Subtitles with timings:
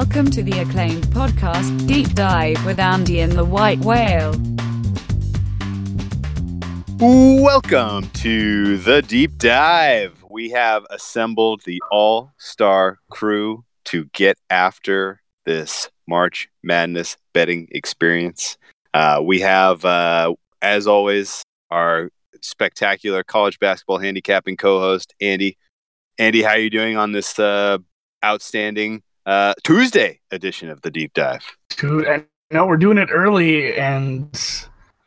[0.00, 4.32] Welcome to the acclaimed podcast, Deep Dive with Andy and the White Whale.
[6.98, 10.24] Welcome to the Deep Dive.
[10.30, 18.56] We have assembled the all star crew to get after this March Madness betting experience.
[18.94, 20.32] Uh, we have, uh,
[20.62, 22.08] as always, our
[22.40, 25.58] spectacular college basketball handicapping co-host Andy.
[26.16, 27.76] Andy, how are you doing on this uh,
[28.24, 31.44] outstanding uh, Tuesday edition of the Deep Dive?
[31.82, 34.32] I know we're doing it early, and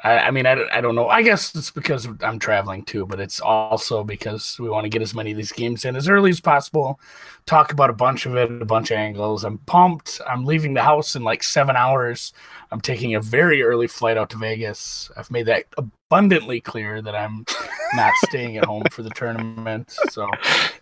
[0.04, 1.08] I, I mean, I, I don't know.
[1.08, 5.02] I guess it's because I'm traveling too, but it's also because we want to get
[5.02, 7.00] as many of these games in as early as possible.
[7.46, 9.44] Talk about a bunch of it, a bunch of angles.
[9.44, 10.22] I'm pumped.
[10.28, 12.34] I'm leaving the house in like seven hours.
[12.72, 15.10] I'm taking a very early flight out to Vegas.
[15.16, 15.66] I've made that
[16.14, 17.44] abundantly clear that I'm
[17.96, 19.96] not staying at home for the tournament.
[20.12, 20.30] So,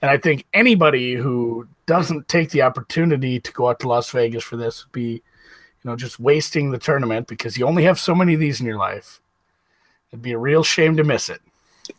[0.02, 4.44] and I think anybody who doesn't take the opportunity to go out to Las Vegas
[4.44, 5.22] for this would be
[5.84, 8.66] you know, just wasting the tournament because you only have so many of these in
[8.66, 9.22] your life.
[10.12, 11.42] It'd be a real shame to miss it.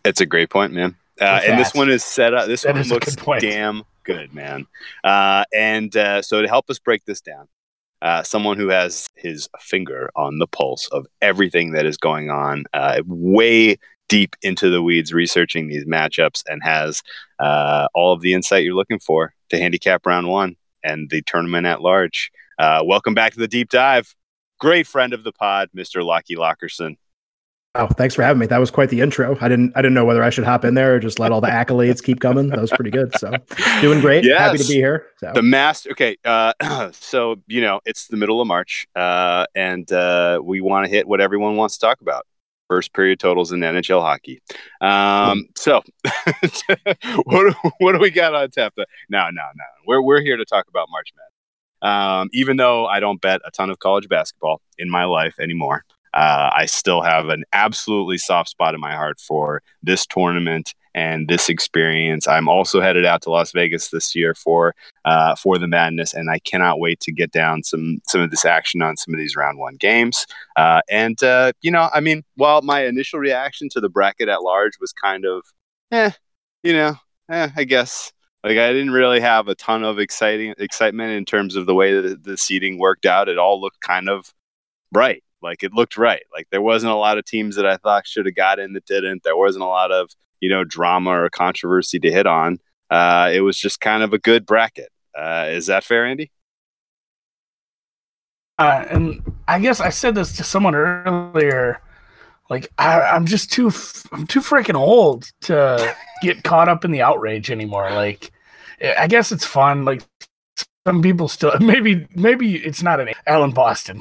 [0.04, 0.94] It's a great point, man.
[1.18, 2.46] Uh, and this one is set up.
[2.46, 4.66] This That one looks good damn good, man.
[5.02, 7.48] Uh, and uh, so to help us break this down,
[8.02, 12.64] uh, someone who has his finger on the pulse of everything that is going on,
[12.74, 13.76] uh, way
[14.08, 17.00] deep into the weeds, researching these matchups, and has
[17.38, 21.64] uh, all of the insight you're looking for to handicap round one and the tournament
[21.64, 22.30] at large.
[22.58, 24.14] Uh, welcome back to the deep dive.
[24.58, 26.04] Great friend of the pod, Mr.
[26.04, 26.96] Lockie Lockerson.
[27.74, 28.46] Oh, thanks for having me.
[28.46, 29.38] That was quite the intro.
[29.40, 31.40] I didn't I didn't know whether I should hop in there or just let all
[31.40, 32.48] the accolades keep coming.
[32.48, 33.16] That was pretty good.
[33.16, 33.32] So
[33.80, 34.26] doing great.
[34.26, 35.06] Happy to be here.
[35.16, 35.90] So The master.
[35.92, 36.52] Okay, uh,
[36.92, 41.08] so you know it's the middle of March, uh, and uh, we want to hit
[41.08, 42.26] what everyone wants to talk about:
[42.68, 44.42] first period totals in NHL hockey.
[44.82, 45.82] Um, so,
[47.24, 48.74] what what do we got on tap?
[49.08, 49.64] No, no, no.
[49.86, 51.32] We're we're here to talk about March Madness.
[51.94, 55.84] Um, even though I don't bet a ton of college basketball in my life anymore,
[56.14, 61.28] uh, I still have an absolutely soft spot in my heart for this tournament and
[61.28, 62.28] this experience.
[62.28, 64.74] I'm also headed out to Las Vegas this year for
[65.04, 68.44] uh, for the madness, and I cannot wait to get down some some of this
[68.44, 70.26] action on some of these round one games.
[70.56, 74.42] Uh, and uh, you know, I mean, while my initial reaction to the bracket at
[74.42, 75.42] large was kind of,
[75.90, 76.10] eh,
[76.62, 76.96] you know,
[77.30, 78.12] eh, I guess.
[78.44, 82.00] Like I didn't really have a ton of exciting excitement in terms of the way
[82.00, 83.28] that the seeding worked out.
[83.28, 84.34] It all looked kind of
[84.92, 85.22] right.
[85.42, 86.22] Like it looked right.
[86.32, 88.86] Like there wasn't a lot of teams that I thought should have got in that
[88.86, 89.22] didn't.
[89.22, 90.10] There wasn't a lot of
[90.40, 92.58] you know drama or controversy to hit on.
[92.90, 94.90] Uh, it was just kind of a good bracket.
[95.16, 96.30] Uh, is that fair, Andy?
[98.58, 101.80] Uh, and I guess I said this to someone earlier.
[102.50, 103.72] Like I, I'm just too,
[104.12, 107.90] I'm too freaking old to get caught up in the outrage anymore.
[107.90, 108.30] Like,
[108.80, 109.84] I guess it's fun.
[109.84, 110.02] Like
[110.86, 114.00] some people still, maybe, maybe it's not an Alan Boston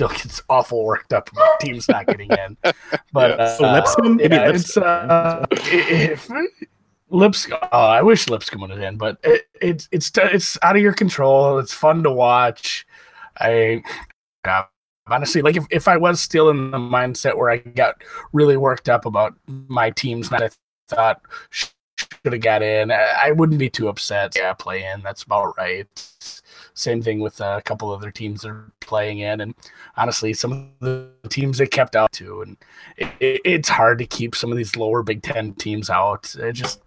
[0.00, 2.56] still gets awful worked up about teams not getting in.
[3.12, 3.44] But Yeah.
[3.44, 4.16] uh, So Lipscomb?
[4.16, 4.82] Maybe yeah, Lipscomb.
[4.84, 6.28] it's uh, if,
[7.10, 7.58] Lipscomb.
[7.72, 11.58] Oh, I wish Lipscomb was in, but it, it's it's it's out of your control.
[11.58, 12.86] It's fun to watch.
[13.38, 13.82] I
[14.44, 14.62] uh,
[15.08, 18.88] honestly like if, if I was still in the mindset where I got really worked
[18.88, 20.50] up about my teams that I
[20.88, 21.70] thought should
[22.24, 24.34] have got in, I, I wouldn't be too upset.
[24.36, 25.02] Yeah, play in.
[25.02, 25.88] That's about right.
[26.80, 29.54] Same thing with a couple other teams that are playing in, and
[29.96, 32.42] honestly, some of the teams they kept out too.
[32.42, 32.56] And
[32.96, 36.34] it, it, it's hard to keep some of these lower Big Ten teams out.
[36.38, 36.80] It just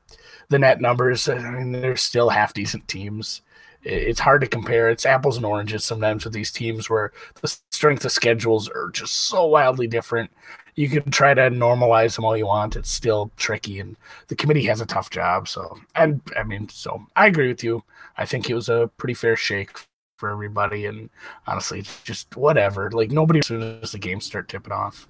[0.50, 1.28] the net numbers.
[1.30, 3.42] I mean, they're still half decent teams.
[3.84, 4.90] It- It's hard to compare.
[4.90, 7.12] It's apples and oranges sometimes with these teams where
[7.42, 10.32] the strength of schedules are just so wildly different.
[10.76, 12.76] You can try to normalize them all you want.
[12.76, 13.96] It's still tricky, and
[14.28, 15.48] the committee has a tough job.
[15.48, 17.84] So, and I mean, so I agree with you.
[18.18, 19.72] I think it was a pretty fair shake
[20.18, 21.10] for everybody, and
[21.48, 22.90] honestly, just whatever.
[22.92, 25.08] Like nobody as soon as the games start tipping off.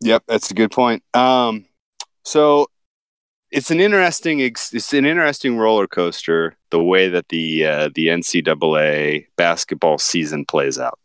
[0.00, 1.02] Yep, that's a good point.
[1.14, 1.66] Um,
[2.24, 2.68] so
[3.50, 9.26] it's an interesting it's an interesting roller coaster the way that the uh, the NCAA
[9.36, 10.98] basketball season plays out.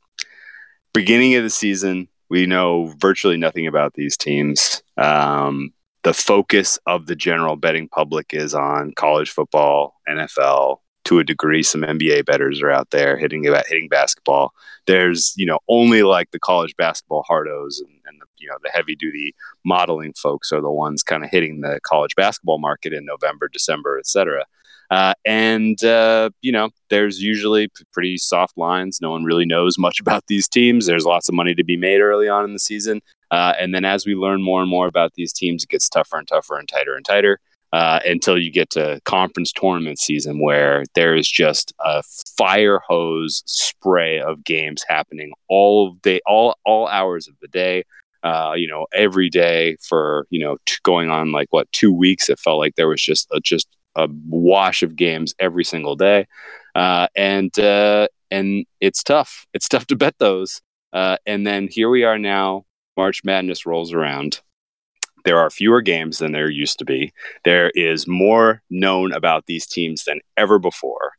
[0.94, 4.84] Beginning of the season, we know virtually nothing about these teams.
[4.98, 5.74] Um,
[6.04, 10.78] the focus of the general betting public is on college football, NFL.
[11.06, 14.54] To a degree, some NBA bettors are out there hitting hitting basketball
[14.90, 18.72] there's you know only like the college basketball hardos and, and the, you know the
[18.74, 23.06] heavy duty modeling folks are the ones kind of hitting the college basketball market in
[23.06, 24.46] November, December, etc.
[24.92, 29.00] Uh, and uh, you know there's usually p- pretty soft lines.
[29.02, 30.86] No one really knows much about these teams.
[30.86, 33.02] There's lots of money to be made early on in the season,
[33.32, 36.18] uh, and then as we learn more and more about these teams, it gets tougher
[36.18, 37.40] and tougher and tighter and tighter.
[37.72, 42.02] uh, until you get to conference tournament season where there is just a
[42.38, 47.84] fire hose spray of games happening all day, all all hours of the day.
[48.24, 52.28] Uh, you know, every day for you know t- going on like what two weeks.
[52.30, 56.28] It felt like there was just a, just a wash of games every single day,
[56.76, 59.46] uh, and uh, and it's tough.
[59.54, 60.62] It's tough to bet those.
[60.92, 62.66] Uh, and then here we are now.
[62.98, 64.42] March Madness rolls around
[65.26, 67.14] there are fewer games than there used to be.
[67.46, 71.12] There is more known about these teams than ever before.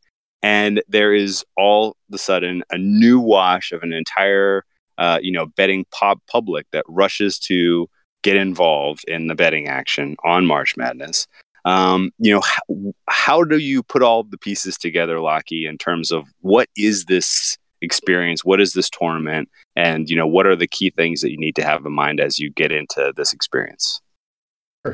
[0.43, 4.65] And there is all of a sudden a new wash of an entire,
[4.99, 7.89] uh, you know, betting pop public that rushes to
[8.23, 11.27] get involved in the betting action on March Madness.
[11.65, 16.11] Um, you know, how, how do you put all the pieces together, Lockie, in terms
[16.11, 18.45] of what is this experience?
[18.45, 19.49] What is this tournament?
[19.77, 22.21] And, you know, what are the key things that you need to have in mind
[22.21, 24.01] as you get into this experience?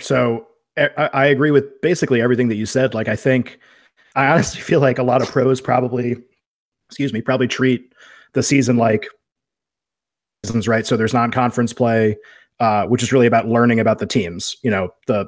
[0.01, 0.47] So
[0.77, 2.95] I, I agree with basically everything that you said.
[2.95, 3.59] Like, I think,
[4.15, 6.17] I honestly feel like a lot of pros probably,
[6.89, 7.93] excuse me, probably treat
[8.35, 9.09] the season like
[10.45, 10.87] seasons, right?
[10.87, 12.17] So there's non-conference play,
[12.61, 14.57] uh, which is really about learning about the teams.
[14.63, 15.27] You know, the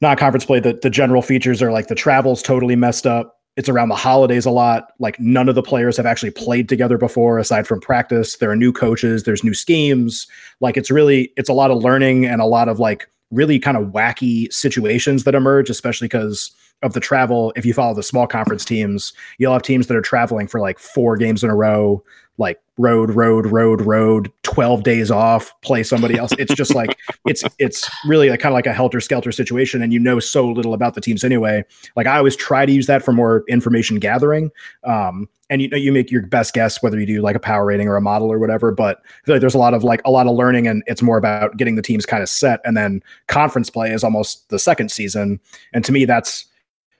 [0.00, 3.88] non-conference play, the, the general features are like the travel's totally messed up it's around
[3.88, 4.92] the holidays a lot.
[4.98, 8.36] Like none of the players have actually played together before, aside from practice.
[8.36, 10.26] There are new coaches, there's new schemes.
[10.60, 13.76] Like it's really it's a lot of learning and a lot of like really kind
[13.76, 16.50] of wacky situations that emerge, especially because
[16.82, 17.52] of the travel.
[17.54, 20.78] If you follow the small conference teams, you'll have teams that are traveling for like
[20.78, 22.02] four games in a row
[22.38, 26.32] like road road road road 12 days off play somebody else.
[26.38, 29.92] It's just like it's it's really like kind of like a helter skelter situation and
[29.92, 31.64] you know so little about the teams anyway.
[31.96, 34.50] Like i always try to use that for more information gathering
[34.84, 37.64] um and you know you make your best guess whether you do like a power
[37.64, 40.00] rating or a model or whatever but I feel like there's a lot of like
[40.04, 42.76] a lot of learning and it's more about getting the teams kind of set and
[42.76, 45.40] then conference play is almost the second season
[45.72, 46.46] and to me that's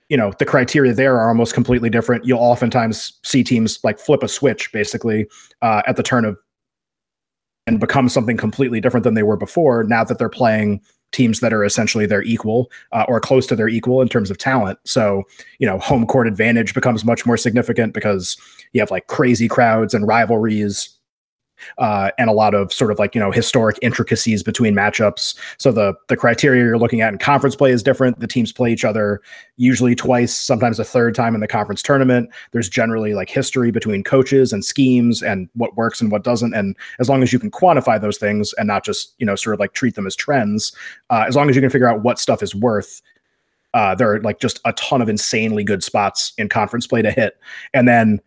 [0.09, 2.25] you know the criteria there are almost completely different.
[2.25, 5.27] You'll oftentimes see teams like flip a switch basically
[5.61, 6.37] uh, at the turn of
[7.67, 10.81] and become something completely different than they were before now that they're playing
[11.11, 14.37] teams that are essentially their equal uh, or close to their equal in terms of
[14.37, 14.77] talent.
[14.85, 15.23] So
[15.59, 18.37] you know home court advantage becomes much more significant because
[18.73, 20.94] you have like crazy crowds and rivalries
[21.77, 25.35] uh, and a lot of sort of like you know historic intricacies between matchups.
[25.57, 28.19] So the the criteria you're looking at in conference play is different.
[28.19, 29.21] The teams play each other
[29.57, 32.29] usually twice, sometimes a third time in the conference tournament.
[32.51, 36.53] There's generally like history between coaches and schemes and what works and what doesn't.
[36.53, 39.53] And as long as you can quantify those things and not just you know sort
[39.53, 40.75] of like treat them as trends,
[41.09, 43.01] uh, as long as you can figure out what stuff is worth.
[43.73, 47.11] Uh, there are like just a ton of insanely good spots in conference play to
[47.11, 47.37] hit,
[47.73, 48.21] and then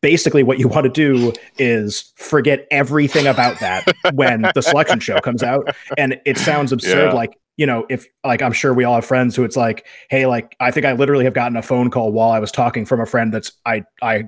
[0.00, 3.84] basically what you want to do is forget everything about that
[4.14, 5.74] when the selection show comes out.
[5.96, 7.12] And it sounds absurd yeah.
[7.12, 10.26] like you know if like i'm sure we all have friends who it's like hey
[10.26, 13.00] like i think i literally have gotten a phone call while i was talking from
[13.00, 14.22] a friend that's i i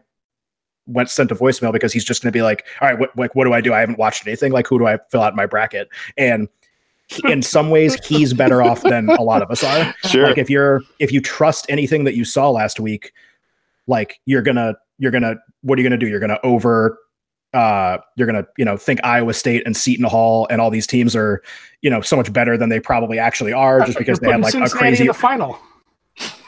[0.91, 3.35] went sent a voicemail because he's just going to be like all right what like
[3.35, 3.73] what do i do?
[3.73, 4.53] I haven't watched anything.
[4.53, 5.89] Like who do i fill out my bracket?
[6.17, 6.49] And
[7.25, 9.95] in some ways he's better off than a lot of us are.
[10.07, 10.27] Sure.
[10.27, 13.13] Like if you're if you trust anything that you saw last week
[13.87, 16.09] like you're gonna you're gonna what are you gonna do?
[16.09, 16.99] You're gonna over
[17.53, 21.17] uh you're gonna you know think Iowa State and Seton Hall and all these teams
[21.17, 21.43] are
[21.83, 24.53] you know so much better than they probably actually are just because they had like
[24.53, 25.59] Cincinnati a crazy the final.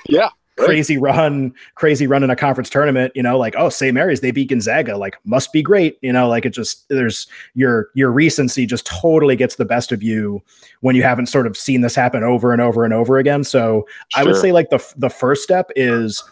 [0.09, 0.31] Yeah.
[0.59, 3.95] Crazy run, crazy run in a conference tournament, you know, like, oh, St.
[3.95, 7.89] Mary's, they beat Gonzaga, like, must be great, you know, like it just there's your
[7.95, 10.43] your recency just totally gets the best of you
[10.81, 13.45] when you haven't sort of seen this happen over and over and over again.
[13.45, 14.23] So sure.
[14.23, 16.23] I would say like the the first step is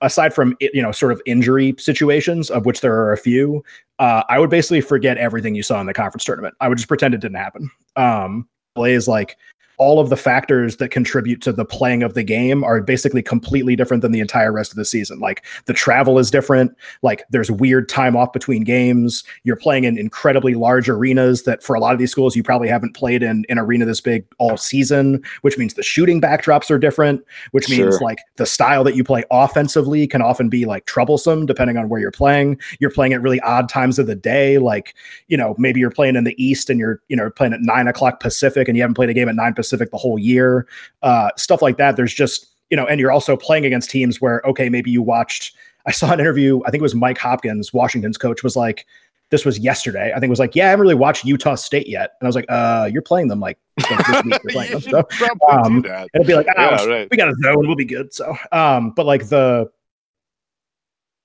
[0.00, 3.62] aside from you know sort of injury situations of which there are a few
[3.98, 6.54] uh, i would basically forget everything you saw in the conference tournament.
[6.60, 7.70] I would just pretend it didn't happen.
[7.96, 9.36] Um plays like
[9.80, 13.74] all of the factors that contribute to the playing of the game are basically completely
[13.74, 15.18] different than the entire rest of the season.
[15.20, 16.76] Like the travel is different.
[17.00, 19.24] Like there's weird time off between games.
[19.42, 22.68] You're playing in incredibly large arenas that for a lot of these schools you probably
[22.68, 26.78] haven't played in an arena this big all season, which means the shooting backdrops are
[26.78, 28.00] different, which means sure.
[28.00, 32.00] like the style that you play offensively can often be like troublesome depending on where
[32.00, 32.60] you're playing.
[32.80, 34.58] You're playing at really odd times of the day.
[34.58, 34.94] Like,
[35.28, 37.88] you know, maybe you're playing in the East and you're, you know, playing at nine
[37.88, 40.66] o'clock Pacific and you haven't played a game at nine Pacific Pacific the whole year,
[41.02, 41.96] uh, stuff like that.
[41.96, 45.56] There's just you know, and you're also playing against teams where okay, maybe you watched.
[45.86, 46.60] I saw an interview.
[46.66, 48.86] I think it was Mike Hopkins, Washington's coach, was like,
[49.30, 51.88] "This was yesterday." I think it was like, "Yeah, I haven't really watched Utah State
[51.88, 53.58] yet," and I was like, "Uh, you're playing them like,
[53.90, 54.40] like this week.
[54.42, 54.80] You're playing them."
[55.18, 55.84] So, um,
[56.14, 57.08] it'll be like, oh, yeah, right.
[57.10, 58.12] we got a zone, we'll be good.
[58.12, 59.70] So, um, but like the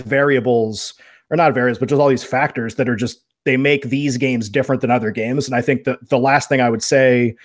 [0.04, 0.94] variables
[1.30, 4.50] or not variables, but just all these factors that are just they make these games
[4.50, 5.48] different than other games.
[5.48, 7.36] And I think that the last thing I would say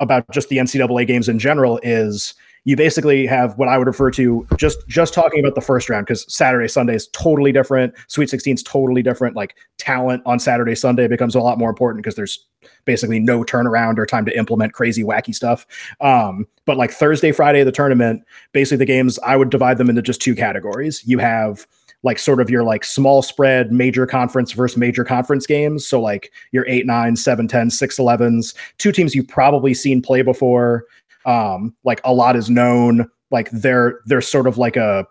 [0.00, 4.10] about just the NCAA games in general is you basically have what I would refer
[4.10, 7.94] to just just talking about the first round because Saturday Sunday is totally different.
[8.08, 9.34] Sweet 16 is totally different.
[9.36, 12.46] Like talent on Saturday Sunday becomes a lot more important because there's
[12.84, 15.66] basically no turnaround or time to implement crazy wacky stuff.
[16.00, 19.88] Um, but like Thursday, Friday of the tournament, basically the games I would divide them
[19.88, 21.02] into just two categories.
[21.06, 21.66] You have
[22.02, 25.86] like sort of your like small spread major conference versus major conference games.
[25.86, 30.22] So like your 8, 9, 7, 10, 6, 11s, two teams you've probably seen play
[30.22, 30.84] before
[31.28, 33.08] um, like a lot is known.
[33.30, 35.06] Like they're they're sort of like a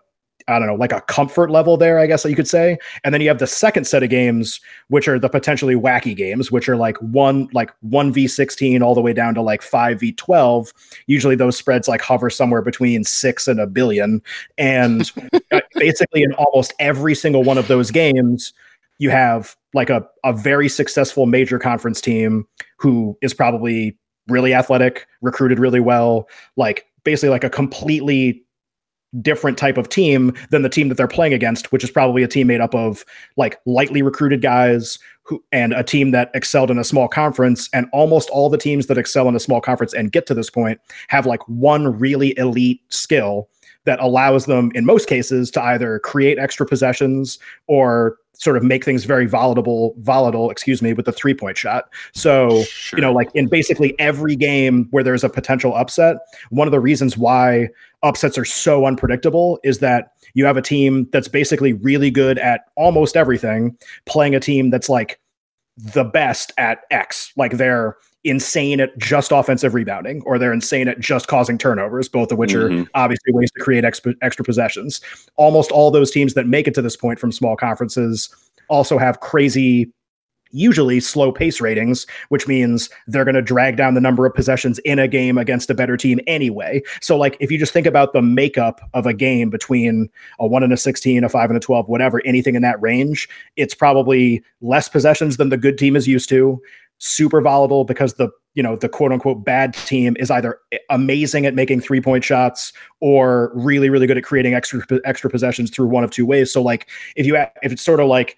[0.48, 2.78] I don't know, like a comfort level there, I guess you could say.
[3.04, 6.50] And then you have the second set of games, which are the potentially wacky games,
[6.50, 10.00] which are like one like one v sixteen all the way down to like five
[10.00, 10.72] v twelve.
[11.06, 14.22] Usually those spreads like hover somewhere between six and a billion.
[14.56, 15.10] And
[15.52, 18.52] uh, basically in almost every single one of those games,
[18.98, 22.46] you have like a, a very successful major conference team
[22.78, 23.96] who is probably
[24.28, 28.44] really athletic, recruited really well, like basically like a completely
[29.22, 32.28] different type of team than the team that they're playing against, which is probably a
[32.28, 33.04] team made up of
[33.36, 37.68] like lightly recruited guys who and a team that excelled in a small conference.
[37.72, 40.50] And almost all the teams that excel in a small conference and get to this
[40.50, 43.48] point have like one really elite skill
[43.84, 48.84] that allows them in most cases to either create extra possessions or sort of make
[48.84, 52.98] things very volatile volatile excuse me with the three point shot so sure.
[52.98, 56.16] you know like in basically every game where there's a potential upset
[56.50, 57.68] one of the reasons why
[58.02, 62.62] upsets are so unpredictable is that you have a team that's basically really good at
[62.76, 63.76] almost everything
[64.06, 65.20] playing a team that's like
[65.76, 70.98] the best at x like they're insane at just offensive rebounding or they're insane at
[70.98, 72.82] just causing turnovers, both of which mm-hmm.
[72.82, 75.00] are obviously ways to create extra, extra possessions.
[75.36, 78.28] Almost all those teams that make it to this point from small conferences
[78.68, 79.92] also have crazy
[80.50, 84.78] usually slow pace ratings, which means they're going to drag down the number of possessions
[84.80, 86.82] in a game against a better team anyway.
[87.00, 90.08] So, like, if you just think about the makeup of a game between
[90.38, 93.28] a one and a 16, a five and a 12, whatever, anything in that range,
[93.56, 96.60] it's probably less possessions than the good team is used to
[96.98, 100.58] super volatile because the you know the quote unquote bad team is either
[100.90, 105.70] amazing at making three point shots or really really good at creating extra extra possessions
[105.70, 106.52] through one of two ways.
[106.52, 108.36] So like if you if it's sort of like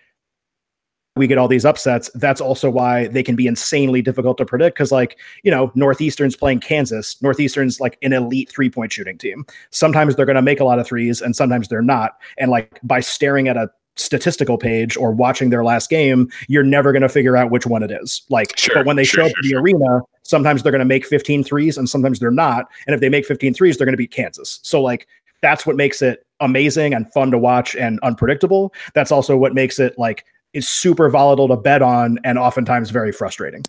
[1.16, 4.76] we get all these upsets that's also why they can be insanely difficult to predict
[4.76, 7.20] because like you know northeastern's playing kansas.
[7.22, 9.44] Northeastern's like an elite three point shooting team.
[9.70, 12.18] Sometimes they're going to make a lot of threes and sometimes they're not.
[12.38, 16.92] And like by staring at a statistical page or watching their last game, you're never
[16.92, 18.22] going to figure out which one it is.
[18.30, 20.80] Like, sure, but when they sure, show up sure, in the arena, sometimes they're going
[20.80, 22.66] to make 15 threes and sometimes they're not.
[22.86, 24.60] And if they make 15 threes, they're going to beat Kansas.
[24.62, 25.06] So, like,
[25.42, 28.72] that's what makes it amazing and fun to watch and unpredictable.
[28.94, 33.12] That's also what makes it like is super volatile to bet on and oftentimes very
[33.12, 33.64] frustrating.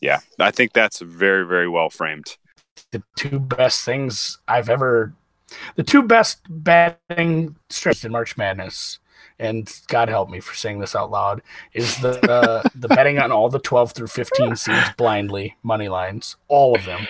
[0.00, 2.36] Yeah, I think that's very, very well framed.
[2.92, 5.12] The two best things I've ever,
[5.76, 8.98] the two best betting stretches in March Madness
[9.40, 11.42] and God help me for saying this out loud,
[11.72, 16.36] is the uh, the betting on all the 12 through 15 seeds blindly, money lines,
[16.48, 17.08] all of them.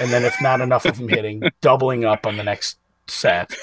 [0.00, 3.54] And then if not enough of them hitting, doubling up on the next set.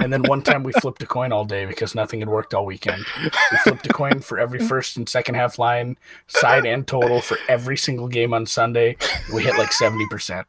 [0.00, 2.66] And then one time we flipped a coin all day because nothing had worked all
[2.66, 3.04] weekend.
[3.22, 7.38] We flipped a coin for every first and second half line, side and total for
[7.48, 8.96] every single game on Sunday.
[9.32, 10.44] We hit like 70%.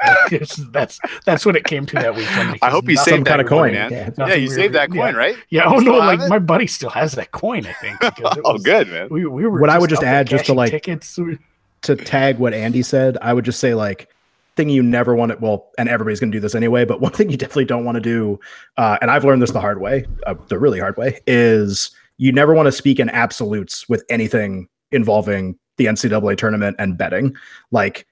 [0.70, 2.58] that's that's what it came to that weekend.
[2.62, 3.92] I hope you saved that kind of coin, man.
[3.92, 5.18] Yeah, yeah you saved that coin, yeah.
[5.18, 5.36] right?
[5.50, 5.64] Yeah.
[5.66, 7.66] Oh no, like my buddy still has that coin.
[7.66, 7.98] I think.
[8.44, 9.08] oh, good man.
[9.10, 9.60] We, we were.
[9.60, 11.18] What I would just add, just to like tickets.
[11.82, 14.08] to tag what Andy said, I would just say like
[14.56, 17.12] thing you never want to well and everybody's going to do this anyway but one
[17.12, 18.38] thing you definitely don't want to do
[18.76, 22.32] uh, and i've learned this the hard way uh, the really hard way is you
[22.32, 27.34] never want to speak in absolutes with anything involving the ncaa tournament and betting
[27.70, 28.06] like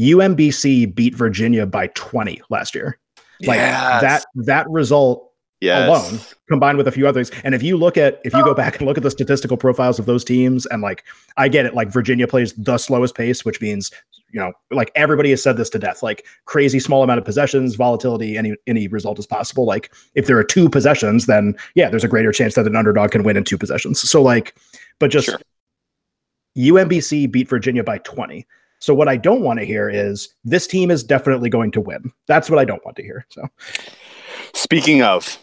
[0.00, 2.98] UMBC beat Virginia by 20 last year.
[3.42, 4.02] Like yes.
[4.02, 5.30] that that result
[5.60, 5.88] yes.
[5.88, 7.30] alone combined with a few others.
[7.44, 8.54] And if you look at if you go oh.
[8.54, 11.04] back and look at the statistical profiles of those teams and like
[11.36, 13.90] I get it like Virginia plays the slowest pace which means
[14.30, 17.74] you know like everybody has said this to death like crazy small amount of possessions
[17.74, 22.04] volatility any any result is possible like if there are two possessions then yeah there's
[22.04, 24.54] a greater chance that an underdog can win in two possessions so like
[24.98, 25.38] but just sure.
[26.58, 28.46] UMBC beat Virginia by 20
[28.80, 32.12] so what I don't want to hear is this team is definitely going to win.
[32.26, 33.26] That's what I don't want to hear.
[33.28, 33.46] So
[34.54, 35.38] speaking of,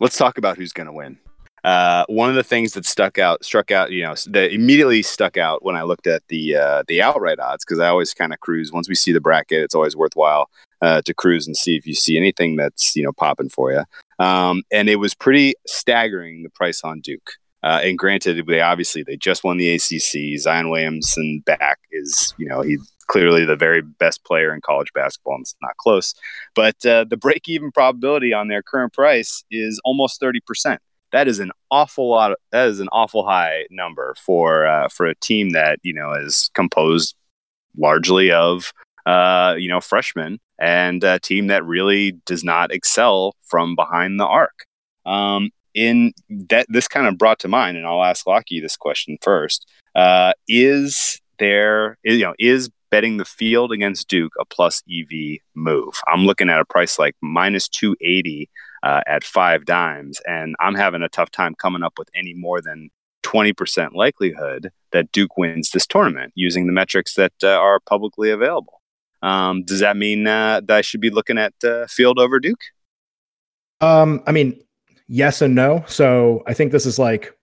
[0.00, 1.18] let's talk about who's going to win.
[1.62, 5.38] Uh, one of the things that stuck out, struck out, you know, that immediately stuck
[5.38, 8.40] out when I looked at the uh, the outright odds because I always kind of
[8.40, 8.70] cruise.
[8.70, 10.50] Once we see the bracket, it's always worthwhile
[10.82, 13.82] uh, to cruise and see if you see anything that's you know popping for you.
[14.18, 17.30] Um, and it was pretty staggering the price on Duke.
[17.64, 20.38] Uh, and granted, they obviously they just won the ACC.
[20.38, 25.36] Zion Williamson back is you know he clearly the very best player in college basketball,
[25.36, 26.14] and it's not close.
[26.54, 30.76] But uh, the break even probability on their current price is almost 30%.
[31.12, 32.32] That is an awful lot.
[32.32, 36.12] Of, that is an awful high number for uh, for a team that you know
[36.12, 37.14] is composed
[37.78, 38.72] largely of
[39.06, 44.26] uh, you know freshmen and a team that really does not excel from behind the
[44.26, 44.66] arc.
[45.06, 49.18] Um, in that, this kind of brought to mind, and I'll ask Lockie this question
[49.20, 55.38] first: uh, Is there, you know, is betting the field against Duke a plus EV
[55.54, 56.00] move?
[56.06, 58.48] I'm looking at a price like minus 280
[58.82, 62.90] uh, at 5Dimes, and I'm having a tough time coming up with any more than
[63.24, 68.80] 20% likelihood that Duke wins this tournament using the metrics that uh, are publicly available.
[69.22, 72.60] Um, does that mean uh, that I should be looking at uh, field over Duke?
[73.80, 74.62] Um, I mean,
[75.08, 75.84] yes and no.
[75.86, 77.36] So I think this is like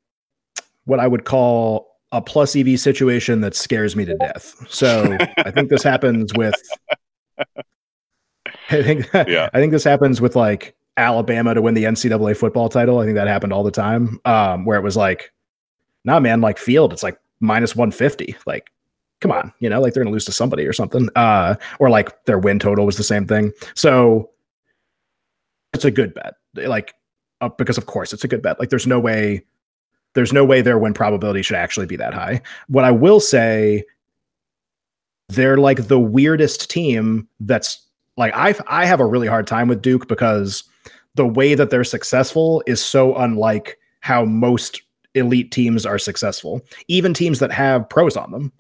[0.86, 4.56] what I would call a plus EV situation that scares me to death.
[4.70, 6.56] So I think this happens with.
[8.70, 9.50] I think yeah.
[9.54, 13.00] I think this happens with like Alabama to win the NCAA football title.
[13.00, 14.20] I think that happened all the time.
[14.26, 15.32] Um, where it was like,
[16.04, 18.36] nah, man, like field, it's like minus 150.
[18.46, 18.72] Like,
[19.20, 21.10] come on, you know, like they're gonna lose to somebody or something.
[21.16, 23.52] Uh, or like their win total was the same thing.
[23.74, 24.30] So
[25.74, 26.36] it's a good bet.
[26.56, 26.94] Like,
[27.50, 28.60] because of course it's a good bet.
[28.60, 29.44] Like, there's no way
[30.14, 32.42] there's no way their win probability should actually be that high.
[32.68, 33.86] What I will say,
[35.30, 37.82] they're like the weirdest team that's
[38.18, 40.64] like I I have a really hard time with Duke because
[41.16, 44.82] the way that they're successful is so unlike how most
[45.14, 46.62] elite teams are successful.
[46.88, 48.52] Even teams that have pros on them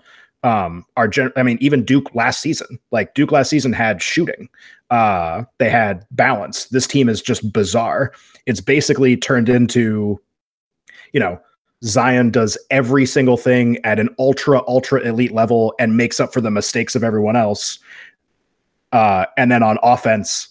[0.44, 2.80] um are gen- I mean even Duke last season.
[2.92, 4.48] Like Duke last season had shooting.
[4.91, 6.65] Uh they had balance.
[6.65, 8.13] This team is just bizarre.
[8.45, 10.21] It's basically turned into
[11.13, 11.39] you know,
[11.83, 16.41] Zion does every single thing at an ultra, ultra elite level and makes up for
[16.41, 17.80] the mistakes of everyone else.
[18.91, 20.47] Uh, and then on offense,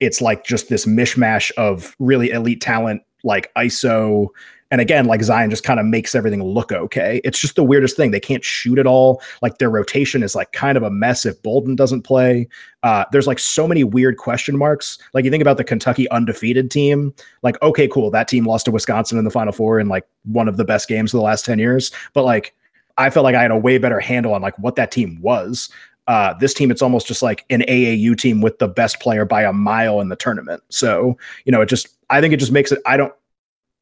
[0.00, 4.28] it's like just this mishmash of really elite talent, like ISO
[4.70, 7.20] and again, like Zion just kind of makes everything look okay.
[7.24, 8.12] It's just the weirdest thing.
[8.12, 9.20] They can't shoot at all.
[9.42, 12.48] Like their rotation is like kind of a mess if Bolden doesn't play.
[12.84, 14.98] Uh, there's like so many weird question marks.
[15.12, 18.10] Like you think about the Kentucky undefeated team, like, okay, cool.
[18.10, 20.88] That team lost to Wisconsin in the final four in like one of the best
[20.88, 21.90] games of the last 10 years.
[22.12, 22.54] But like,
[22.96, 25.68] I felt like I had a way better handle on like what that team was.
[26.06, 29.42] Uh, this team, it's almost just like an AAU team with the best player by
[29.42, 30.62] a mile in the tournament.
[30.68, 33.12] So, you know, it just, I think it just makes it, I don't,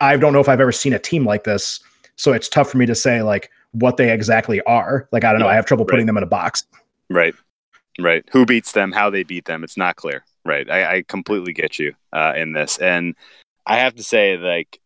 [0.00, 1.80] I don't know if I've ever seen a team like this.
[2.16, 5.08] So it's tough for me to say like what they exactly are.
[5.12, 5.50] Like I don't yeah, know.
[5.50, 5.90] I have trouble right.
[5.90, 6.64] putting them in a box.
[7.10, 7.34] Right.
[8.00, 8.24] Right.
[8.32, 8.92] Who beats them?
[8.92, 9.64] How they beat them?
[9.64, 10.24] It's not clear.
[10.44, 10.70] Right.
[10.70, 13.14] I, I completely get you uh, in this, and
[13.66, 14.80] I have to say, like,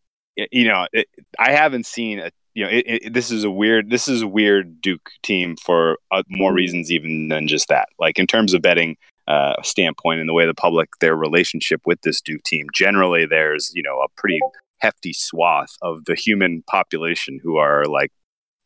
[0.51, 2.31] you know, it, I haven't seen a.
[2.55, 3.91] You know, it, it, this is a weird.
[3.91, 7.89] This is a weird Duke team for uh, more reasons even than just that.
[7.99, 8.97] Like in terms of betting,
[9.29, 12.67] uh, standpoint and the way the public their relationship with this Duke team.
[12.75, 14.41] Generally, there's you know a pretty
[14.83, 18.11] hefty swath of the human population who are like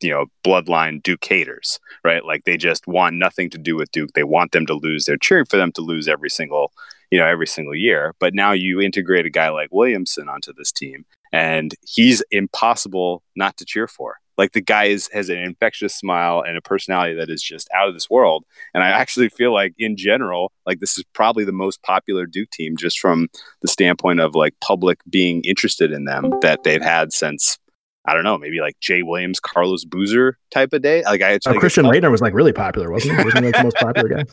[0.00, 2.24] you know bloodline duke haters right?
[2.24, 4.10] Like they just want nothing to do with duke.
[4.14, 6.72] They want them to lose they're cheering for them to lose every single
[7.10, 8.14] you know every single year.
[8.18, 13.56] But now you integrate a guy like williamson onto this team and he's impossible not
[13.58, 17.30] to cheer for like the guy is has an infectious smile and a personality that
[17.30, 18.44] is just out of this world.
[18.74, 22.50] And I actually feel like in general, like this is probably the most popular Duke
[22.50, 23.28] team just from
[23.62, 27.58] the standpoint of like public being interested in them that they've had since
[28.06, 31.02] I don't know, maybe like Jay Williams, Carlos Boozer type of day.
[31.04, 33.24] Like I, oh, Christian Laettner was like really popular, wasn't he?
[33.24, 34.24] Wasn't he like the most popular guy?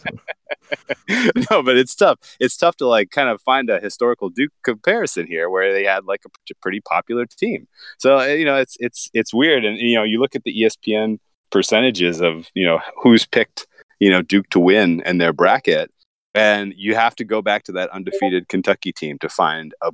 [1.52, 2.20] no, but it's tough.
[2.40, 6.06] It's tough to like kind of find a historical Duke comparison here where they had
[6.06, 7.68] like a pretty popular team.
[7.98, 10.54] So uh, you know, it's it's it's weird, and you know, you look at the
[10.62, 11.20] ESPN
[11.52, 13.68] percentages of you know who's picked
[14.00, 15.92] you know Duke to win in their bracket,
[16.34, 19.92] and you have to go back to that undefeated Kentucky team to find a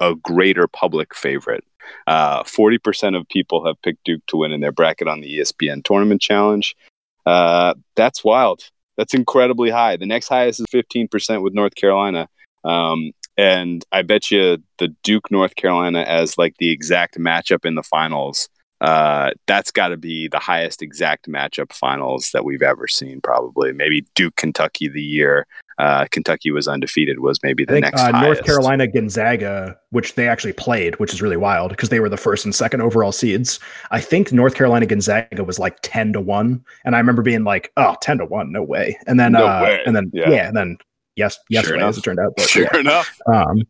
[0.00, 1.64] a greater public favorite.
[2.06, 5.84] Uh, 40% of people have picked Duke to win in their bracket on the ESPN
[5.84, 6.76] Tournament Challenge.
[7.24, 8.70] Uh, that's wild.
[8.96, 9.96] That's incredibly high.
[9.96, 12.28] The next highest is 15% with North Carolina.
[12.64, 17.74] Um, and I bet you the Duke North Carolina as like the exact matchup in
[17.74, 18.48] the finals.
[18.80, 23.20] Uh, that's got to be the highest exact matchup finals that we've ever seen.
[23.20, 25.46] Probably, maybe Duke Kentucky the year
[25.78, 28.00] uh, Kentucky was undefeated was maybe the think, next.
[28.00, 32.08] Uh, North Carolina Gonzaga, which they actually played, which is really wild because they were
[32.08, 33.60] the first and second overall seeds.
[33.90, 37.72] I think North Carolina Gonzaga was like ten to one, and I remember being like,
[37.76, 40.30] "Oh, 10 to one, no way!" And then, no uh, and then, yeah.
[40.30, 40.48] yeah.
[40.48, 40.78] and then,
[41.14, 42.32] yes, yes, sure as it turned out.
[42.36, 42.80] But, sure yeah.
[42.80, 43.18] enough.
[43.26, 43.62] Um,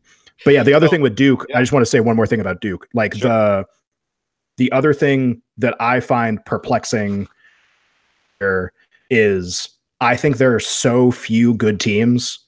[0.45, 1.59] but yeah, the other thing with Duke, yeah.
[1.59, 2.87] I just want to say one more thing about Duke.
[2.95, 3.29] Like sure.
[3.29, 3.65] the
[4.59, 7.29] the other thing that I find perplexing
[8.39, 8.73] here
[9.11, 12.39] is I think there are so few good teams.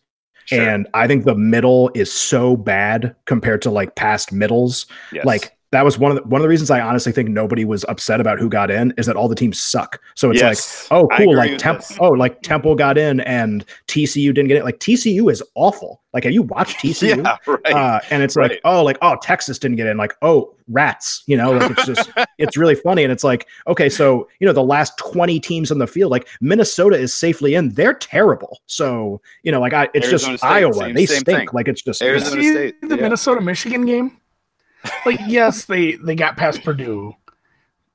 [0.47, 0.61] Sure.
[0.61, 4.87] And I think the middle is so bad compared to like past middles.
[5.13, 5.27] Yes.
[5.27, 7.85] Like that was one of the one of the reasons I honestly think nobody was
[7.89, 10.01] upset about who got in is that all the teams suck.
[10.15, 13.65] So it's Yes, like, oh cool, like with Temp oh like Temple got in and
[13.87, 14.65] TCU didn't get it.
[14.65, 16.01] Like TCU is awful.
[16.15, 17.23] Like have you watched TCU?
[17.25, 17.75] yeah, right.
[17.75, 18.53] Uh, and it's Right.
[18.53, 19.97] like, oh, like, oh, Texas didn't get in.
[19.99, 23.03] Like, oh, rats, you know, like it's just, it's really funny.
[23.05, 26.29] And it's like, okay, so, you know, the last 20 teams on the field, like
[26.41, 27.71] Minnesota is safely in.
[27.75, 28.61] They're terrible.
[28.67, 30.73] So, you know, like, I, it's Arizona just State, Iowa.
[30.75, 31.39] same- they same stink.
[31.39, 31.49] thing.
[31.53, 33.03] Like, it's just, Arizona See State, the yeah.
[33.03, 34.17] Minnesota Michigan game.
[35.05, 37.15] Like, yes, they they got past Purdue,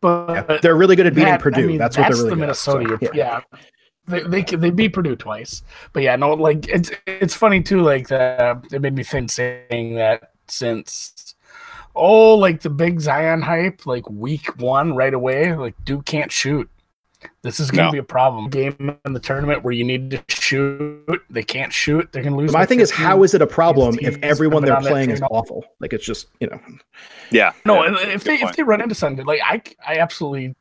[0.01, 1.63] but yeah, they're really good at beating that- Purdue.
[1.63, 2.93] I mean, that's what they're really the good Minnesota.
[2.93, 2.99] at.
[2.99, 3.41] So, yeah.
[3.49, 3.59] yeah.
[4.05, 7.81] They, they they beat Purdue twice, but yeah, no, like it's it's funny too.
[7.81, 11.35] Like that, it made me think saying that since
[11.95, 16.69] oh, like the big Zion hype, like week one right away, like Duke can't shoot.
[17.41, 17.91] This is going to No.
[17.91, 18.49] be a problem.
[18.49, 22.09] Game in the tournament where you need to shoot, they can't shoot.
[22.11, 22.51] They're going to lose.
[22.53, 24.89] My by thing is, how is it a problem if everyone they're been on that
[24.89, 25.65] playing is awful?
[25.79, 26.59] Like, it's just, you know,
[27.31, 27.51] yeah.
[27.65, 30.55] No, yeah, if they good if they run into something like I, I absolutely,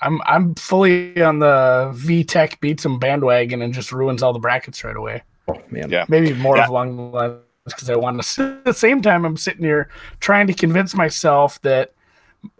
[0.00, 4.38] I'm I'm fully on the V Tech beats them bandwagon and just ruins all the
[4.38, 5.22] brackets right away.
[5.48, 5.90] oh, man.
[5.90, 6.04] Yeah.
[6.08, 6.64] Maybe more Yeah.
[6.64, 7.34] of along the lines
[7.66, 8.22] because I want to.
[8.26, 9.88] Sit at the same time, I'm sitting here
[10.20, 11.92] trying to convince myself that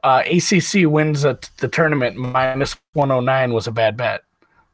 [0.03, 4.23] uh, ACC wins a, the tournament minus 109 was a bad bet.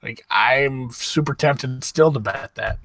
[0.02, 2.78] Like I'm super tempted still to bet that.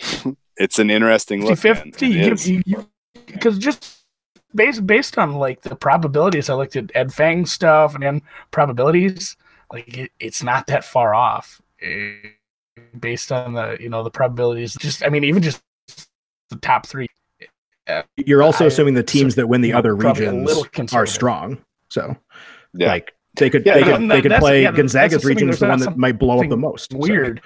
[0.56, 1.58] it's an interesting look.
[1.58, 1.92] 50 man.
[1.92, 2.50] 50 It you, is.
[2.50, 2.90] you, you,
[3.26, 3.96] because just
[4.54, 9.36] based based on like the probabilities i looked at Ed Feng stuff and then probabilities
[9.72, 12.14] like it, it's not that far off eh,
[12.98, 15.62] based on the you know the probabilities just i mean even just
[16.48, 17.08] the top three
[18.16, 20.50] You're also I- assuming the teams that win the other regions
[20.92, 21.58] are strong.
[21.90, 22.16] So,
[22.74, 22.88] Yeah.
[22.88, 25.68] like, they could Yeah, they could and they could play yeah, Gonzaga's region is the
[25.68, 26.92] one that might blow up the something most.
[26.92, 27.40] So, weird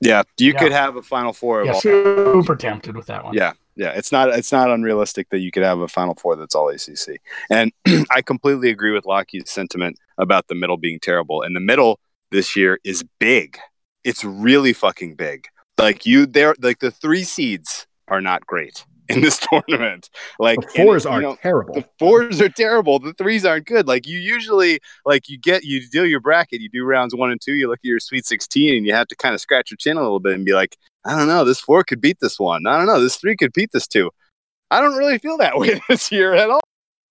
[0.00, 0.22] yeah.
[0.38, 0.58] You Yeah.
[0.58, 1.80] could have a final four of yeah all.
[1.80, 3.52] super tempted with that one Yeah.
[3.78, 6.70] Yeah, it's not it's not unrealistic that you could have a Final Four that's all
[6.70, 7.18] ACC.
[7.50, 7.72] And
[8.10, 11.42] I completely agree with Lockie's sentiment about the middle being terrible.
[11.42, 13.58] And the middle this year is big.
[14.02, 15.48] It's really fucking big.
[15.76, 20.10] Like you, there, like the three seeds are not great in this tournament.
[20.38, 21.74] Like the fours and, are know, terrible.
[21.74, 22.98] the fours are terrible.
[22.98, 23.86] The threes aren't good.
[23.86, 27.40] Like you usually like you get you deal your bracket, you do rounds one and
[27.40, 29.76] two, you look at your sweet sixteen, and you have to kind of scratch your
[29.76, 32.38] chin a little bit and be like, I don't know, this four could beat this
[32.38, 32.66] one.
[32.66, 34.10] I don't know, this three could beat this two.
[34.70, 36.60] I don't really feel that way this year at all.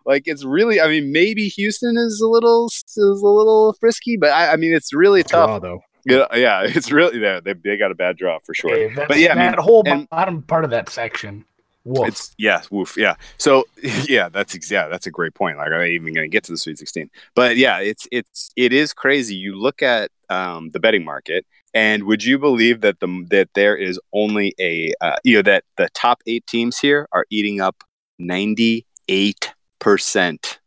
[0.06, 4.30] Like it's really, I mean, maybe Houston is a little is a little frisky, but
[4.30, 5.48] I, I mean, it's really tough.
[5.48, 5.80] Draw, though.
[6.06, 7.42] Yeah, yeah, it's really there.
[7.42, 8.92] They, they got a bad draw for sure.
[8.96, 11.46] But yeah, I that mean, whole and- bottom part of that section
[11.86, 12.08] Woof.
[12.08, 13.14] It's yeah, woof, yeah.
[13.38, 13.66] So
[14.08, 15.58] yeah, that's yeah, that's a great point.
[15.58, 17.12] Like, are they even going to get to the Sweet Sixteen?
[17.36, 19.36] But yeah, it's it's it is crazy.
[19.36, 23.78] You look at um, the betting market, and would you believe that the that there
[23.78, 27.84] is only a uh, you know that the top eight teams here are eating up
[28.18, 30.60] ninety eight percent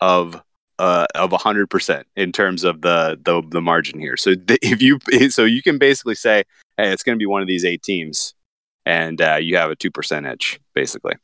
[0.00, 0.42] of
[0.78, 4.16] uh, of hundred percent in terms of the the the margin here.
[4.16, 4.98] So th- if you
[5.30, 6.44] so you can basically say,
[6.76, 8.34] hey, it's going to be one of these eight teams
[8.86, 11.14] and uh, you have a 2% edge basically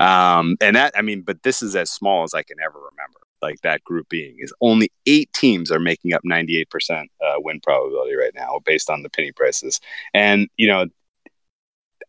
[0.00, 3.20] um, and that i mean but this is as small as i can ever remember
[3.42, 8.14] like that group being is only eight teams are making up 98% uh, win probability
[8.14, 9.80] right now based on the Pinny prices
[10.14, 10.86] and you know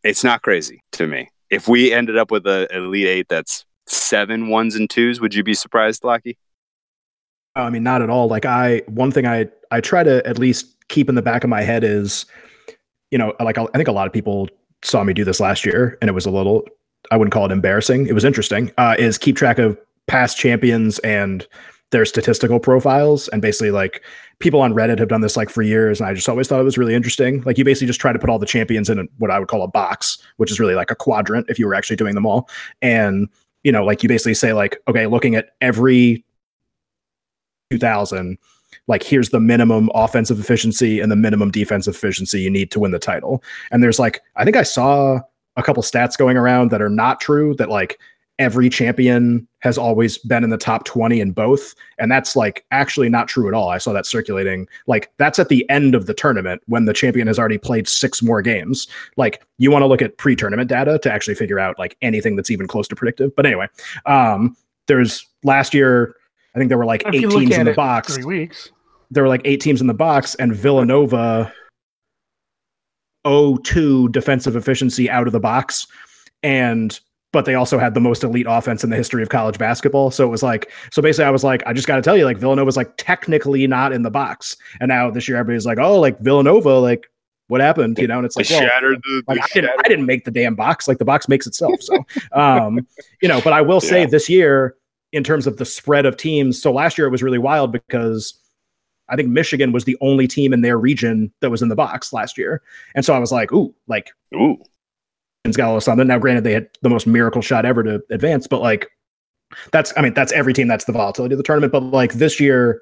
[0.03, 3.65] it's not crazy to me if we ended up with a an elite eight that's
[3.87, 6.37] seven ones and twos would you be surprised Lucky?
[7.55, 8.27] I mean, not at all.
[8.27, 11.49] Like I, one thing I I try to at least keep in the back of
[11.49, 12.25] my head is,
[13.09, 14.49] you know, like I think a lot of people
[14.83, 16.65] saw me do this last year, and it was a little,
[17.11, 18.07] I wouldn't call it embarrassing.
[18.07, 18.71] It was interesting.
[18.77, 21.47] Uh, is keep track of past champions and
[21.91, 24.01] their statistical profiles, and basically like
[24.39, 26.65] people on Reddit have done this like for years, and I just always thought it
[26.65, 27.41] was really interesting.
[27.41, 29.63] Like you basically just try to put all the champions in what I would call
[29.63, 32.49] a box, which is really like a quadrant if you were actually doing them all,
[32.81, 33.27] and
[33.63, 36.23] you know, like you basically say like, okay, looking at every
[37.71, 38.37] 2000
[38.87, 42.91] like here's the minimum offensive efficiency and the minimum defensive efficiency you need to win
[42.91, 43.43] the title.
[43.71, 45.19] And there's like i think i saw
[45.57, 47.99] a couple stats going around that are not true that like
[48.39, 53.07] every champion has always been in the top 20 in both and that's like actually
[53.07, 53.69] not true at all.
[53.69, 57.27] I saw that circulating like that's at the end of the tournament when the champion
[57.27, 58.87] has already played six more games.
[59.15, 62.49] Like you want to look at pre-tournament data to actually figure out like anything that's
[62.49, 63.35] even close to predictive.
[63.35, 63.67] But anyway
[64.07, 64.57] um
[64.87, 66.15] there's last year
[66.55, 68.15] I think there were like If eight teams in the box.
[68.15, 68.71] Three weeks.
[69.09, 71.51] There were like eight teams in the box, and Villanova
[73.25, 75.87] 0-2 defensive efficiency out of the box.
[76.43, 76.99] And
[77.33, 80.11] but they also had the most elite offense in the history of college basketball.
[80.11, 82.25] So it was like, so basically, I was like, I just got to tell you,
[82.25, 85.97] like Villanova's like technically not in the box, and now this year everybody's like, oh,
[85.99, 87.07] like Villanova, like
[87.47, 88.17] what happened, you know?
[88.17, 90.55] And it's like, well, shattered the, like they I didn't, I didn't make the damn
[90.55, 90.87] box.
[90.87, 91.81] Like the box makes itself.
[91.81, 92.85] So, um,
[93.21, 94.07] you know, but I will say Yeah.
[94.07, 94.75] this year,
[95.11, 98.33] in terms of the spread of teams, so last year it was really wild because
[99.09, 102.13] I think Michigan was the only team in their region that was in the box
[102.13, 102.61] last year,
[102.95, 104.57] and so I was like, ooh, like Ooh.
[105.43, 106.07] Michigan's got a little something.
[106.07, 108.87] Now, granted, they had the most miracle shot ever to advance, but like
[109.71, 110.67] that's, I mean, that's every team.
[110.67, 111.73] That's the volatility of the tournament.
[111.73, 112.81] But like this year,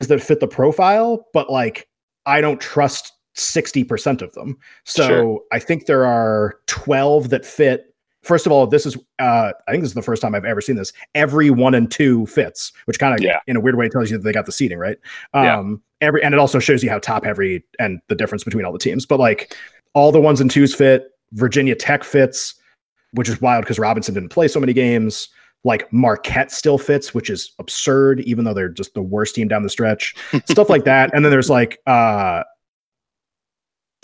[0.00, 1.88] is that fit the profile, but like
[2.26, 4.58] I don't trust 60% of them.
[4.84, 5.40] So Sure.
[5.52, 7.91] I think there are 12 that fit.
[8.22, 10.60] First of all, this is uh I think this is the first time I've ever
[10.60, 10.92] seen this.
[11.14, 13.40] Every one and two fits, which kind of Yeah.
[13.46, 14.98] in a weird way tells you that they got the seeding, right?
[15.34, 15.58] Yeah.
[15.58, 18.72] Um every and it also shows you how top heavy and the difference between all
[18.72, 19.06] the teams.
[19.06, 19.56] But like
[19.94, 22.54] all the ones and twos fit, Virginia Tech fits,
[23.12, 25.28] which is wild because Robinson didn't play so many games.
[25.64, 29.62] Like Marquette still fits, which is absurd, even though they're just the worst team down
[29.62, 30.14] the stretch.
[30.46, 31.10] Stuff like that.
[31.14, 32.42] And then there's like uh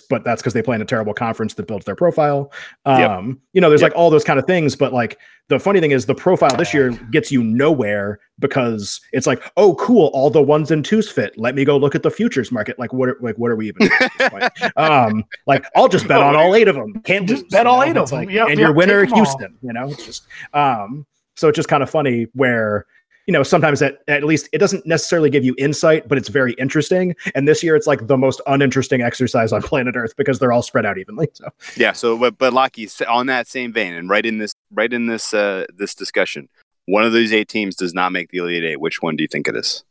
[0.09, 2.51] but that's because they play in a terrible conference that builds their profile.
[2.87, 3.37] Um, Yep.
[3.53, 3.91] you know, there's Yep.
[3.93, 5.19] like all those kind of things, but like
[5.49, 9.75] the funny thing is the profile this year gets you nowhere because it's like, oh,
[9.77, 11.37] cool, all the ones and twos fit.
[11.39, 12.79] Let me go look at the futures market.
[12.79, 13.09] Like, what?
[13.09, 13.91] Are, like, what are we even?
[14.01, 14.45] at this point?
[14.77, 17.01] um, like, I'll just bet on all eight of them.
[17.03, 17.85] Can't Just lose, bet you all know?
[17.85, 18.19] eight of them.
[18.21, 19.25] like- Yep, and your winner, take 'em all.
[19.25, 19.55] Houston.
[19.63, 20.23] You know, it's just
[20.55, 21.07] um.
[21.37, 22.85] So it's just kind of funny where
[23.29, 26.55] you know sometimes that at least it doesn't necessarily give you insight, but it's very
[26.55, 27.15] interesting.
[27.37, 30.63] And this year it's like the most uninteresting exercise on planet Earth because they're all
[30.63, 31.29] spread out evenly.
[31.35, 31.93] So Yeah.
[31.93, 35.33] So, but, but Lockie, on that same vein, and right in this, right in this,
[35.33, 36.49] uh, this discussion,
[36.87, 38.81] one of these eight teams does not make the Elite Eight.
[38.81, 39.85] Which one do you think it is?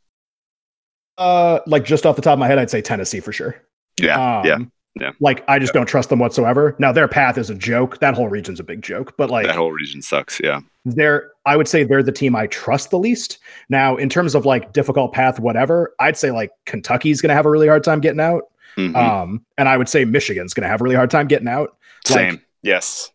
[1.18, 3.60] uh, like just off the top of my head, I'd say Tennessee for sure.
[4.00, 4.38] Yeah.
[4.38, 4.58] Um, yeah.
[5.00, 5.12] Yeah.
[5.20, 6.74] Like I just don't trust them whatsoever.
[6.78, 7.98] Now their path is a joke.
[8.00, 9.14] That whole region's a big joke.
[9.16, 10.40] But like that whole region sucks.
[10.42, 10.60] Yeah.
[10.84, 13.38] they're I would say they're the team I trust the least.
[13.68, 17.50] Now, in terms of like difficult path, whatever, I'd say like Kentucky's gonna have a
[17.50, 18.44] really hard time getting out.
[18.76, 18.94] Mhm.
[18.96, 21.76] Um, and I would say Michigan's gonna have a really hard time getting out.
[22.10, 22.40] like- Same.
[22.62, 23.10] yes.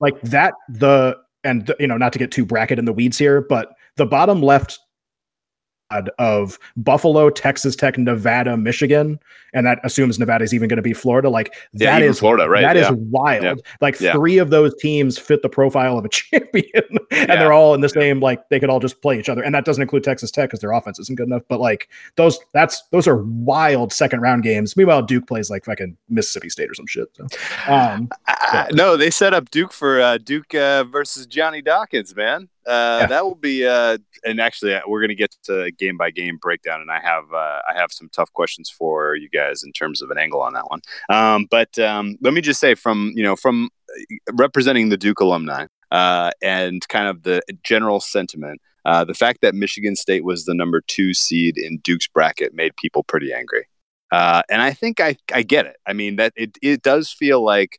[0.00, 3.40] Like that, the and you know, not to get too bracket in the weeds here,
[3.40, 4.78] but the bottom left
[6.18, 9.18] of Buffalo, Texas Tech, Nevada, Michigan,
[9.54, 11.28] and that assumes Nevada is even going to be Florida.
[11.28, 11.98] Like Yeah.
[11.98, 12.62] that is Florida, right?
[12.62, 12.90] That is yeah.
[12.92, 13.42] wild.
[13.44, 13.54] Yeah.
[13.80, 17.80] Like three of those teams fit the profile of a champion, and they're all in
[17.82, 18.20] the same.
[18.20, 20.60] Like they could all just play each other, and that doesn't include Texas Tech because
[20.60, 21.42] their offense isn't good enough.
[21.48, 24.76] But like those, that's those are wild second round games.
[24.76, 27.08] Meanwhile, Duke plays like fucking Mississippi State or some shit.
[27.14, 27.26] So,
[27.72, 28.08] um,
[28.52, 32.48] Uh, no, they set up Duke for uh, Duke uh, versus Johnny Dawkins, man.
[32.66, 33.06] Uh, Yeah.
[33.06, 36.38] That will be, uh, and actually, uh, we're going to get to game by game
[36.40, 40.00] breakdown, and I have uh, I have some tough questions for you guys in terms
[40.02, 40.80] of an angle on that one.
[41.08, 45.20] Um, but um, let me just say, from you know, from uh, representing the Duke
[45.20, 50.44] alumni uh, and kind of the general sentiment, uh, the fact that Michigan State was
[50.44, 53.66] the number two seed in Duke's bracket made people pretty angry.
[54.12, 55.76] Uh, and I think I, I get it.
[55.86, 57.78] I mean that it, it does feel like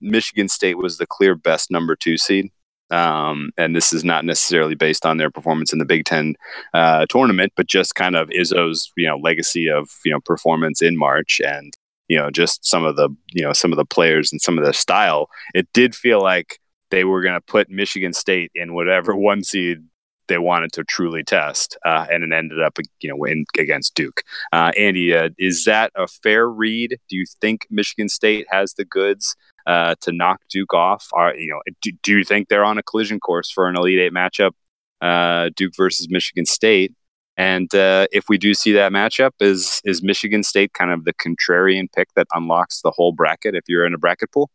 [0.00, 2.50] Michigan State was the clear best number two seed.
[2.90, 6.34] Um, and this is not necessarily based on their performance in the Big Ten
[6.74, 10.96] uh, tournament, but just kind of Izzo's you know legacy of you know performance in
[10.96, 11.72] March and
[12.08, 14.64] you know just some of the you know some of the players and some of
[14.64, 15.28] the style.
[15.54, 16.58] It did feel like
[16.90, 19.78] they were going to put Michigan State in whatever one seed
[20.26, 24.22] they wanted to truly test, uh, and it ended up you know in, against Duke.
[24.52, 26.98] Uh, Andy, uh, is that a fair read?
[27.08, 31.08] Do you think Michigan State has the goods uh, to knock Duke off?
[31.12, 31.60] Are you know?
[31.80, 34.52] Do, do you think they're on a collision course for an Elite Eight matchup,
[35.00, 36.94] uh, Duke versus Michigan State?
[37.36, 41.14] And uh, if we do see that matchup, is is Michigan State kind of the
[41.14, 44.50] contrarian pick that unlocks the whole bracket if you're in a bracket pool?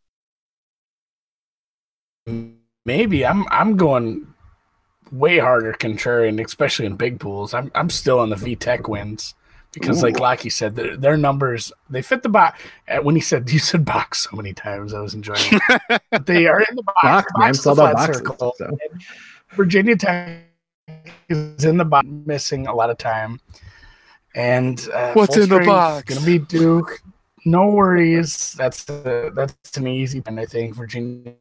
[2.86, 4.28] Maybe I'm I'm going
[5.12, 7.54] way harder contrarian, especially in big pools.
[7.54, 9.36] I'm I'm still on the VTech wins
[9.72, 10.24] because, like Ooh.
[10.24, 12.62] Lockie said, their, their numbers they fit the box.
[13.02, 16.02] When he said you said box so many times, I was enjoying it.
[16.12, 17.02] But they are in the box.
[17.04, 18.18] box, man, box it's all about flat boxes.
[18.18, 18.54] circle.
[18.58, 18.78] So.
[19.52, 20.40] Virginia Tech
[21.30, 23.40] is in the box, missing a lot of time.
[24.36, 26.04] And uh, What's in the box?
[26.14, 27.02] Gonna be Duke.
[27.46, 28.54] No worries.
[28.54, 30.40] That's the, that's an easy one.
[30.40, 31.34] I think Virginia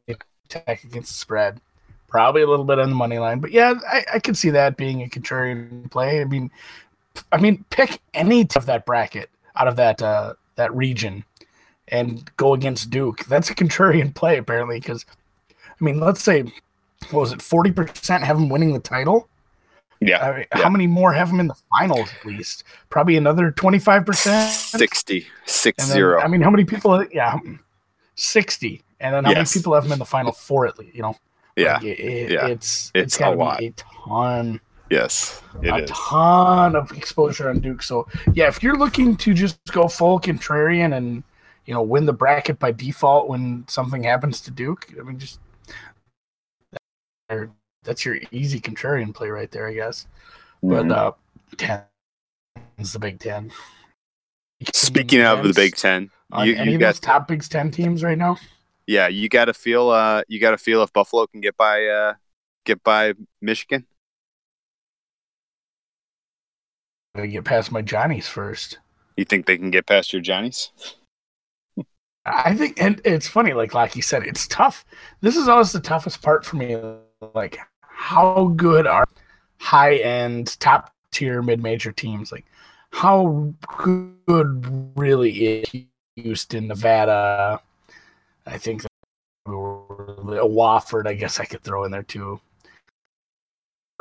[0.47, 1.61] Tech against the spread.
[2.07, 4.77] Probably a little bit on the money line, but yeah, I, I can see that
[4.77, 6.21] being a contrarian play.
[6.21, 6.49] I mean,
[7.31, 11.23] I mean, pick any of that bracket out of that uh, that region
[11.87, 13.25] and go against Duke.
[13.25, 15.05] That's a contrarian play apparently because,
[15.51, 16.43] I mean, let's say
[17.11, 19.27] what was it, forty percent have them winning the title.
[20.01, 20.61] Yeah, I mean, Yeah.
[20.63, 22.63] How many more have them in the finals at least?
[22.89, 24.49] Probably another twenty five percent.
[24.51, 26.21] 60, six then, zero.
[26.21, 27.03] I mean, how many people?
[27.11, 27.37] Yeah,
[28.15, 28.81] sixty.
[28.99, 29.53] And then how Yes.
[29.55, 30.95] many people have them in the final four at least?
[30.95, 31.15] You know,
[31.55, 31.73] Yeah.
[31.75, 32.47] Like, it- it- Yeah.
[32.47, 33.59] it's It's it's got a lot.
[33.59, 35.89] be a ton, Yes, it a is.
[35.89, 37.83] ton of exposure on Duke.
[37.83, 41.23] So yeah, if you're looking to just go full contrarian and
[41.65, 45.39] you know win the bracket by default when something happens to Duke, I mean just
[47.83, 50.07] that's your easy contrarian play right there, I guess.
[50.63, 50.91] But Mhm.
[50.91, 51.11] uh,
[51.57, 51.83] ten
[52.77, 53.51] is the Big Ten.
[54.73, 58.03] Speaking of the Big Ten, you, any you of got those top Big Ten teams
[58.03, 58.37] right now?
[58.87, 61.85] yeah, you got to feel uh, you got to feel if Buffalo can get by
[61.85, 62.13] uh,
[62.65, 63.85] get by Michigan.
[67.19, 68.79] Gotta get past my Johnnies first.
[69.17, 70.71] You think they can get past your Johnnies?
[72.25, 74.85] I think, and it's funny, like Lockie said, it's tough.
[75.19, 76.77] This is always the toughest part for me.
[77.35, 79.05] Like, how good are
[79.57, 82.31] high end, top tier, mid major teams?
[82.31, 82.45] Like,
[82.91, 85.83] how good really is
[86.15, 87.59] Houston, Nevada?
[88.45, 88.89] I think that
[89.45, 92.39] Wofford, I guess I could throw in there too.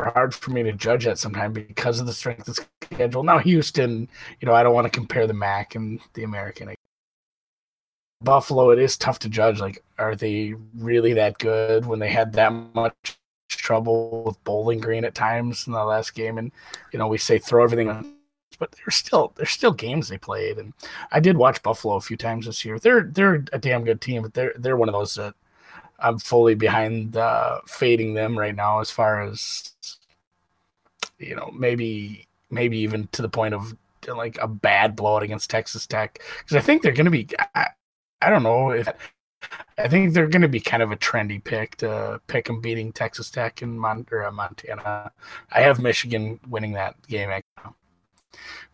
[0.00, 3.24] Hard for me to judge that sometime because of the strength of schedule.
[3.24, 4.08] Now, Houston,
[4.40, 6.72] you know, I don't want to compare the MAC and the American.
[8.22, 9.60] Buffalo, it is tough to judge.
[9.60, 12.94] Like, are they really that good when they had that much
[13.48, 16.38] trouble with Bowling Green at times in the last game?
[16.38, 16.52] And
[16.92, 18.14] you know, we say throw everything on,
[18.60, 20.58] but there's still there's still games they played.
[20.58, 20.72] And
[21.10, 22.78] I did watch Buffalo a few times this year.
[22.78, 25.34] They're they're a damn good team, but they're they're one of those that
[26.00, 29.72] I'm fully behind uh, fading them right now as far as
[31.18, 33.76] you know maybe maybe even to the point of
[34.06, 37.28] like a bad blowout against Texas Tech because I think they're going to be.
[37.54, 37.68] I,
[38.22, 38.88] I don't know if
[39.76, 42.92] I think they're going to be kind of a trendy pick to pick them beating
[42.92, 45.12] Texas Tech and Mon- uh, Montana.
[45.52, 47.30] I have Michigan winning that game.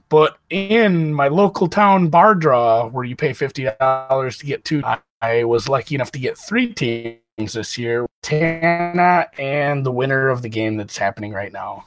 [0.08, 4.82] But in my local town bar draw, where you pay fifty dollars to get two,
[4.84, 10.42] I- was lucky enough to get three teams this year: Montana and the winner of
[10.42, 11.86] the game that's happening right now.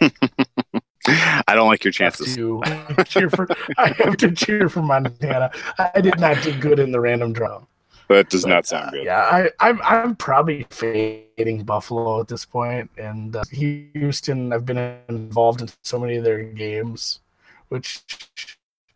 [1.06, 2.34] I don't like your have chances.
[2.36, 2.62] to
[3.06, 3.48] cheer for.
[3.78, 5.50] I have to cheer for Montana.
[5.78, 7.62] I did not do good in the random draw.
[8.08, 9.04] That does But, not sound uh, good.
[9.04, 14.52] Yeah, I, I'm I'm probably fading Buffalo at this point, and uh, Houston.
[14.52, 17.20] I've been involved in so many of their games,
[17.68, 18.04] which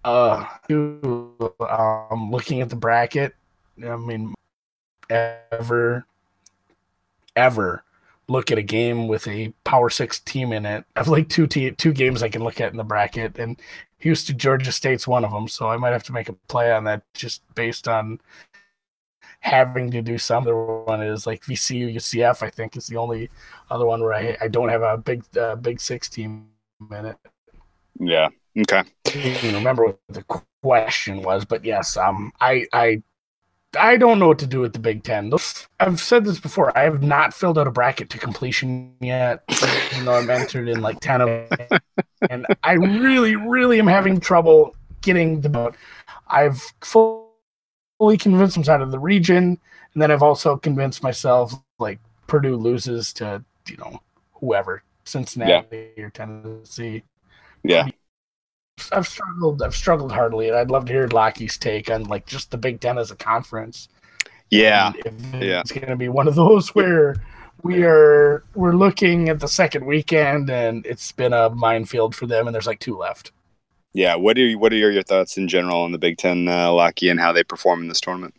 [0.04, 3.34] uh, um, looking at the bracket.
[3.84, 4.34] I mean,
[5.10, 6.06] ever,
[7.34, 7.84] ever
[8.28, 10.84] look at a game with a Power Six team in it.
[10.96, 13.60] I've like two te- two games I can look at in the bracket, and
[13.98, 15.48] Houston, Georgia State's one of them.
[15.48, 18.20] So I might have to make a play on that just based on
[19.40, 20.44] having to do some.
[20.44, 22.42] The other one is like VCU, UCF.
[22.42, 23.30] I think is the only
[23.70, 26.48] other one where I I don't have a big uh, Big Six team
[26.90, 27.16] in it.
[27.98, 28.28] Yeah.
[28.58, 28.82] Okay.
[29.06, 30.24] I remember what the
[30.62, 33.02] question was, but yes, um, I I
[33.78, 35.30] I don't know what to do with the Big Ten.
[35.30, 36.76] Those- I've said this before.
[36.76, 39.42] I have not filled out a bracket to completion yet,
[39.92, 41.80] even though I'm entered in like ten of them,
[42.30, 45.76] and I really, really am having trouble getting the vote.
[46.28, 49.58] I've fully convinced myself out of the region,
[49.92, 54.00] and then I've also convinced myself like Purdue loses to you know
[54.32, 57.02] whoever Cincinnati or Tennessee.
[57.62, 57.88] Yeah.
[58.92, 59.62] I've struggled.
[59.62, 62.80] I've struggled hardly, and I'd love to hear Lockie's take on like just the Big
[62.80, 63.88] Ten as a conference.
[64.50, 64.92] Yeah.
[65.04, 65.60] If Yeah.
[65.60, 67.16] it's going to be one of those where
[67.62, 72.46] we are we're looking at the second weekend, and it's been a minefield for them,
[72.46, 73.32] and there's like two left.
[73.94, 74.14] Yeah.
[74.14, 77.08] What are you, what are your thoughts in general on the Big Ten, uh, Locky,
[77.08, 78.34] and how they perform in this tournament?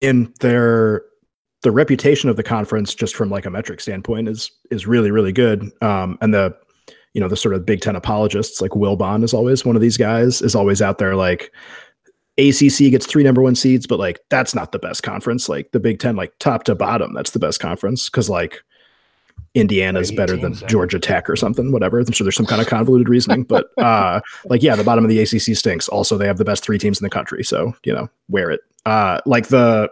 [0.00, 1.04] in their
[1.62, 5.30] the reputation of the conference just from like a metric standpoint is is really really
[5.30, 6.52] good um and the
[7.14, 9.82] you know the sort of big 10 apologists like will bond is always one of
[9.82, 11.52] these guys is always out there like
[12.38, 15.48] acc gets three number one seeds but like that's not the best conference.
[15.48, 18.62] Like the big 10 like top to bottom that's the best conference because like
[19.54, 21.98] indiana's better than georgia tech or something whatever.
[21.98, 25.10] I'm sure there's some kind of convoluted reasoning but uh like yeah the bottom of
[25.10, 25.88] the acc stinks.
[25.88, 28.60] Also they have the best three teams in the country so you know wear it.
[28.86, 29.90] Uh like the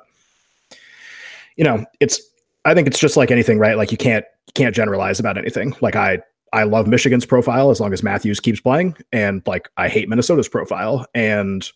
[1.56, 2.20] you know it's
[2.64, 3.76] i think it's just like anything right?
[3.76, 5.76] Like you can't you can't generalize about anything.
[5.82, 6.20] Like i
[6.52, 10.48] i love michigan's profile as long as matthews keeps playing and like i hate minnesota's
[10.48, 11.70] profile and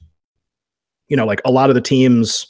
[1.09, 2.47] you know like a lot of the teams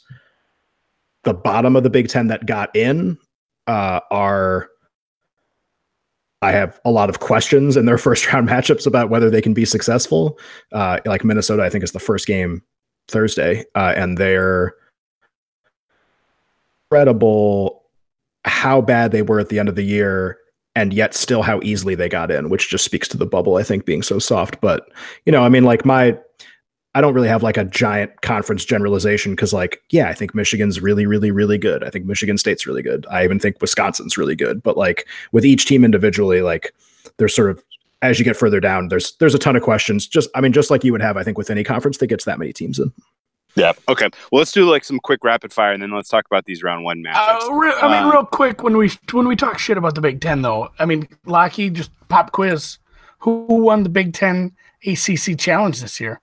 [1.23, 3.17] the bottom of the big 10 that got in
[3.67, 4.69] uh are
[6.41, 9.53] I have a lot of questions in their first round matchups about whether they can
[9.53, 10.37] be successful.
[10.71, 12.61] Uh, like Minnesota, I think is the first game
[13.07, 14.75] Thursday, uh, and they're
[16.91, 17.83] incredible
[18.45, 20.37] how bad they were at the end of the year,
[20.75, 23.55] and yet still how easily they got in, which just speaks to the bubble.
[23.55, 24.89] I think being so soft, but
[25.25, 26.17] you know, I mean, like my
[26.95, 30.79] I don't really have like a giant conference generalization because, like, yeah, I think Michigan's
[30.79, 31.83] really, really, really good.
[31.83, 33.05] I think Michigan State's really good.
[33.11, 34.63] I even think Wisconsin's really good.
[34.63, 36.73] But like with each team individually, like
[37.17, 37.61] there's sort of
[38.01, 40.07] as you get further down, there's there's a ton of questions.
[40.07, 42.23] Just I mean, just like you would have, I think, with any conference that gets
[42.25, 42.93] that many teams in.
[43.55, 43.71] Yeah.
[43.87, 44.09] Okay.
[44.31, 46.83] Well, let's do like some quick rapid fire, and then let's talk about these round
[46.83, 47.49] one matchups.
[47.49, 50.01] Uh, re- I mean, Um, real quick when we when we talk shit about the
[50.01, 52.77] Big Ten, though, I mean, Locky, just pop quiz:
[53.19, 54.51] Who won the Big Ten
[54.85, 56.19] ACC Challenge this year?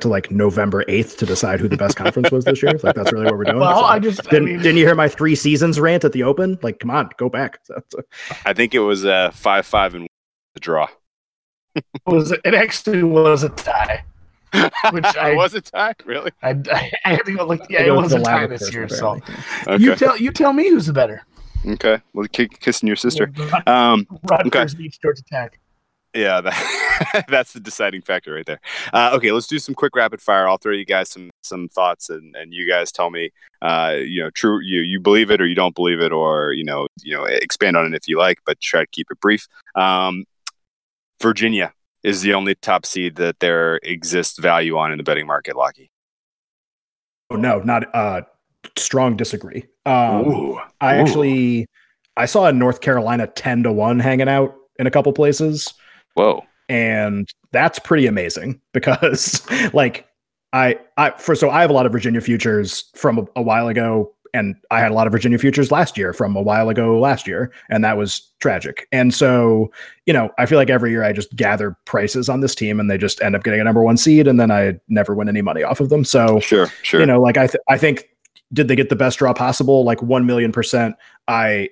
[0.00, 2.72] To like November eighth to decide who the best conference was this year.
[2.82, 3.58] Like that's really what we're doing.
[3.58, 6.22] Well, So- I just didn't mean, didn't you hear my three seasons rant at the
[6.22, 6.58] Open?
[6.62, 7.58] Like, come on, go back.
[7.66, 8.02] So, so-
[8.46, 10.08] I think it was uh, five five and
[10.54, 10.88] the draw.
[12.06, 14.04] was it actually was a tie.
[14.92, 15.94] Which I- was a tie.
[16.04, 16.30] Really?
[16.42, 17.60] I, I, I had to go look.
[17.70, 18.88] Yeah, it was a tie this year.
[18.88, 19.18] So.
[19.66, 19.82] Okay.
[19.82, 21.22] you tell you tell me who's the better.
[21.66, 22.00] okay.
[22.14, 23.32] Well, ki- kissing your sister.
[23.66, 24.06] Um.
[24.24, 25.58] Rutgers beats Georgia Tech.
[26.12, 28.60] Yeah, that, that's the deciding factor right there.
[28.92, 30.48] Uh, okay, let's do some quick rapid fire.
[30.48, 33.30] I'll throw you guys some some thoughts, and, and you guys tell me,
[33.62, 36.64] uh, you know, true you you believe it or you don't believe it, or you
[36.64, 39.46] know, you know, expand on it if you like, but try to keep it brief.
[39.76, 40.24] Um,
[41.22, 41.72] Virginia
[42.02, 45.56] is the only top seed that there exists value on in the betting market.
[45.56, 45.90] Locky.
[47.30, 48.22] Oh, no, not uh,
[48.76, 49.64] strong disagree.
[49.86, 51.00] Um, Ooh, I Ooh.
[51.00, 51.66] actually
[52.16, 55.72] I saw a North Carolina ten to one hanging out in a couple places.
[56.14, 60.06] whoa, and that's pretty amazing because like
[60.52, 63.68] I I for so I have a lot of Virginia futures from a, a while
[63.68, 66.98] ago and I had a lot of Virginia futures last year from a while ago
[66.98, 68.88] last year and that was tragic.
[68.92, 69.70] And so,
[70.06, 72.90] you know, I feel like every year I just gather prices on this team and
[72.90, 75.42] they just end up getting a number 1 seed and then I never win any
[75.42, 76.04] money off of them.
[76.04, 77.00] So, sure, sure.
[77.00, 78.08] you know, like I th- I think
[78.52, 79.84] did they get the best draw possible?
[79.84, 80.96] Like 1 million percent.
[81.28, 81.70] I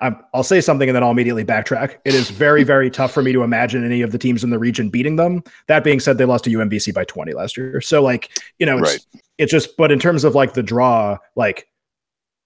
[0.00, 1.98] I'm, I'll say something and then I'll immediately backtrack.
[2.04, 4.58] It is very, very tough for me to imagine any of the teams in the
[4.58, 5.42] region beating them.
[5.68, 7.80] That being said, they lost to UMBC by 20 last year.
[7.80, 9.22] So, like, you know, it's, Right.
[9.38, 11.66] it's just, but in terms of like the draw, like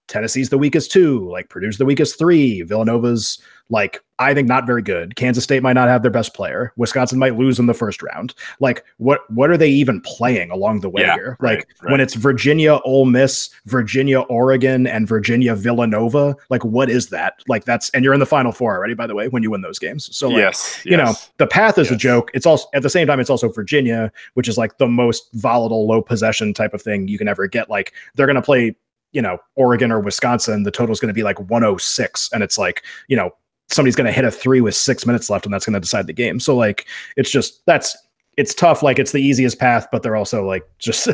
[0.07, 3.39] Tennessee's the weakest two, like Purdue's the weakest three, Villanova's
[3.69, 5.15] like, I think not very good.
[5.15, 6.71] Kansas State might not have their best player.
[6.77, 8.35] Wisconsin might lose in the first round.
[8.59, 11.37] Like, what, what are they even playing along the way Yeah, here?
[11.39, 11.91] right, Like, right.
[11.91, 17.41] when it's Virginia, Ole Miss, Virginia, Oregon, and Virginia, Villanova, like, what is that?
[17.47, 19.61] Like, that's, and you're in the final four already, by the way, when you win
[19.61, 20.15] those games.
[20.15, 22.29] So, like, yes, you know, the path is a joke.
[22.35, 25.87] It's also at the same time, it's also Virginia, which is like the most volatile,
[25.87, 27.67] low possession type of thing you can ever get.
[27.69, 28.75] Like they're gonna play,
[29.15, 30.63] you know, Oregon or Wisconsin.
[30.63, 33.31] The total is gonna be like 106, and it's like, you know,
[33.69, 36.39] somebody's gonna hit a three with six minutes left, and that's gonna decide the game.
[36.39, 36.85] So like,
[37.15, 37.97] it's just that's
[38.37, 38.83] it's tough.
[38.83, 41.07] Like it's the easiest path, but they're also like just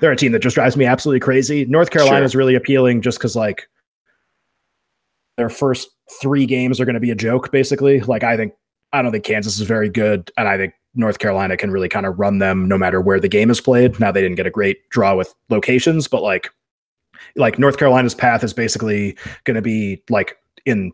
[0.00, 1.64] they're a team that just drives me absolutely crazy.
[1.66, 2.24] North Carolina Sure.
[2.24, 3.68] is really appealing just because like
[5.36, 5.88] their first
[6.20, 8.00] three games are going to be a joke, basically.
[8.00, 8.52] Like I think
[8.92, 12.06] I don't think Kansas is very good, and I think North Carolina can really kind
[12.06, 13.98] of run them no matter where the game is played.
[14.00, 16.50] Now they didn't get a great draw with locations, but like
[17.36, 20.92] like North Carolina's path is basically going to be like in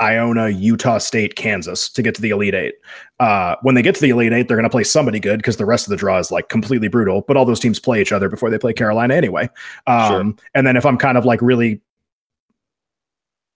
[0.00, 2.74] Iona, Utah State, Kansas to get to the Elite Eight.
[3.18, 5.56] Uh, when they get to the Elite Eight, they're going to play somebody good because
[5.56, 7.22] the rest of the draw is like completely brutal.
[7.26, 9.48] But all those teams play each other before they play Carolina anyway.
[9.86, 11.80] Um, And then if I'm kind of like really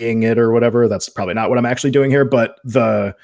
[0.01, 2.25] it or whatever, that's probably not what I'm actually doing here.
[2.25, 3.15] But the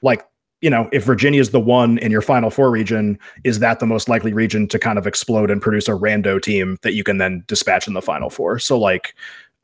[0.00, 0.24] like,
[0.62, 3.86] you know, if Virginia is the one in your Final Four region, is that the
[3.86, 7.18] most likely region to kind of explode and produce a rando team that you can
[7.18, 8.60] then dispatch in the Final Four?
[8.60, 9.14] So like,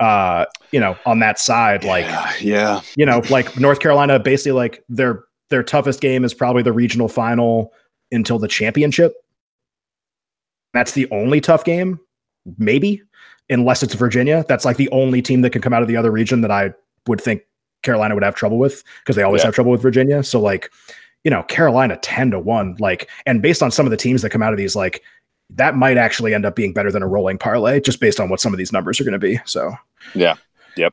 [0.00, 2.80] uh, you know, on that side, like yeah, yeah.
[2.96, 7.08] you know, like North Carolina, basically like their their toughest game is probably the regional
[7.08, 7.72] final
[8.10, 9.14] until the championship.
[10.74, 12.00] That's the only tough game,
[12.58, 13.02] maybe,
[13.48, 14.44] unless it's Virginia.
[14.48, 16.72] That's like the only team that can come out of the other region that I
[17.06, 17.42] would think
[17.88, 19.46] Carolina would have trouble with because they always Yeah.
[19.46, 20.22] have trouble with Virginia.
[20.22, 20.70] So like,
[21.24, 24.28] you know, Carolina 10 to 1, like, and based on some of the teams that
[24.30, 25.02] come out of these, like
[25.50, 28.40] that might actually end up being better than a rolling parlay just based on what
[28.40, 29.40] some of these numbers are going to be.
[29.46, 29.72] So
[30.14, 30.34] yeah.
[30.76, 30.92] Yep.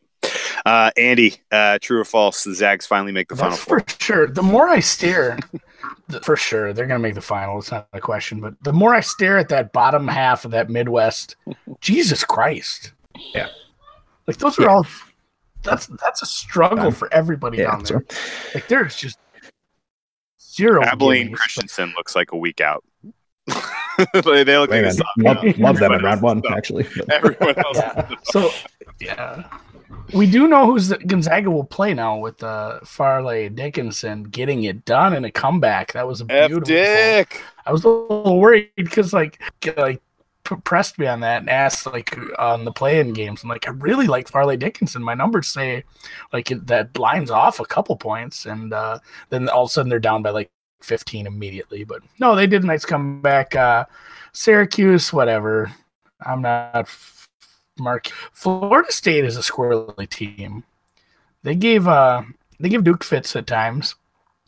[0.65, 2.43] Uh, Andy, uh, true or false?
[2.45, 3.81] The Zags finally make the final four.
[3.81, 4.27] for sure.
[4.27, 5.37] The more I stare,
[6.09, 7.59] th- for sure they're going to make the final.
[7.59, 8.39] It's not a question.
[8.39, 11.35] But the more I stare at that bottom half of that Midwest,
[11.81, 12.93] Jesus Christ.
[13.35, 13.49] Yeah.
[14.25, 14.69] Like those are Yeah.
[14.69, 14.87] all.
[15.66, 18.05] That's that's a struggle Um, for everybody yeah, down so there.
[18.53, 19.18] Like there's just
[20.41, 20.84] zero.
[20.84, 21.36] Abilene gimmies.
[21.36, 22.84] Christensen looks like a week out.
[24.24, 25.59] they they look hey, like a man, love, out.
[25.59, 26.57] love them in round one, is tough.
[26.57, 26.88] actually.
[27.11, 27.78] Everyone else.
[27.78, 28.09] Yeah.
[28.24, 28.49] So
[28.99, 29.43] yeah,
[30.13, 34.86] we do know who's the, Gonzaga will play now with uh, Fairleigh Dickinson getting it
[34.86, 35.93] done in a comeback.
[35.93, 36.61] That was a beautiful.
[36.61, 37.41] Dick.
[37.66, 39.41] I was a little worried because like
[39.78, 40.04] like p-
[40.63, 43.43] pressed me on that and asked like on the play-in games.
[43.43, 45.03] I'm like, I really like Fairleigh Dickinson.
[45.03, 45.83] My numbers say
[46.31, 49.89] like it, that blinds off a couple points, and uh, then all of a sudden
[49.89, 51.83] they're down by like 15 immediately.
[51.83, 53.55] But no, they did a nice comeback.
[53.55, 53.85] Uh,
[54.33, 55.71] Syracuse, whatever.
[56.25, 56.89] I'm not
[57.79, 58.07] Mark.
[58.33, 60.63] Florida State is a squirrely team.
[61.43, 62.23] They gave uh
[62.59, 63.95] they give Duke fits at times.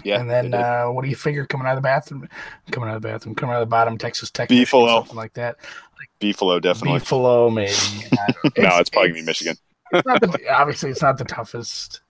[0.04, 0.20] Yeah.
[0.20, 2.30] and then uh, what do you figure coming out of the bathroom?
[2.72, 5.00] Coming out of the bathroom, coming out of the bottom, Texas Tech, Beefalo.
[5.00, 5.58] Something like that.
[6.22, 7.00] Beefalo definitely.
[7.00, 7.72] Buffalo, maybe.
[8.14, 9.56] I don't- No, it's probably gonna be Michigan.
[9.94, 12.02] it's not the, obviously, it's not the toughest.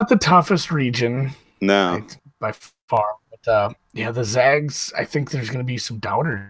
[0.00, 1.30] Not the toughest region
[1.60, 1.94] No.
[1.94, 2.52] right, by
[2.88, 3.06] far.
[3.30, 4.92] But uh, yeah, the Zags.
[4.96, 6.48] I think there's going to be some doubters.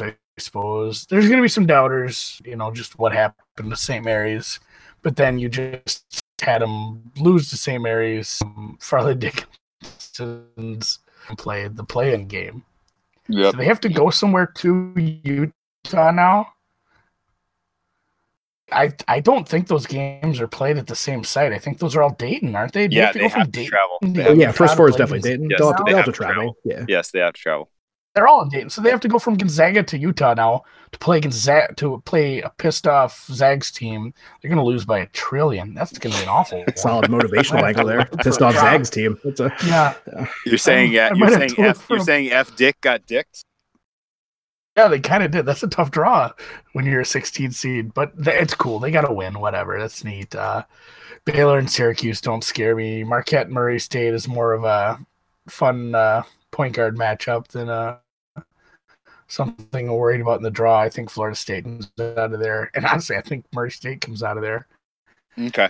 [0.00, 2.40] I suppose there's going to be some doubters.
[2.44, 4.04] You know, just what happened to St.
[4.04, 4.58] Mary's,
[5.02, 6.04] but then you just
[6.40, 7.82] had them lose to St.
[7.82, 8.40] Mary's.
[8.42, 9.14] Um, Fairleigh
[9.82, 10.98] Dickinson's
[11.36, 12.64] played the play-in game.
[13.28, 13.52] Yep.
[13.52, 16.52] Do they have to go somewhere to Utah now?
[18.72, 21.52] I I don't think those games are played at the same site.
[21.52, 22.88] I think those are all Dayton, aren't they?
[22.88, 23.98] Do you Yeah, to they go from have to Dayton travel.
[24.00, 25.50] to They Oh, have yeah, Utah first to four is definitely Dayton.
[25.50, 26.56] Yes, they'll, have they they'll have have to to travel.
[26.64, 26.84] Yeah.
[26.88, 27.70] Yes, they have to travel.
[28.16, 30.98] They're all in Dayton, so they have to go from Gonzaga to Utah now to
[30.98, 34.14] play Gonzaga to play a pissed off Zags team.
[34.40, 35.74] They're going to lose by a trillion.
[35.74, 36.64] That's going to be an awful.
[36.76, 38.06] Solid motivational angle there.
[38.06, 39.18] Pissed off Zags team.
[39.22, 39.94] That's a Yeah,
[40.46, 41.12] You're saying yeah.
[41.14, 41.86] You're saying F.
[41.90, 42.56] You're saying F.
[42.56, 43.44] Dick got dicked.
[44.78, 45.44] yeah, they kind of did.
[45.44, 46.32] That's a tough draw
[46.72, 48.78] when you're a 16 seed, but th- it's cool.
[48.78, 49.40] They got to win.
[49.40, 49.78] Whatever.
[49.78, 50.34] That's neat.
[50.34, 50.64] Uh,
[51.26, 53.04] Baylor and Syracuse don't scare me.
[53.04, 54.98] Marquette and Murray State is more of a
[55.48, 57.98] fun uh, point guard matchup than uh,
[59.28, 60.78] something I'm worried about in the draw.
[60.80, 64.22] I think Florida State comes out of there, and honestly, I think Murray State comes
[64.22, 64.66] out of there.
[65.38, 65.68] Okay.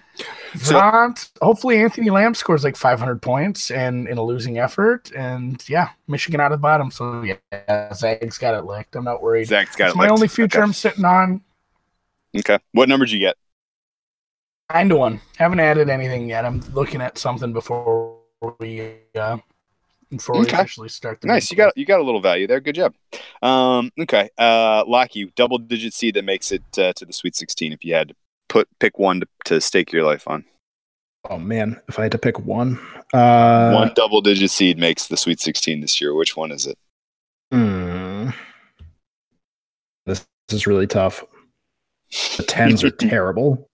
[0.58, 5.90] So- hopefully Anthony Lamb scores like 500 points and in a losing effort, and yeah,
[6.06, 6.90] Michigan out of the bottom.
[6.92, 8.94] So yeah, Zags got it licked.
[8.94, 9.46] I'm not worried.
[9.48, 10.12] Zags got It's it my licked.
[10.12, 10.64] only future Okay.
[10.64, 11.40] I'm sitting on.
[12.38, 12.58] okay.
[12.72, 13.36] What number did you get?
[14.72, 15.20] Nine to one.
[15.36, 16.44] Haven't added anything yet.
[16.44, 18.18] I'm looking at something before
[18.60, 19.38] we uh,
[20.10, 20.56] before we Okay.
[20.58, 21.20] officially start.
[21.20, 21.50] The Nice.
[21.50, 22.60] You got you got a little value there.
[22.60, 22.94] Good job.
[23.42, 24.28] Um, okay.
[24.38, 27.72] Uh, Locky, double digit seed that makes it uh, to the Sweet 16.
[27.72, 28.14] If you had to
[28.48, 30.44] put pick one to, to stake your life on,
[31.28, 32.78] oh man, if I had to pick one,
[33.12, 36.14] uh, one double digit seed makes the Sweet 16 this year.
[36.14, 36.78] Which one is it?
[37.52, 38.30] hmm.
[40.06, 41.24] this, this is really tough.
[42.36, 43.68] The tens are terrible.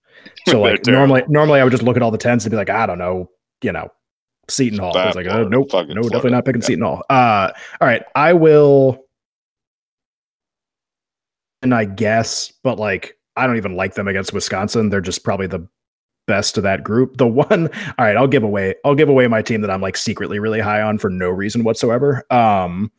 [0.49, 0.93] So like terrible.
[1.09, 2.99] normally, normally I would just look at all the tens and be like, I don't
[2.99, 3.29] know,
[3.63, 3.91] you know,
[4.49, 4.97] Seton Hall.
[4.97, 6.31] I was like, oh, nope, no, definitely Florida.
[6.31, 6.67] not picking Yeah.
[6.67, 7.03] Seton Hall.
[7.09, 9.05] Uh, all right, I will,
[11.63, 14.89] and I guess, but like, I don't even like them against Wisconsin.
[14.91, 15.67] They're just probably the
[16.27, 17.17] best of that group.
[17.17, 17.69] The one,
[17.99, 20.61] all right, I'll give away, I'll give away my team that I'm like secretly really
[20.61, 22.25] high on for no reason whatsoever.
[22.31, 22.91] Um,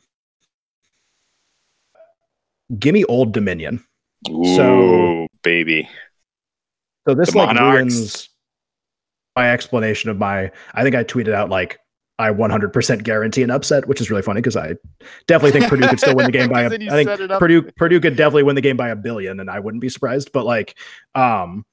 [2.80, 3.84] give me Old Dominion.
[4.30, 5.90] Ooh, So- baby.
[7.08, 7.96] So this The like Monarchs.
[7.96, 8.30] ruins
[9.36, 10.52] my explanation of my.
[10.74, 11.80] I think I tweeted out like
[12.20, 14.76] I 100% guarantee an upset, which is really funny because I
[15.28, 16.62] definitely think Purdue could still win the game by.
[16.62, 17.40] A, I 'Cause then you think set it up.
[17.40, 20.32] Purdue Purdue could definitely win the game by a billion, and I wouldn't be surprised.
[20.32, 20.78] But like,
[21.16, 21.66] um,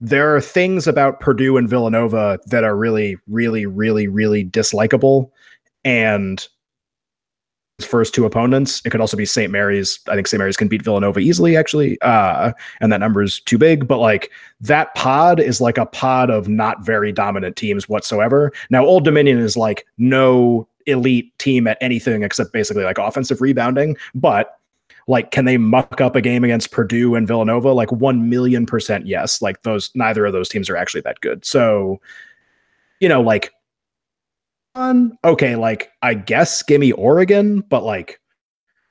[0.00, 5.30] there are things about Purdue and Villanova that are really, really, really, really dislikable,
[5.84, 6.46] and
[7.80, 8.80] first two opponents.
[8.84, 9.52] It could also be St.
[9.52, 10.00] Mary's.
[10.08, 10.38] I think St.
[10.38, 12.00] Mary's can beat Villanova easily, actually.
[12.00, 13.86] Uh, and that number is too big.
[13.86, 18.52] But like that pod is like a pod of not very dominant teams whatsoever.
[18.70, 23.96] Now, Old Dominion is like no elite team at anything except basically like offensive rebounding.
[24.14, 24.58] But
[25.08, 27.72] like, can they muck up a game against Purdue and Villanova?
[27.72, 29.42] Like one million percent yes.
[29.42, 31.44] Like those, neither of those teams are actually that good.
[31.44, 32.00] So,
[33.00, 33.52] you know, like
[34.76, 35.18] fun.
[35.24, 38.20] Okay, like I guess give me Oregon, but like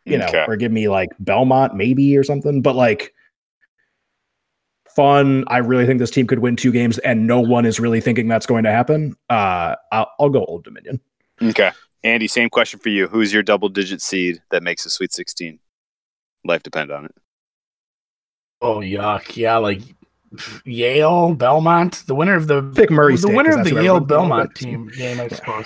[0.05, 0.45] you know, Okay.
[0.47, 2.61] or give me like Belmont maybe or something.
[2.61, 3.13] But like
[4.95, 5.43] fun.
[5.47, 8.27] I really think this team could win two games, and no one is really thinking
[8.27, 9.15] that's going to happen.
[9.29, 10.99] Uh, I'll, I'll go Old Dominion.
[11.41, 11.71] Okay.
[12.03, 13.07] Andy, same question for you.
[13.07, 15.59] Who's your double digit seed that makes the Sweet 16?
[16.45, 17.15] Life depend on it.
[18.61, 19.35] Oh yuck!
[19.35, 19.81] Yeah, like
[20.65, 23.99] Yale, Belmont, the winner of the Pick Murray the State, winner 'cause of the Yale
[23.99, 25.65] Belmont team game, I suppose.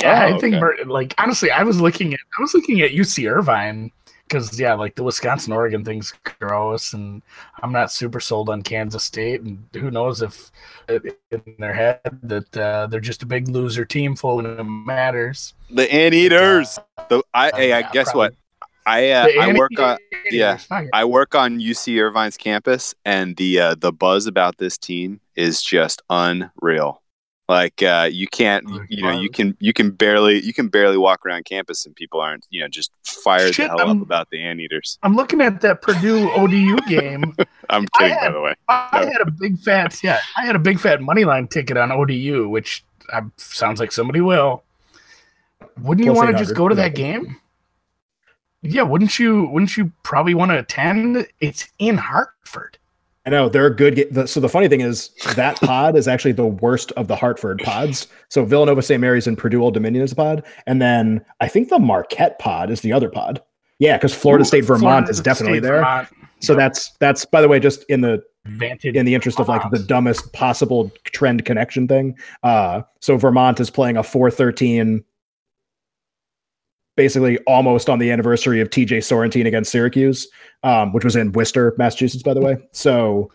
[0.00, 0.84] Yeah, Oh, I think okay.
[0.84, 3.90] Like honestly, I was looking at I was looking at UC Irvine
[4.26, 7.20] because yeah, like the Wisconsin Oregon thing's gross, and
[7.62, 10.50] I'm not super sold on Kansas State, and who knows if
[10.88, 10.98] uh,
[11.30, 15.52] in their head that uh, they're just a big loser team full when it matters.
[15.70, 16.78] The Anteaters.
[17.10, 18.18] The I Uh, hey, I yeah, guess probably.
[18.30, 18.34] what?
[18.86, 19.98] I uh, I work on
[20.30, 20.58] yeah.
[20.92, 25.62] I work on UC Irvine's campus, and the uh, the buzz about this team is
[25.62, 27.02] just unreal.
[27.48, 30.96] Like uh, you can't, you, you know, you can you can barely you can barely
[30.96, 34.02] walk around campus, and people aren't, you know, just fired Shit, the hell I'm- up
[34.02, 34.98] about the Anteaters.
[35.02, 37.34] I'm looking at that Purdue ODU game.
[37.70, 38.54] I'm I kidding, by the way.
[38.68, 41.92] I had a big fat yeah, I had a big fat money line ticket on
[41.92, 44.62] ODU, which uh, sounds like somebody will.
[45.82, 47.36] Wouldn't you want to just go to that game?
[48.62, 49.46] Yeah, wouldn't you?
[49.50, 51.26] Wouldn't you probably want to attend?
[51.40, 52.78] It's in Hartford.
[53.26, 54.28] I know they're good.
[54.28, 58.08] so the funny thing is that pod is actually the worst of the Hartford pods.
[58.28, 59.00] So Villanova, St.
[59.00, 62.70] Mary's, and Purdue Old Dominion is a pod, and then I think the Marquette pod
[62.70, 63.40] is the other pod.
[63.78, 65.76] Yeah, because Florida Ooh, State Vermont Florida is definitely State, there.
[65.78, 66.08] Vermont.
[66.40, 66.58] So Yep.
[66.58, 68.96] that's that's by the way, just in the Vantage.
[68.96, 72.16] in the interest of like the dumbest possible trend connection thing.
[72.42, 75.04] Uh, so Vermont is playing a 413,
[76.96, 80.28] basically almost on the anniversary of TJ Sorrentine against Syracuse,
[80.62, 82.56] um, which was in Worcester, Massachusetts, by the way.
[82.72, 83.30] So,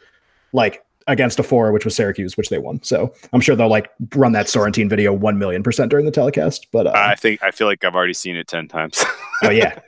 [0.53, 2.81] like against a four, which was Syracuse, which they won.
[2.83, 6.67] So I'm sure they'll like run that Sorrentine video one million percent during the telecast.
[6.71, 9.03] But uh, I think I feel like I've already seen it ten times.
[9.43, 9.79] oh yeah,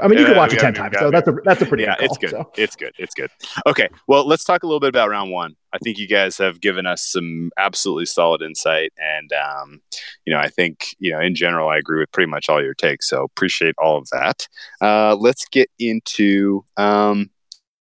[0.00, 0.96] I mean you Yeah, can watch it ten times.
[0.98, 2.30] So that's a that's a pretty yeah, good it's good.
[2.30, 2.50] so.
[2.56, 2.92] It's good.
[2.98, 3.30] It's good.
[3.66, 5.56] Okay, well, let's talk a little bit about round one.
[5.72, 9.80] I think you guys have given us some absolutely solid insight, and um,
[10.24, 12.74] you know, I think you know, in general, I agree with pretty much all your
[12.74, 13.08] takes.
[13.08, 14.46] So appreciate all of that.
[14.80, 17.30] Uh, let's get into um,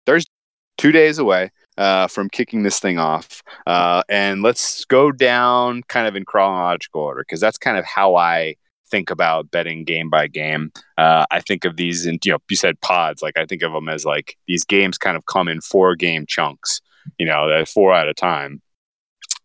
[0.05, 0.29] Thursday,
[0.77, 1.51] two days away.
[1.79, 6.99] Uh, from kicking this thing off, uh, and let's go down kind of in chronological
[6.99, 8.55] order because that's kind of how I
[8.91, 10.73] think about betting game by game.
[10.97, 13.71] Uh, I think of these in, you know, you said pods, like I think of
[13.71, 16.81] them as like these games kind of come in four game chunks,
[17.17, 18.61] you know, four at a time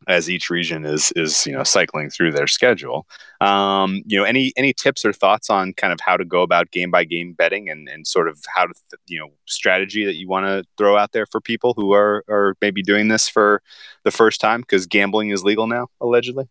[0.08, 3.06] as each region is, is, you know, cycling through their schedule.
[3.40, 6.70] Um, you know, any, any tips or thoughts on kind of how to go about
[6.70, 10.16] game by game betting and, and sort of how to, th- you know, strategy that
[10.16, 13.62] you want to throw out there for people who are, are maybe doing this for
[14.04, 16.46] the first time because gambling is legal now, allegedly.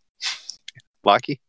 [1.04, 1.40] Locky?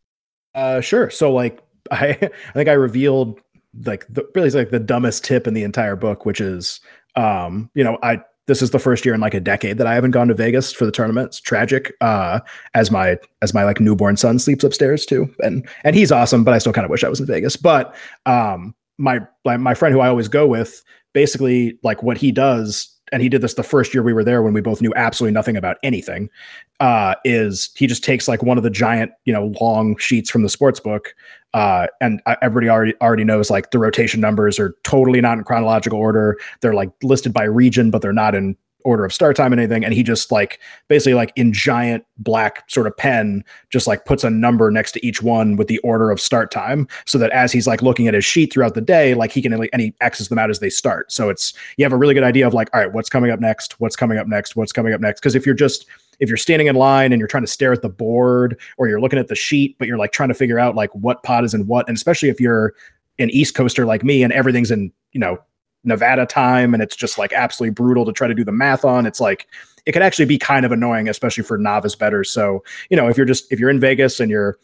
[0.53, 1.10] Uh, sure.
[1.10, 3.39] So like I, I think I revealed
[3.84, 6.80] like the really like the dumbest tip in the entire book, which is,
[7.16, 9.96] um, you know, I this is the first year in like a decade that I
[9.96, 11.28] haven't gone to Vegas for the tournament.
[11.28, 11.93] It's tragic.
[12.02, 12.39] Uh,
[12.74, 16.54] as my as my like newborn son sleeps upstairs too, and and he's awesome, but
[16.54, 17.56] I still kind of wish I was in Vegas.
[17.56, 20.84] But um, my my my friend who I always go with,
[21.14, 22.89] basically like what he does.
[23.12, 25.34] And he did this the first year we were there when we both knew absolutely
[25.34, 26.30] nothing about anything.
[26.80, 30.43] Uh, is he just takes like one of the giant, you know, long sheets from
[30.43, 31.16] the sports book,
[31.53, 35.99] uh, and everybody already already knows like the rotation numbers are totally not in chronological
[35.99, 36.38] order.
[36.62, 39.84] They're like listed by region, but they're not in order of start time and anything.
[39.84, 44.24] And he just like basically like in giant black sort of pen, just like puts
[44.24, 47.52] a number next to each one with the order of start time, so that as
[47.52, 50.30] he's like looking at his sheet throughout the day, like he can and he X's
[50.30, 51.12] them out as they start.
[51.12, 53.40] So it's you have a really good idea of like, all right, what's coming up
[53.40, 55.20] next, what's coming up next, what's coming up next.
[55.20, 55.86] Because if you're just
[56.20, 59.02] if you're standing in line and you're trying to stare at the board or you're
[59.02, 61.54] looking at the sheet, but you're like trying to figure out like what pod is
[61.54, 62.74] in what, and especially if you're
[63.20, 65.38] an East Coaster like me and everything's in, you know,
[65.86, 69.06] Nevada time and it's just like absolutely brutal to try to do the math on.
[69.06, 69.48] It's like
[69.86, 72.30] it could actually be kind of annoying, especially for novice bettors.
[72.30, 74.58] So, you know, if you're just if you're in Vegas and you're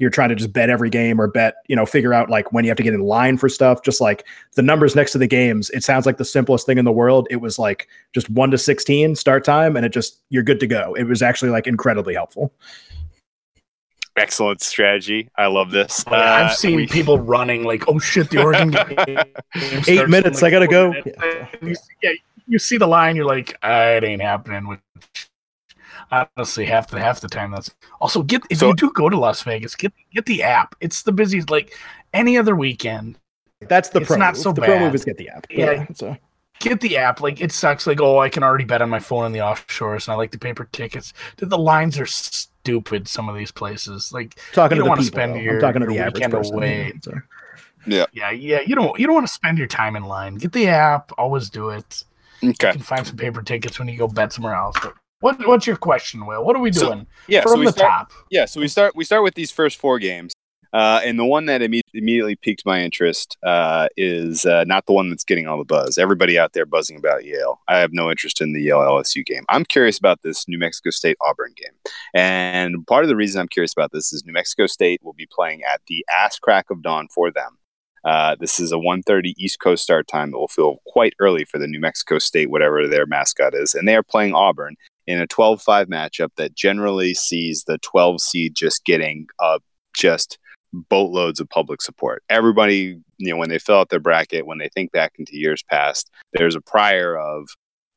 [0.00, 2.64] you're trying to just bet every game or bet, you know, figure out like when
[2.64, 5.26] you have to get in line for stuff, just like the numbers next to the
[5.26, 7.28] games, it sounds like the simplest thing in the world.
[7.30, 10.66] It was like just one to 16 start time and it just, you're good to
[10.66, 10.94] go.
[10.94, 12.50] It was actually like incredibly helpful.
[14.16, 15.28] Excellent strategy.
[15.36, 16.04] I love this.
[16.06, 18.70] Oh, Uh, I've seen we- people running like, "Oh shit, the Oregon
[19.06, 19.18] game
[19.88, 20.92] Eight minutes, like, I gotta go.
[21.06, 21.46] Yeah.
[21.62, 22.10] You, see- yeah,
[22.46, 24.80] you see the line, you're like, "Ah, "It ain't happening." Which
[26.10, 29.16] honestly, half the half the time, that's also get if So- you do go to
[29.18, 30.74] Las Vegas, get get the app.
[30.80, 31.72] It's the busiest like
[32.12, 33.18] any other weekend.
[33.68, 34.42] That's the It's pro not move.
[34.42, 34.82] so the pro bad.
[34.82, 35.46] move is get the app.
[35.50, 35.86] Yeah.
[35.94, 36.16] So
[36.60, 37.20] Get the app.
[37.20, 37.86] Like it sucks.
[37.86, 40.30] Like oh, I can already bet on my phone in the offshores, and I like
[40.30, 41.12] the paper tickets.
[41.38, 43.08] The, the lines are stupid.
[43.08, 45.16] Some of these places, like talking You to don't wanna people.
[45.16, 45.38] spend though.
[45.40, 46.54] your- I'm talking to the your average weekend person.
[46.54, 46.92] away.
[47.02, 47.12] So.
[47.86, 50.34] yeah, yeah, you don't you don't want to spend your time in line.
[50.36, 51.12] Get the app.
[51.18, 52.04] Always do it.
[52.42, 52.72] You okay.
[52.72, 54.76] can find some paper tickets when you go bet somewhere else.
[54.82, 56.44] But what what's your question, Will?
[56.44, 57.40] What are we So- doing Yeah.
[57.40, 58.12] from so we the start, top?
[58.30, 60.32] Yeah, so we start we start with these first four games,
[60.72, 64.92] uh, and the one that imme- immediately piqued my interest uh, is uh, not the
[64.92, 65.98] one that's getting all the buzz.
[65.98, 67.60] Everybody out there buzzing about Yale.
[67.68, 69.44] I have no interest in the Yale LSU game.
[69.48, 73.48] I'm curious about this New Mexico State Auburn game, and part of the reason I'm
[73.48, 76.82] curious about this is New Mexico State will be playing at the ass crack of
[76.82, 77.56] dawn for them.
[78.04, 81.58] Uh, this is a 1.30 East Coast start time that will feel quite early for
[81.58, 85.26] the New Mexico State, whatever their mascot is, and they are playing Auburn in a
[85.26, 89.58] 12-5 matchup that generally sees the 12 seed just getting uh,
[89.94, 90.38] just
[90.72, 92.22] boatloads of public support.
[92.28, 95.62] Everybody, you know, when they fill out their bracket, when they think back into years
[95.62, 97.48] past, there's a prior of,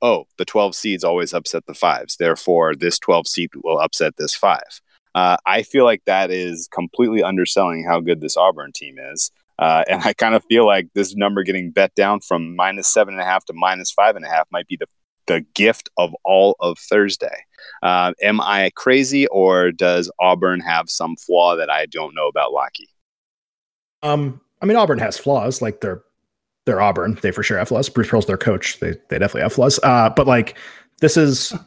[0.02, 2.18] oh, the 12 seeds always upset the fives.
[2.18, 4.82] Therefore, this 12 seed will upset this five.
[5.16, 9.30] Uh, I feel like that is completely underselling how good this Auburn team is.
[9.60, 13.14] Uh, and I kind of feel like this number getting bet down from minus seven
[13.14, 14.88] and a half to minus five and a half might be the
[15.26, 17.46] the gift of all of Thursday.
[17.82, 22.54] Uh, am I crazy, or does Auburn have some flaw that I don't know about
[22.54, 22.90] Locky?
[24.02, 25.62] Um, I mean, Auburn has flaws.
[25.62, 26.02] Like they're
[26.66, 27.18] they're Auburn.
[27.22, 27.90] They for sure have flaws.
[27.90, 28.80] Bruce Pearl's their coach.
[28.80, 29.80] They they definitely have flaws.
[29.84, 30.58] Uh, but like
[31.02, 31.54] this is.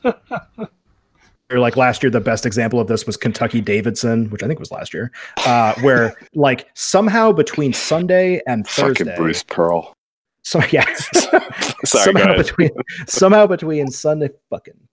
[1.51, 4.59] or like last year, the best example of this was Kentucky Davidson, which I think
[4.59, 9.95] was last year, uh, where like somehow between Sunday and Thursday, Fucking Bruce Pearl.
[10.43, 10.87] so yeah,
[11.85, 12.71] Sorry, somehow between
[13.07, 14.89] somehow between Sunday fucking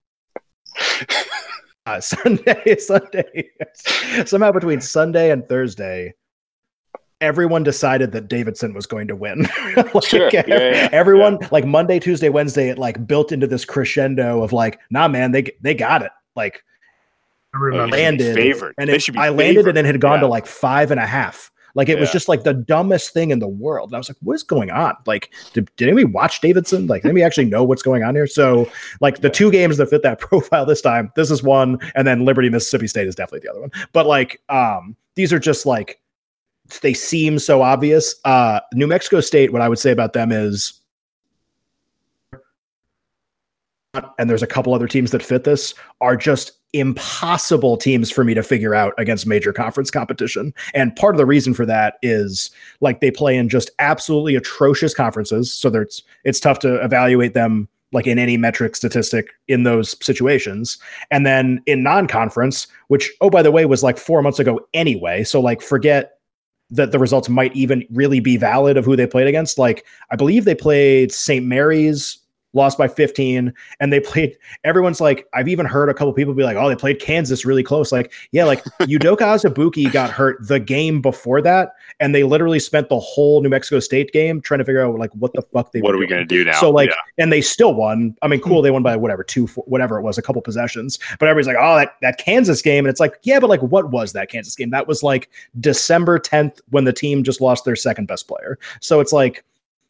[1.85, 3.49] uh, Sunday Sunday
[4.25, 6.13] somehow between Sunday and Thursday
[7.21, 9.47] everyone decided that Davidson was going to win
[9.93, 10.29] like, Sure.
[10.31, 14.79] Yeah, yeah, everyone like Monday Tuesday Wednesday it like built into this crescendo of like
[14.89, 16.63] nah man they they got it like
[17.53, 17.95] I remember.
[17.95, 18.75] They should be landed favored.
[18.79, 19.67] and They it, should be I landed favored.
[19.69, 21.51] and then had gone to like five and a half.
[21.75, 23.89] Like it was just like the dumbest thing in the world.
[23.89, 24.95] And I was like, what is going on?
[25.07, 26.85] Like, did, did anybody watch Davidson?
[26.85, 28.27] Like, did anybody actually know what's going on here?
[28.27, 28.69] So,
[29.01, 32.25] like, the two games that fit that profile this time, this is one, and then
[32.25, 33.71] Liberty, Mississippi State is definitely the other one.
[33.91, 35.99] But like, um, these are just like
[36.81, 38.15] they seem so obvious.
[38.23, 40.79] Uh, New Mexico State, what I would say about them is
[44.17, 48.33] and there's a couple other teams that fit this are just impossible teams for me
[48.33, 50.51] to figure out against major conference competition.
[50.73, 52.49] And part of the reason for that is
[52.81, 57.69] like they play in just absolutely atrocious conferences, so there's it's tough to evaluate them
[57.91, 60.79] like in any metric statistic in those situations.
[61.11, 65.23] And then in non-conference, which oh by the way was like 4 months ago anyway,
[65.23, 66.17] so like forget
[66.71, 69.59] that the results might even really be valid of who they played against.
[69.59, 71.45] Like I believe they played St.
[71.45, 72.17] Mary's
[72.53, 76.43] lost by 15 and they played everyone's like i've even heard a couple people be
[76.43, 77.91] like oh they played kansas really close.
[77.91, 82.89] Like yeah like udoka azubuike got hurt the game before that and they literally spent
[82.89, 85.81] the whole new mexico state game trying to figure out like what the fuck they
[85.81, 86.59] What were are we going to do now?
[86.59, 86.95] so like Yeah.
[87.17, 88.15] and they still won.
[88.21, 88.63] I mean cool hmm.
[88.63, 91.57] they won by whatever two four, whatever it was a couple possessions but everybody's like
[91.59, 94.55] oh that, that kansas game and it's like yeah but like what was that kansas
[94.55, 94.69] game?
[94.69, 95.29] That was like
[95.59, 98.57] december 10th when the team just lost their second best player.
[98.79, 99.43] So it's like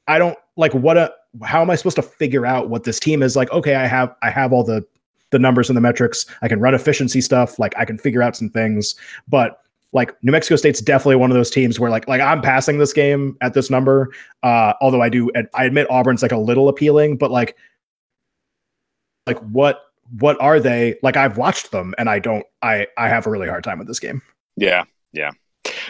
[0.07, 3.23] i don't like what a how am i supposed to figure out what this team
[3.23, 4.86] is like okay i have i have all the
[5.31, 8.36] the numbers and the metrics i can run efficiency stuff like i can figure out
[8.36, 8.95] some things
[9.27, 9.59] but
[9.93, 12.91] like New Mexico State's definitely one of those teams where like like I'm passing this
[12.91, 14.11] game at this number.
[14.41, 17.55] Uh, although I do I admit Auburn's like a little appealing, but like
[19.27, 19.81] like what
[20.19, 20.95] what are they?
[21.03, 23.88] Like I've watched them and I don't I I have a really hard time with
[23.88, 24.21] this game.
[24.55, 25.31] Yeah, yeah.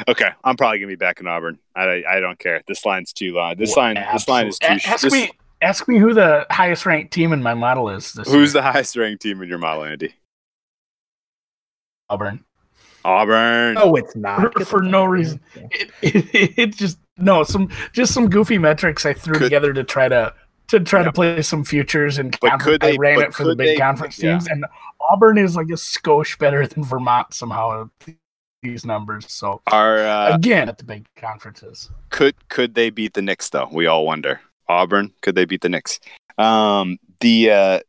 [0.07, 1.59] Okay, I'm probably gonna be back in Auburn.
[1.75, 2.61] I, I don't care.
[2.67, 3.55] This line's too long.
[3.57, 4.67] This line this line is too.
[4.67, 5.31] A- ask this- me
[5.61, 8.61] ask me who the highest ranked team in my model is this who's year.
[8.61, 10.13] the highest ranked team in your model, Andy?
[12.09, 12.43] Auburn.
[13.05, 13.73] Auburn.
[13.75, 15.09] No, it's not For- for no out of here.
[15.09, 15.39] reason.
[15.71, 15.89] It,
[16.35, 20.07] it, it just no some just some goofy metrics I threw Could- together to try
[20.09, 20.33] to
[20.69, 21.05] to try Yeah.
[21.05, 23.55] to play some futures and But confer- could they- I ran but it for the
[23.55, 24.31] big they- conference yeah.
[24.31, 24.65] teams and
[25.11, 28.15] Auburn is like a skosh better than Vermont somehow at
[28.63, 29.31] these numbers.
[29.31, 31.89] So Are uh, again at the big conferences.
[32.09, 33.69] could could they beat the Knicks though?
[33.71, 34.41] We all wonder.
[34.67, 35.99] Auburn could they beat the Knicks?
[36.37, 37.79] Um, the uh,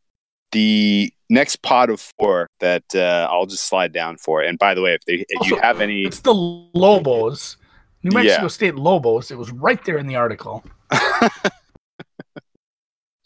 [0.53, 4.43] the next pot of four that uh, I'll just slide down for.
[4.43, 7.57] And by the way, if they if you have any, It's the Lobos.
[8.03, 8.23] New Yeah.
[8.25, 9.31] Mexico State Lobos.
[9.31, 10.63] It was right there in the article.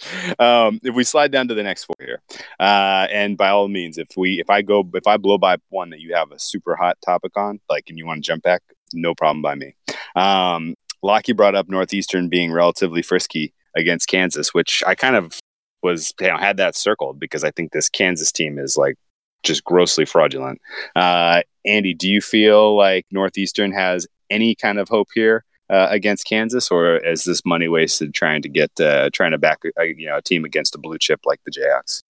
[0.38, 2.20] um, if we slide down to the next four here,
[2.60, 5.90] uh, and by all means, if we if I go if I blow by one
[5.90, 8.62] that you have a super hot topic on, like, and you want to jump back,
[8.92, 9.74] no problem by me.
[10.16, 15.38] Um, Lockie brought up Northeastern being relatively frisky against Kansas, which I kind of
[15.82, 18.96] was you know had that circled because I think this Kansas team is like
[19.42, 20.60] just grossly fraudulent.
[20.96, 26.26] Uh, Andy, do you feel like Northeastern has any kind of hope here uh, against
[26.26, 30.06] Kansas, or is this money wasted trying to get uh, trying to back a, you
[30.06, 32.02] know a team against a blue chip like the Jayhawks?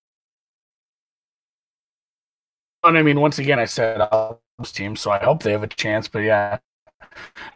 [2.84, 4.00] And I mean, once again, I said
[4.58, 6.08] those teams, so I hope they have a chance.
[6.08, 6.58] But yeah,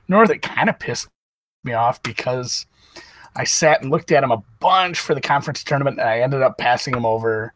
[0.08, 1.08] North it kind of pissed
[1.64, 2.66] me off because
[3.36, 6.42] I sat and looked at them a bunch for the conference tournament, and I ended
[6.42, 7.54] up passing them over,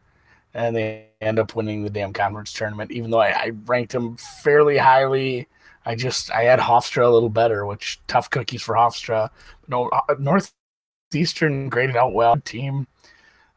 [0.53, 2.91] and they end up winning the damn conference tournament.
[2.91, 5.47] Even though I, I ranked them fairly highly,
[5.87, 9.29] I just I had Hofstra a little better, which tough cookies for Hofstra.
[9.69, 12.35] No, uh, Northeastern graded out well.
[12.41, 12.87] Team.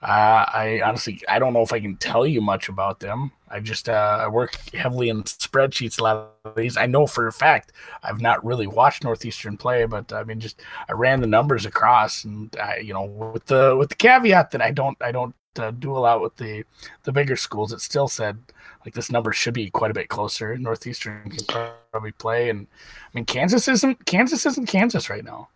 [0.01, 3.33] Uh, I honestly, I don't know if I can tell you much about them.
[3.49, 5.99] I just, uh, I work heavily in spreadsheets.
[5.99, 7.72] A lot of these, I know for a fact.
[8.05, 12.24] I've not really watched Northeastern play, but I mean, just I ran the numbers across,
[12.24, 15.72] and I, you know, with the with the caveat that I don't, I don't uh,
[15.72, 16.64] do a lot with the
[17.03, 17.72] the bigger schools.
[17.72, 18.39] It still said
[18.85, 20.57] like this number should be quite a bit closer.
[20.57, 25.49] Northeastern can probably play, and I mean, Kansas isn't Kansas isn't Kansas right now.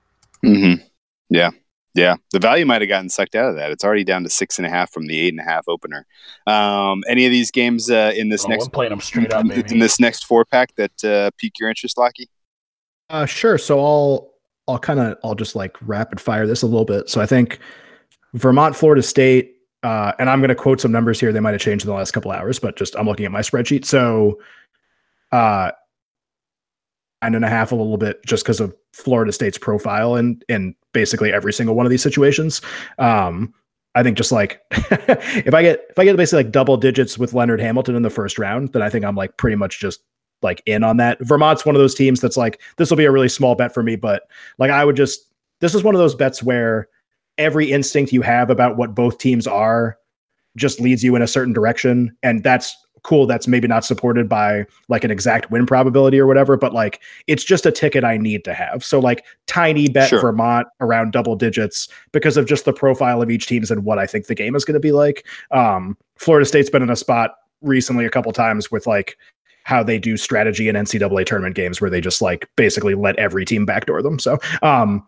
[0.44, 0.84] Mm-hmm.
[1.30, 1.50] Yeah.
[1.96, 3.70] Yeah, the value might have gotten sucked out of that.
[3.70, 6.04] It's already down to six and a half from the eight and a half opener.
[6.44, 9.46] Um, any of these games uh, in this I next I'm playing them straight up,
[9.48, 12.28] in this next four pack that uh, pique your interest, Locky?
[13.10, 13.58] Uh, sure.
[13.58, 14.32] So I'll
[14.66, 17.08] I'll kind of I'll just like rapid fire this a little bit.
[17.08, 17.60] So I think
[18.32, 19.54] Vermont, Florida State,
[19.84, 21.30] uh, and I'm going to quote some numbers here.
[21.30, 23.40] They might have changed in the last couple hours, but just I'm looking at my
[23.40, 23.84] spreadsheet.
[23.84, 24.40] So,
[25.30, 25.72] uh,
[27.22, 30.74] nine and a half, a little bit, just because of Florida State's profile and in
[30.94, 32.62] basically every single one of these situations.
[32.98, 33.52] Um,
[33.94, 37.34] I think just like if I get if I get basically like double digits with
[37.34, 40.00] Leonard Hamilton in the first round, then I think I'm like pretty much just
[40.40, 41.18] like in on that.
[41.20, 43.82] Vermont's one of those teams that's like this will be a really small bet for
[43.82, 44.22] me, but
[44.58, 45.30] like I would just
[45.60, 46.88] this is one of those bets where
[47.38, 49.96] every instinct you have about what both teams are
[50.56, 52.16] just leads you in a certain direction.
[52.22, 53.26] And that's cool.
[53.26, 57.44] That's maybe not supported by like an exact win probability or whatever but like it's
[57.44, 58.82] just a ticket i need to have.
[58.82, 60.20] So like tiny bet Sure.
[60.20, 64.06] vermont around double digits because of just the profile of each teams and what i
[64.06, 65.26] think the game is going to be like.
[65.50, 69.18] Um florida state's been in a spot recently a couple times with like
[69.64, 73.44] how they do strategy in ncaa tournament games where they just like basically let every
[73.44, 74.18] team backdoor them.
[74.18, 75.06] So um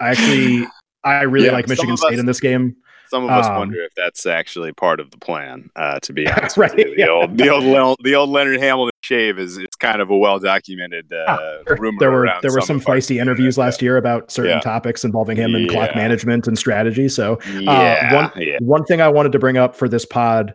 [0.00, 0.66] I actually
[1.04, 2.76] I really Yeah, like Michigan State us- in this game.
[3.08, 5.68] Some of us Um, wonder if that's actually part of the plan.
[5.74, 7.08] Uh, to be honest, Right, the yeah.
[7.08, 11.12] old, the old, the old Leonard Hamilton shave is it's kind of a well documented
[11.12, 11.76] uh, Sure.
[11.80, 11.96] rumor.
[11.98, 14.60] There were there were some our feisty interviews last year about certain Yeah.
[14.60, 17.08] topics involving him and clock management and strategy.
[17.08, 20.54] So Yeah, one- one thing I wanted to bring up for this pod,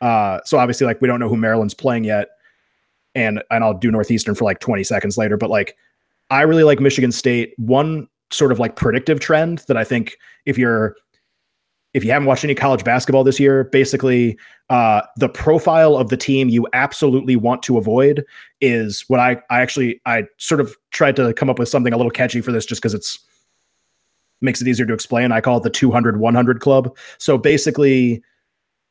[0.00, 2.28] uh, so obviously like we don't know who Maryland's playing yet,
[3.14, 5.76] and and I'll do Northeastern for like 20 seconds later, but like
[6.30, 7.54] I really like Michigan State.
[7.56, 10.96] One sort of like predictive trend that I think if you're
[11.94, 16.18] if you haven't watched any college basketball this year, basically uh, the profile of the
[16.18, 18.24] team you absolutely want to avoid
[18.60, 21.96] is what I I actually I sort of tried to come up with something a
[21.96, 23.18] little catchy for this just because it's
[24.40, 25.32] makes it easier to explain.
[25.32, 26.96] I call it the 200 100 club.
[27.18, 28.22] So basically,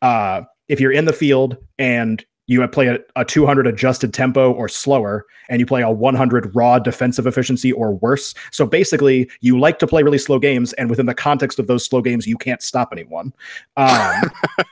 [0.01, 4.67] uh, if you're in the field and you play a, a 200 adjusted tempo or
[4.67, 8.33] slower, and you play a 100 raw defensive efficiency or worse.
[8.51, 11.85] So basically, you like to play really slow games, and within the context of those
[11.85, 13.33] slow games, you can't stop anyone.
[13.75, 14.31] Um,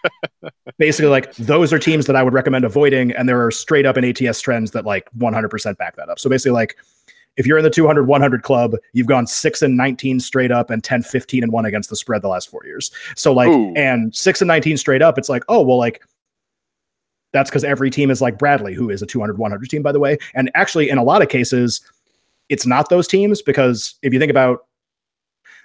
[0.78, 3.97] basically, like those are teams that I would recommend avoiding, and there are straight up
[3.97, 6.17] in ATS trends that like 100% back that up.
[6.17, 6.78] So basically, like
[7.36, 10.82] if you're in the 200 100 club, you've gone 6 and 19 straight up and
[10.82, 12.91] 10 15 and 1 against the spread the last 4 years.
[13.17, 13.73] So like Ooh.
[13.76, 16.01] and 6 and 19 straight up, it's like, "Oh, well like
[17.36, 20.00] that's cuz every team is like Bradley, who is a 200 100 team by the
[20.00, 21.82] way." And actually in a lot of cases,
[22.50, 24.66] it's not those teams because if you think about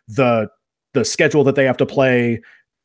[0.08, 0.50] the
[0.92, 2.40] the schedule that they have to play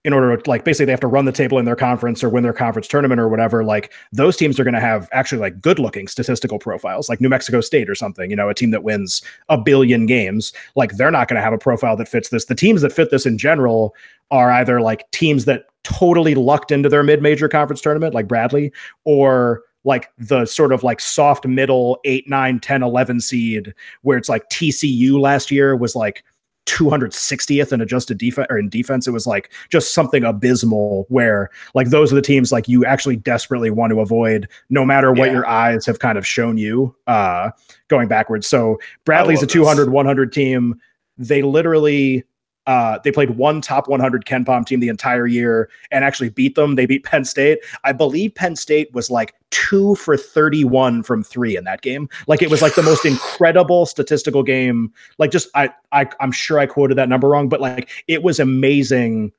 [0.06, 2.30] in order to like basically they have to run the table in their conference or
[2.30, 5.60] win their conference tournament or whatever like those teams are going to have actually like
[5.60, 8.84] good looking statistical profiles like new mexico state or something you know a team that
[8.84, 12.46] wins a billion games like they're not going to have a profile that fits this
[12.46, 13.96] the teams that fit this in general
[14.30, 18.74] are either like teams that totally lucked into their mid-major conference tournament like bradley
[19.06, 24.28] or like the sort of like soft middle 8 9 10 11 seed where it's
[24.28, 26.24] like tcu last year was like
[26.66, 31.90] 260th in adjusted defense or in defense it was like just something abysmal where like
[31.90, 35.34] those are the teams like you actually desperately want to avoid no matter what Yeah.
[35.34, 37.52] your eyes have kind of shown you uh
[37.88, 38.48] going backwards.
[38.48, 40.76] So bradley's a love 200 100 team.
[41.20, 42.24] They literally
[42.68, 46.76] uh, they played one top 100 KenPom team the entire year and actually beat them.
[46.76, 47.59] They beat Penn State.
[47.84, 52.09] I believe Penn State was like two for 31 from three in that game.
[52.28, 54.91] Like it was like the most incredible statistical game.
[55.18, 58.39] Like just I, I I'm sure I quoted that number wrong, but like it was
[58.39, 59.32] amazing.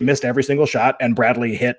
[0.00, 1.78] Missed every single shot, and Bradley hit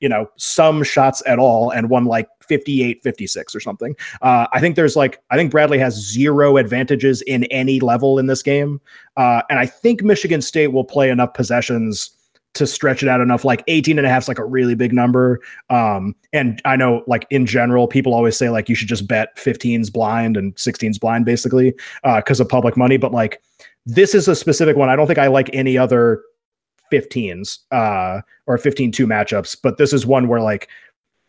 [0.00, 3.94] you know some shots at all and won like 58 56 or something.
[4.22, 8.26] Uh, i think there's like i think bradley has zero advantages in any level in
[8.26, 8.80] this game.
[9.16, 12.10] Uh, and i think michigan state will play enough possessions
[12.56, 13.44] to stretch it out enough.
[13.44, 15.40] Like 18 and a half is like a really big number.
[15.68, 19.36] Um, and i know like in general people always say like you should just bet
[19.36, 22.96] 15s blind and 16s blind basically because of public money.
[22.96, 23.42] But like
[23.84, 24.88] this is a specific one.
[24.88, 26.22] I don't think i like any other
[26.92, 30.68] 15s uh or 15 2 matchups but this is one where like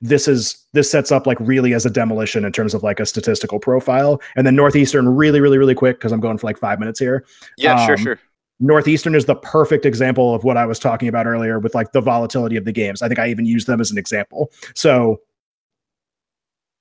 [0.02, 3.06] this is this sets up like really as a demolition in terms of like a
[3.06, 4.22] statistical profile.
[4.36, 7.26] And then northeastern really really really quick because i'm going for like five minutes here.
[7.58, 8.20] Yeah, sure, Um, sure.
[8.60, 12.02] northeastern is the perfect example of what i was talking about earlier with like the
[12.02, 13.02] volatility of the games.
[13.02, 14.52] I think i even used them as an example.
[14.76, 15.22] So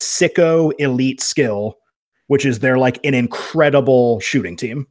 [0.01, 1.79] sicko elite skill
[2.29, 4.87] which is they're like an incredible shooting team.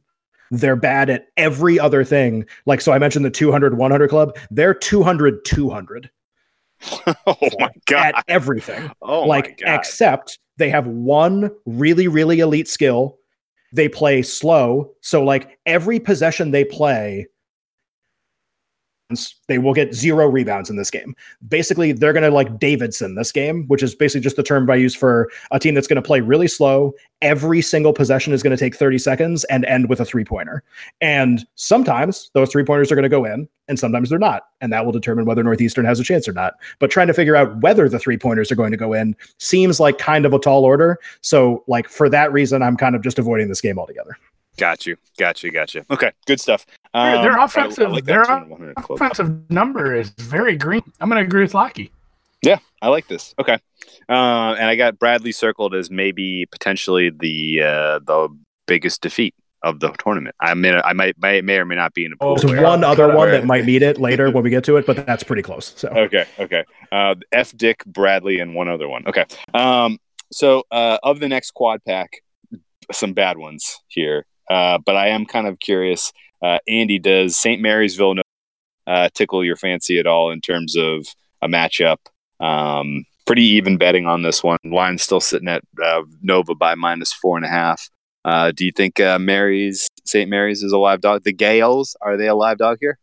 [0.50, 2.44] They're bad at every other thing.
[2.66, 4.36] Like so i mentioned the 200 100 club.
[4.50, 6.10] They're 200 200
[7.26, 8.14] oh my god.
[8.16, 9.80] at everything oh like my god.
[9.80, 13.18] except they have one really really elite skill
[13.72, 17.26] they play slow so like every possession they play
[19.46, 21.14] they will get zero rebounds in this game.
[21.48, 24.74] Basically, they're going to like Davidson this game, which is basically just the term I
[24.74, 26.92] use for a team that's going to play really slow.
[27.22, 30.64] Every single possession is going to take 30 seconds and end with a three pointer.
[31.00, 34.48] And sometimes those three pointers are going to go in, and sometimes they're not.
[34.60, 36.54] And that will determine whether Northeastern has a chance or not.
[36.80, 39.78] But trying to figure out whether the three pointers are going to go in seems
[39.78, 40.98] like kind of a tall order.
[41.20, 44.18] So, like, for that reason, I'm kind of just avoiding this game altogether.
[44.56, 45.84] Got you, got you, got you.
[45.90, 46.66] Okay, good stuff.
[46.94, 48.96] Their, their Um, offensive, I like their that too, 100 club.
[49.00, 50.82] offensive number is very green.
[51.00, 51.92] I'm going to agree with Locky.
[52.42, 53.34] Yeah, I like this.
[53.38, 53.58] Okay,
[54.08, 54.12] uh,
[54.58, 58.28] and I got Bradley circled as maybe potentially the uh, the
[58.66, 60.36] biggest defeat of the tournament.
[60.40, 62.32] I mean, I might may, may or may not be in a pool.
[62.32, 64.64] Oh, There's where- one other where- one that might meet it later when we get
[64.64, 65.72] to it, but that's pretty close.
[65.76, 66.64] So Okay, okay.
[66.92, 67.52] Uh, F.
[67.56, 69.04] Dick, Bradley, and one other one.
[69.06, 69.24] Okay.
[69.54, 69.98] Um,
[70.30, 72.10] so uh, of the next quad pack,
[72.92, 74.24] some bad ones here.
[74.50, 76.12] Uh, but I am kind of curious.
[76.42, 77.60] Uh, Andy, does St.
[77.60, 78.22] Mary's Villanova
[78.86, 81.06] uh, tickle your fancy at all in terms of
[81.42, 81.98] a matchup?
[82.40, 84.58] Um, pretty even betting on this one.
[84.64, 87.88] Line's still sitting at uh, Nova by minus four and a half.
[88.24, 90.28] Uh, do you think uh, Mary's St.
[90.28, 91.22] Mary's is a live dog?
[91.24, 92.98] The Gales are they a live dog here?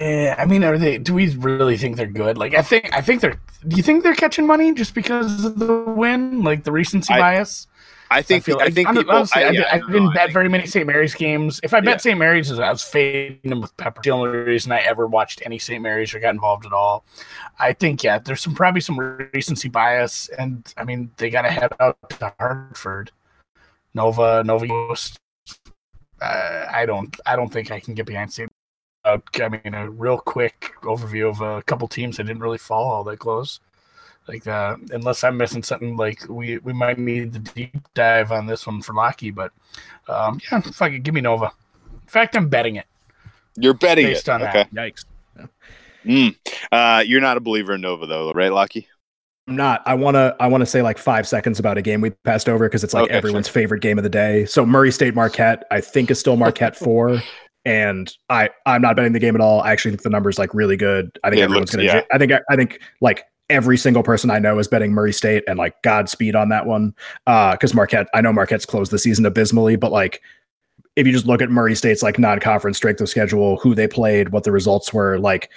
[0.00, 0.98] Yeah, I mean, are they?
[0.98, 2.36] Do we really think they're good?
[2.36, 3.40] Like, I think, I think they're.
[3.66, 7.20] Do you think they're catching money just because of the win, like the recency I-
[7.20, 7.66] bias?
[8.10, 9.14] I think feel I think hon- people.
[9.14, 10.86] honestly, I, I, did- I I didn't I bet think- very many St.
[10.86, 11.58] Mary's games.
[11.62, 11.96] If I bet Yeah.
[11.98, 12.18] St.
[12.18, 14.00] Mary's, I was fading them with Pepper.
[14.02, 15.82] The only reason I ever watched any St.
[15.82, 17.04] Mary's or got involved at all.
[17.58, 18.98] I think yeah, there's some probably some
[19.32, 23.10] recency bias, and I mean they got to head out to Hartford,
[23.94, 25.18] Nova, Nova Coast.
[26.20, 28.50] Uh, I don't, I don't think I can get behind St.
[29.04, 32.88] Uh, I mean, a real quick overview of a couple teams I didn't really follow
[32.88, 33.60] all that close.
[34.26, 38.46] Like, uh, unless I'm missing something, like we we might need the deep dive on
[38.46, 39.30] this one for Locky.
[39.30, 39.52] But
[40.08, 41.50] um, yeah, fuck it, give me Nova.
[41.92, 42.86] In fact, I'm betting it
[43.56, 44.10] You're betting it.
[44.10, 44.32] based it.
[44.32, 44.66] on okay.
[44.72, 44.72] that.
[44.72, 45.04] yikes.
[46.04, 46.36] Mm.
[46.70, 48.88] Uh, you're not a believer in Nova though, right, Lucky?
[49.48, 49.82] I'm not.
[49.86, 50.34] I want to.
[50.40, 52.94] I want to say like five seconds about a game we passed over because it's
[52.94, 54.46] like Okay, everyone's favorite game of the day.
[54.46, 57.20] So Murray State Marquette, I think is still Marquette four,
[57.66, 59.60] and I I'm not betting the game at all.
[59.60, 61.18] I actually think the number's like really good.
[61.24, 62.00] I think It everyone's looks- gonna.
[62.00, 62.02] yeah.
[62.12, 65.58] I think I think like every single person I know is betting Murray State and
[65.58, 66.94] like Godspeed on that one.
[67.26, 70.22] Uh, because Marquette, I know Marquette's closed the season abysmally, but like
[70.96, 74.30] if you just look at Murray State's like non-conference strength of schedule, who they played,
[74.30, 75.50] what the results were, like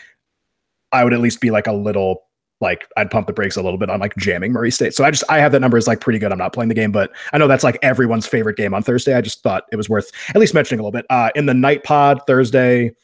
[0.91, 2.23] I would at least be like a little
[2.59, 4.93] like I'd pump the brakes a little bit on like jamming Murray State.
[4.95, 6.31] So I just I have that number as like pretty good.
[6.31, 9.13] I'm not playing the game, but I know that's like everyone's favorite game on Thursday.
[9.13, 11.05] I just thought it was worth at least mentioning a little bit.
[11.09, 12.95] Uh in the night pod Thursday,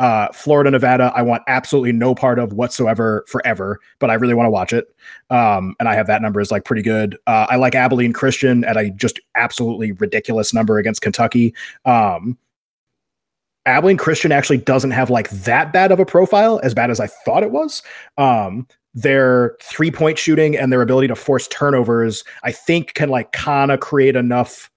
[0.00, 4.46] uh Florida, Nevada, I want absolutely no part of whatsoever forever, but I really want
[4.46, 4.92] to watch it.
[5.30, 7.16] Um and I have that number as like pretty good.
[7.28, 11.54] Uh I like Abilene Christian at a just absolutely ridiculous number against Kentucky.
[11.84, 12.36] Um
[13.66, 17.06] Abilene Christian actually doesn't have like that bad of a profile, as bad as I
[17.06, 17.82] thought it was.
[18.16, 23.32] Um, their three point shooting and their ability to force turnovers, I think, can like
[23.32, 24.69] kind of create enough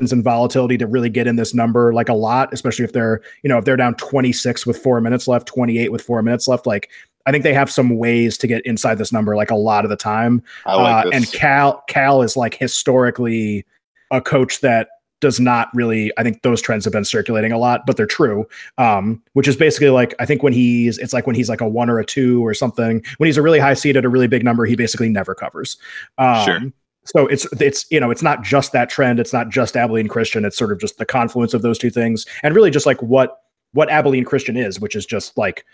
[0.00, 3.48] and volatility to really get in this number like a lot, especially if they're, you
[3.48, 6.66] know, if they're down 26 with four minutes left, 28 with four minutes left.
[6.66, 6.90] Like,
[7.26, 9.90] I think they have some ways to get inside this number like a lot of
[9.90, 10.42] the time.
[10.64, 13.66] Like Uh, and Cal Cal is like historically
[14.10, 14.88] a coach that
[15.20, 18.46] does not really I think those trends have been circulating a lot, but they're true.
[18.78, 21.68] Um, which is basically like I think when he's it's like when he's like a
[21.68, 24.28] one or a two or something, when he's a really high seed at a really
[24.28, 25.76] big number, he basically never covers.
[26.18, 26.60] Um Sure.
[27.06, 29.20] So it's it's you know it's not just that trend.
[29.20, 30.44] It's not just abilene christian.
[30.44, 33.38] It's sort of just the confluence of those two things and really just like what
[33.72, 35.64] what abilene christian is which is just like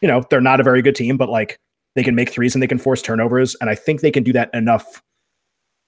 [0.00, 1.58] you know they're not a very good team but like
[1.94, 3.56] they can make threes and they can force turnovers.
[3.60, 5.02] And i think they can do that enough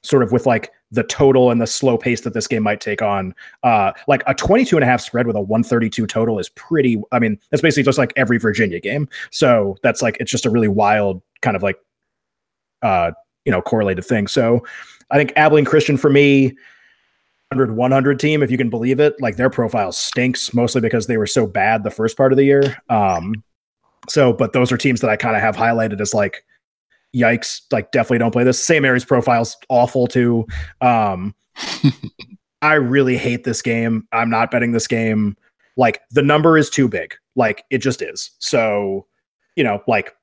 [0.02, 3.02] sort of with like the total and the slow pace that this game might take
[3.02, 3.34] on.
[3.62, 7.18] Uh like a 22 and a half spread with a 132 total is pretty i
[7.18, 9.08] mean that's basically just like every virginia game.
[9.30, 11.76] So that's like it's just a really wild kind of like
[12.82, 13.12] uh
[13.44, 14.26] you know correlated thing.
[14.26, 14.64] So
[15.12, 16.56] i think abilene christian for me
[17.52, 21.16] 100 100 team if you can believe it like their profile stinks mostly because they
[21.16, 22.76] were so bad the first part of the year.
[22.88, 23.42] Um
[24.08, 26.44] so but those are teams that i kind of have highlighted as like
[27.14, 28.62] yikes like definitely don't play this.
[28.62, 28.80] St.
[28.80, 30.46] Mary's profile's awful too.
[30.80, 31.34] Um
[32.62, 34.06] i really hate this game.
[34.12, 35.36] I'm not betting this game.
[35.76, 37.14] Like the number is too big.
[37.34, 38.30] Like it just is.
[38.38, 39.06] So
[39.56, 40.14] you know like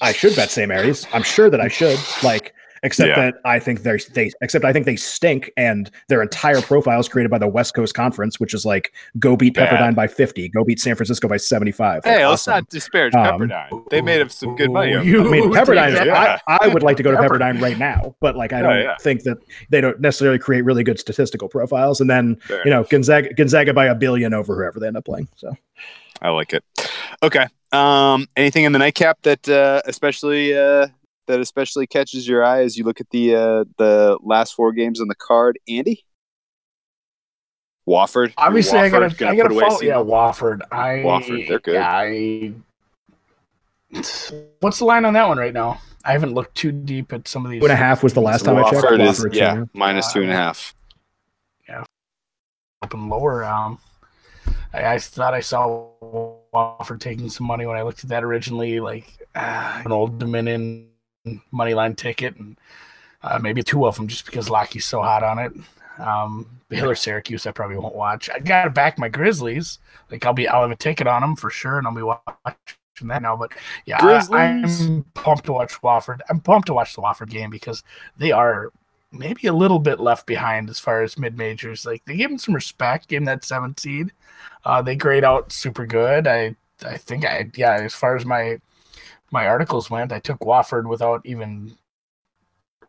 [0.00, 3.26] i should bet st mary's i'm sure that i should like Except Yeah.
[3.30, 7.08] that I think they're they except I think they stink and their entire profile is
[7.08, 9.68] created by the West Coast Conference, which is like go beat Bad.
[9.68, 12.02] Pepperdine by 50, go beat San Francisco by 75.
[12.02, 12.54] Hey, Like, let's awesome.
[12.54, 13.88] not disparage Um, Pepperdine.
[13.90, 14.90] They made up some good money.
[15.06, 15.96] You- I mean, Pepperdine.
[15.96, 16.42] take that.
[16.48, 17.52] I, I would like to go to Pepperdine.
[17.58, 18.96] Pepperdine right now, but like I don't yeah.
[19.00, 19.38] think that
[19.70, 22.00] they don't necessarily create really good statistical profiles.
[22.00, 25.04] And then Fair you know Gonzaga Gonzaga by a billion over whoever they end up
[25.04, 25.28] playing.
[25.36, 25.54] So
[26.20, 26.64] I like it.
[27.22, 27.46] Okay.
[27.72, 30.88] Um, anything in the nightcap that uh, especially uh,
[31.26, 35.00] that especially catches your eye as you look at the uh, the last four games
[35.00, 36.04] on the card, Andy?
[37.88, 38.32] Wofford.
[38.36, 40.60] Obviously, I Wofford gotta, gonna I gotta put away Yeah, Wofford.
[40.70, 41.76] I Wofford, they're good.
[41.76, 42.52] I.
[44.60, 45.80] What's the line on that one right now?
[46.04, 47.60] I haven't looked too deep at some of these.
[47.60, 48.84] two and a half was the last time I checked.
[48.84, 49.64] Wofford is yeah yeah.
[49.72, 50.74] minus two and a half.
[52.82, 53.44] up and lower.
[53.44, 53.78] Um,
[54.72, 58.80] I, I thought I saw Wofford taking some money when I looked at that originally,
[58.80, 60.88] like uh, an old Dominion
[61.50, 62.58] money line ticket, and
[63.22, 65.52] uh, maybe two of them just because Lockie's so hot on it.
[65.98, 68.30] Um, Baylor Syracuse, I probably won't watch.
[68.30, 69.78] I got to back my Grizzlies.
[70.10, 73.08] Like I'll be, I'll have a ticket on them for sure, and I'll be watching
[73.08, 73.36] that now.
[73.36, 73.52] But
[73.86, 74.26] yeah, I.
[74.32, 76.20] I'm pumped to watch Wofford.
[76.28, 77.82] I'm pumped to watch the Wofford game because
[78.16, 78.72] they are
[79.12, 81.84] maybe a little bit left behind as far as mid majors.
[81.84, 84.12] Like they gave him some respect, gave them that seventh seed.
[84.64, 86.26] Uh, they grade out super good.
[86.26, 87.74] I I think I yeah.
[87.74, 88.58] As far as my
[89.30, 91.76] my articles went, I took Wofford without even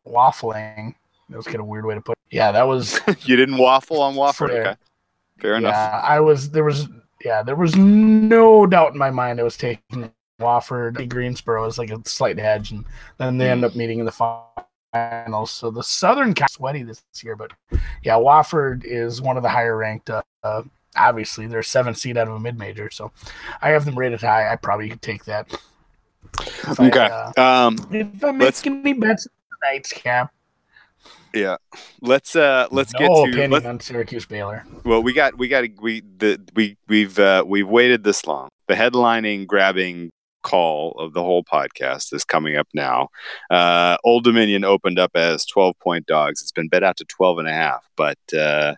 [0.07, 0.95] waffling.
[1.29, 2.13] That was kind of a weird way to put.
[2.13, 2.35] It.
[2.35, 4.49] Yeah, that was you didn't waffle on Wofford.
[4.49, 4.61] Fair.
[4.61, 4.75] Okay,
[5.39, 5.73] fair enough.
[5.73, 6.01] yeah.
[6.03, 6.87] I was there was
[7.23, 11.07] yeah there was no doubt in my mind I was taking Wofford.
[11.09, 12.85] Greensboro is like a slight hedge, and
[13.17, 14.11] then they end up meeting in the
[14.93, 15.51] finals.
[15.51, 17.51] So the Southern kind of sweaty this year, but
[18.03, 20.09] yeah, Wofford is one of the higher ranked.
[20.09, 20.63] Uh, uh,
[20.95, 23.11] obviously, they're seventh seed out of a mid major, so
[23.61, 24.51] I have them rated high.
[24.51, 25.51] I probably could take that.
[26.39, 27.09] If I, Okay.
[27.11, 29.27] uh, Um, if I'm making any bets
[29.61, 30.33] tonight's cap,
[31.33, 31.57] yeah.
[32.01, 34.65] Let's uh let's no get to opinion let's, on Syracuse Baylor.
[34.83, 38.49] well we got we got we the we we've uh we've waited this long.
[38.67, 40.11] The headlining grabbing
[40.43, 43.09] call of the whole podcast is coming up now.
[43.49, 46.41] Uh Old Dominion opened up as 12 point dogs.
[46.41, 48.75] It's been bet out to 12 and a half, but uh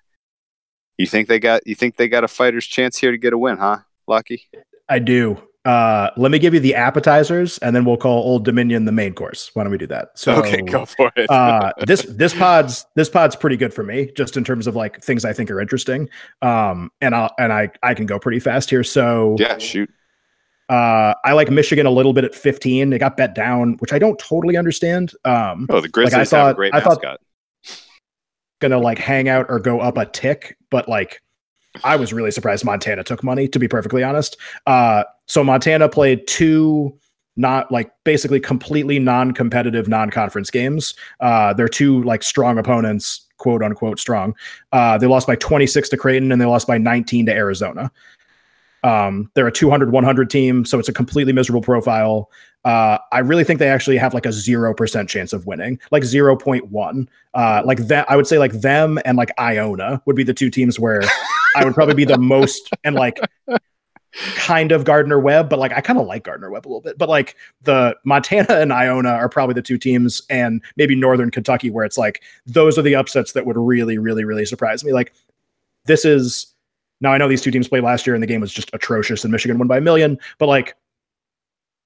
[0.97, 3.38] you think they got you think they got a fighter's chance here to get a
[3.38, 3.80] win, huh?
[4.07, 4.43] Lucky?
[4.88, 5.41] I do.
[5.66, 9.16] Uh, let me give you the appetizers, and then we'll call Old Dominion the main
[9.16, 9.49] course.
[9.55, 10.09] Why don't we do that?
[10.13, 11.28] So, okay, go for it.
[11.28, 15.01] uh, this this pod's this pod's pretty good for me, just in terms of like
[15.01, 16.07] things I think are interesting.
[16.43, 18.84] Um, and I and I I can go pretty fast here.
[18.84, 19.89] So yeah, shoot.
[20.70, 22.91] Uh, I like Michigan a little bit at 15.
[22.93, 25.13] It got bet down, which I don't totally understand.
[25.26, 27.20] Um, Oh, the Grizzlies have a great I thought- mascot.
[28.61, 31.22] gonna like hang out or go up a tick, but like
[31.84, 34.38] I was really surprised Montana took money, to be perfectly honest.
[34.66, 36.97] Uh so Montana played two
[37.38, 40.93] not like basically completely non-competitive non-conference games.
[41.20, 44.34] Uh they're two like strong opponents, quote unquote strong.
[44.72, 47.91] Uh they lost by 26 to Creighton and they lost by 19 to Arizona.
[48.86, 52.29] Um, they're a 200 100 team, so it's a completely miserable profile.
[52.65, 57.07] Uh, I really think they actually have like a 0% chance of winning, like 0.1.
[57.33, 60.51] Uh, like that, I would say like them and like Iona would be the two
[60.51, 61.01] teams where
[61.55, 63.19] I would probably be the most and like
[64.36, 66.99] kind of Gardner Webb, but like I kind of like Gardner Webb a little bit.
[66.99, 71.71] But like the Montana and Iona are probably the two teams, and maybe Northern Kentucky,
[71.71, 74.93] where it's like those are the upsets that would really, really, really surprise me.
[74.93, 75.11] Like
[75.86, 76.55] this is
[77.01, 79.23] now I know these two teams played last year and the game was just atrocious
[79.23, 80.75] and Michigan won by a million, but like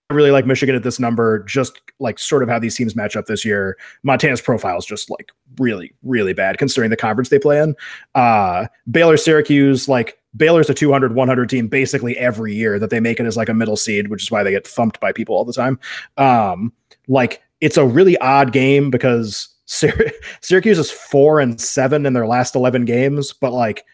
[0.10, 3.16] I really like Michigan at this number, just like sort of how these teams match
[3.16, 3.78] up this year.
[4.02, 7.76] Montana's profile is just like really, really bad considering the conference they play in.
[8.16, 13.20] Uh, Baylor, Syracuse, like Baylor's a 200, 100 team basically every year that they make
[13.20, 15.46] it as like a middle seed, which is why they get thumped by people all
[15.46, 15.80] the time.
[16.18, 16.74] Um,
[17.08, 20.12] like it's a really odd game because Syr-
[20.42, 23.86] Syracuse is four and seven in their last 11 games, but like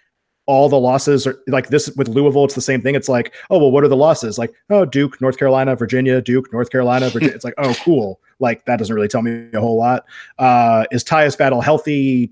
[0.47, 2.45] all the losses are like this with Louisville.
[2.45, 2.95] It's the same thing.
[2.95, 4.38] It's like, oh, well, what are the losses?
[4.38, 7.35] Like, oh, Duke, North Carolina, Virginia, Duke, North Carolina, Virginia.
[7.35, 8.19] it's like, oh, cool.
[8.39, 10.05] Like that doesn't really tell me a whole lot.
[10.38, 12.31] Uh, is Tyus Battle healthy?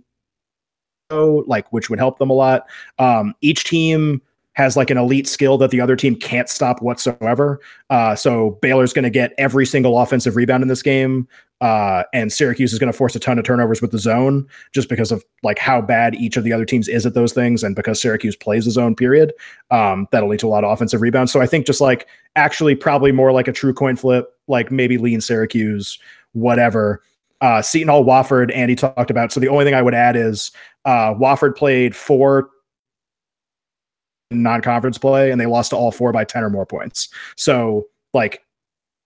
[1.10, 2.68] Oh, like which would help them a lot.
[3.00, 4.22] Um, each team
[4.54, 7.60] has like an elite skill that the other team can't stop whatsoever.
[7.90, 11.28] Uh, so Baylor's going to get every single offensive rebound in this game,
[11.62, 14.90] uh, and Syracuse is going to force a ton of turnovers with the zone just
[14.90, 17.76] because of like how bad each of the other teams is at those things, and
[17.76, 18.96] because Syracuse plays the zone.
[18.96, 19.34] Period.
[19.72, 21.32] Um, that'll lead to a lot of offensive rebounds.
[21.32, 24.98] So I think just like actually probably more like a true coin flip, like maybe
[24.98, 25.98] lean Syracuse,
[26.34, 27.02] whatever.
[27.42, 29.32] Uh, Seton Hall, Wofford, Andy talked about.
[29.32, 30.52] So the only thing I would add is
[30.86, 32.50] uh, Wofford played four
[34.34, 38.44] non-conference play and they lost to all four by 10 or more points so like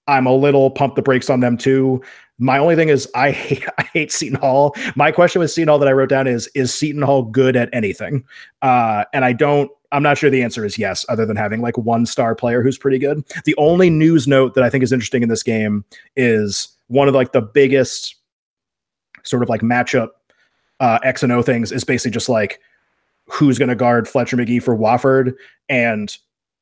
[0.08, 2.02] I'm a little pump the brakes on them too.
[2.40, 4.76] My only thing is I hate I hate Seton Hall.
[4.96, 7.70] My question with Seton Hall that I wrote down is is Seton Hall good at
[7.74, 8.24] anything?
[8.62, 9.70] Uh, and I don't.
[9.94, 12.78] I'm not sure the answer is yes, other than having like one star player who's
[12.78, 13.24] pretty good.
[13.46, 15.86] The only news note that I think is interesting in this game
[16.18, 18.16] is one of like the biggest
[19.24, 20.10] sort of like matchup
[20.82, 22.60] uh, X and O things is basically just like
[23.30, 25.34] who's going to guard Fletcher Magee for Wofford
[25.70, 26.18] and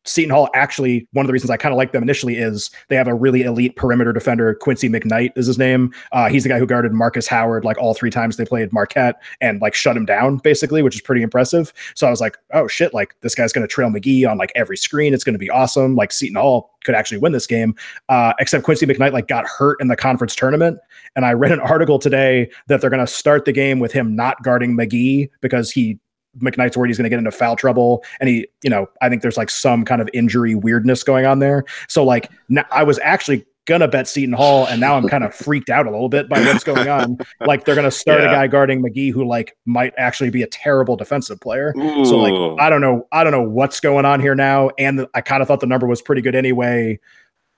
[0.06, 2.96] Seton Hall actually one of the reasons I kind of like them initially is they
[2.96, 4.54] have a really elite perimeter defender.
[4.54, 5.94] Quincy McKnight is his name.
[6.12, 9.22] Uh, he's the guy who guarded Marcus Howard like all three times they played Marquette
[9.42, 11.74] and like shut him down basically, which is pretty impressive.
[11.96, 14.52] So I was like, oh shit, like this guy's going to trail Magee on like
[14.56, 15.14] every screen.
[15.14, 15.96] It's going to be awesome.
[15.96, 17.76] Like Seton Hall could actually win this game.
[18.08, 20.78] Uh, except Quincy McKnight like got hurt in the conference tournament,
[21.16, 24.16] and I read an article today that they're going to start the game with him
[24.16, 26.00] not guarding Magee because he
[26.40, 28.04] McKnight's worried he's going to get into foul trouble.
[28.20, 31.40] And he, you know, I think there's like some kind of injury weirdness going on
[31.40, 31.64] there.
[31.88, 35.34] So like now I was actually gonna bet Seton Hall, and now I'm kind of
[35.34, 37.18] freaked out a little bit by what's going on.
[37.42, 38.30] Like they're gonna start yeah.
[38.30, 41.74] a guy guarding Magee who like might actually be a terrible defensive player.
[41.78, 42.06] Ooh.
[42.06, 44.70] So like I don't know, I don't know what's going on here now.
[44.78, 47.00] And I kind of thought the number was pretty good anyway.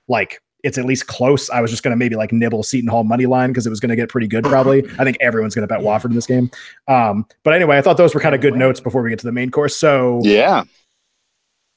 [0.07, 1.49] Like it's at least close.
[1.49, 3.79] I was just going to maybe like nibble Seton Hall money line because it was
[3.79, 4.83] going to get pretty good probably.
[4.99, 6.49] I think everyone's going to bet Wofford in this game.
[6.87, 9.25] Um, but anyway, I thought those were kind of good notes before we get to
[9.25, 9.75] the main course.
[9.75, 10.63] So yeah,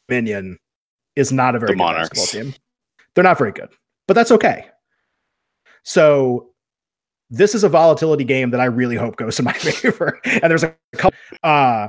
[0.08, 0.58] Minion
[1.16, 2.08] is not a very the good Monarchs.
[2.18, 2.54] basketball team.
[3.14, 3.68] They're not very good,
[4.08, 4.66] but that's okay.
[5.82, 6.48] So
[7.30, 10.20] this is a volatility game that I really hope goes in my favor.
[10.24, 11.18] and there's a couple.
[11.42, 11.88] Uh,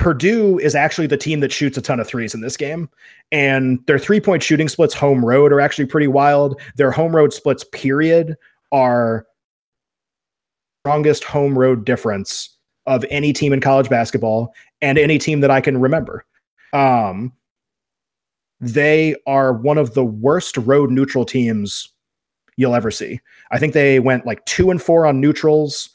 [0.00, 2.88] Purdue is actually the team that shoots a ton of threes in this game.
[3.32, 6.58] And their three point shooting splits home road are actually pretty wild.
[6.76, 8.34] Their home road splits, period,
[8.72, 9.26] are
[10.82, 12.56] strongest home road difference
[12.86, 16.24] of any team in college basketball and any team that I can remember.
[16.72, 17.34] Um,
[18.58, 21.92] they are one of the worst road neutral teams
[22.56, 23.20] you'll ever see.
[23.50, 25.90] I think they went like two and four on neutrals.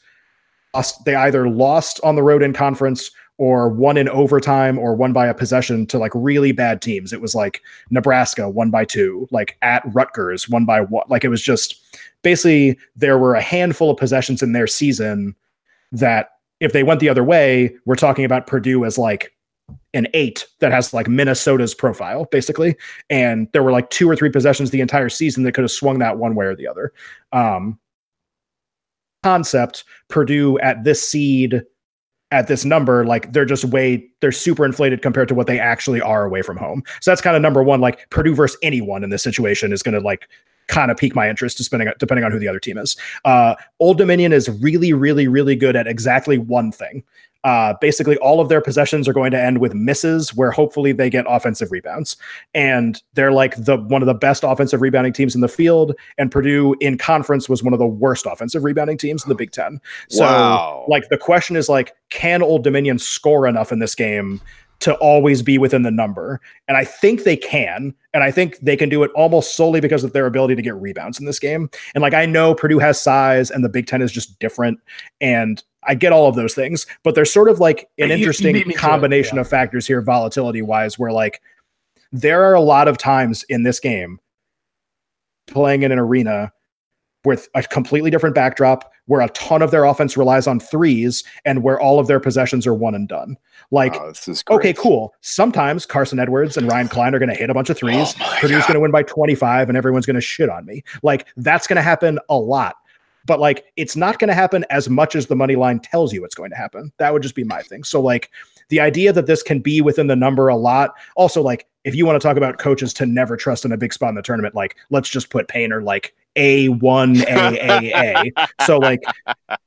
[1.04, 5.26] They either lost on the road in conference or won in overtime or won by
[5.26, 7.12] a possession to like really bad teams.
[7.12, 11.04] It was like Nebraska won by two, like at Rutgers won by one.
[11.08, 11.76] Like it was just
[12.22, 15.34] basically there were a handful of possessions in their season
[15.92, 16.30] that
[16.60, 19.32] if they went the other way, we're talking about Purdue as like
[19.92, 22.76] an eight that has like Minnesota's profile, basically.
[23.10, 25.98] And there were like two or three possessions the entire season that could have swung
[25.98, 26.92] that one way or the other.
[27.32, 27.78] Um,
[29.22, 31.62] concept, Purdue at this seed
[32.32, 36.00] at this number, like they're just way they're super inflated compared to what they actually
[36.00, 36.82] are away from home.
[37.00, 37.80] So that's kind of number one.
[37.80, 40.28] Like Purdue versus anyone in this situation is going to like
[40.68, 42.96] kind of pique my interest depending depending on who the other team is.
[43.24, 47.04] Uh, Old Dominion is really, really, really good at exactly one thing,
[47.46, 51.08] uh, basically all of their possessions are going to end with misses where hopefully they
[51.08, 52.16] get offensive rebounds
[52.54, 56.32] and they're like the one of the best offensive rebounding teams in the field and
[56.32, 59.80] purdue in conference was one of the worst offensive rebounding teams in the big ten
[60.10, 60.84] so wow.
[60.88, 64.40] like the question is like can old dominion score enough in this game
[64.78, 66.38] to always be within the number.
[66.68, 67.94] And I think they can.
[68.12, 70.74] And I think they can do it almost solely because of their ability to get
[70.74, 71.70] rebounds in this game.
[71.94, 74.78] And like I know Purdue has size and the Big Ten is just different.
[75.20, 78.56] And I get all of those things, but there's sort of like an you, interesting
[78.56, 79.42] you combination yeah.
[79.42, 81.40] of factors here, volatility wise, where like
[82.12, 84.18] there are a lot of times in this game
[85.46, 86.52] playing in an arena
[87.24, 91.62] with a completely different backdrop where a ton of their offense relies on threes and
[91.62, 93.36] where all of their possessions are one and done.
[93.70, 94.12] Like, oh,
[94.50, 95.12] okay, cool.
[95.20, 98.14] Sometimes Carson Edwards and Ryan Cline are going to hit a bunch of threes.
[98.20, 100.82] Oh Purdue's going to win by 25 and everyone's going to shit on me.
[101.02, 102.76] Like, that's going to happen a lot
[103.26, 106.24] but like it's not going to happen as much as the money line tells you
[106.24, 106.92] it's going to happen.
[106.98, 107.84] That would just be my thing.
[107.84, 108.30] So like
[108.68, 110.94] the idea that this can be within the number a lot.
[111.14, 113.92] Also, like if you want to talk about coaches to never trust in a big
[113.92, 118.46] spot in the tournament, like let's just put Painter like a one A A A.
[118.64, 119.02] So like,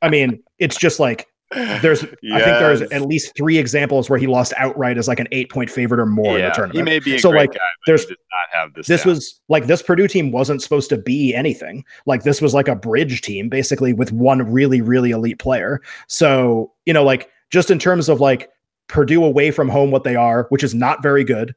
[0.02, 2.42] I mean, it's just like there's yes.
[2.42, 5.50] I think there's at least three examples where he lost outright as like an eight
[5.50, 6.76] point favorite or more yeah, in the tournament.
[6.76, 8.18] He may be so like guy, there's not
[8.52, 8.86] have this.
[8.86, 9.14] This down.
[9.14, 11.84] was like this Purdue team wasn't supposed to be anything.
[12.06, 15.82] Like this was like a bridge team basically with one really really elite player.
[16.08, 18.50] So you know like just in terms of like
[18.88, 21.56] Purdue away from home what they are, which is not very good.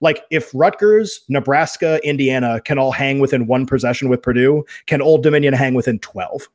[0.00, 5.24] Like if Rutgers, Nebraska, Indiana can all hang within one possession with Purdue, can Old
[5.24, 6.48] Dominion hang within twelve?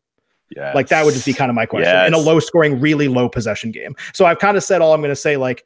[0.56, 0.76] Yes.
[0.76, 2.07] Like that would just be kind of my question yes.
[2.07, 3.95] in a low scoring, really low possession game.
[4.14, 5.38] So I've kind of said all I'm going to say.
[5.38, 5.65] Like,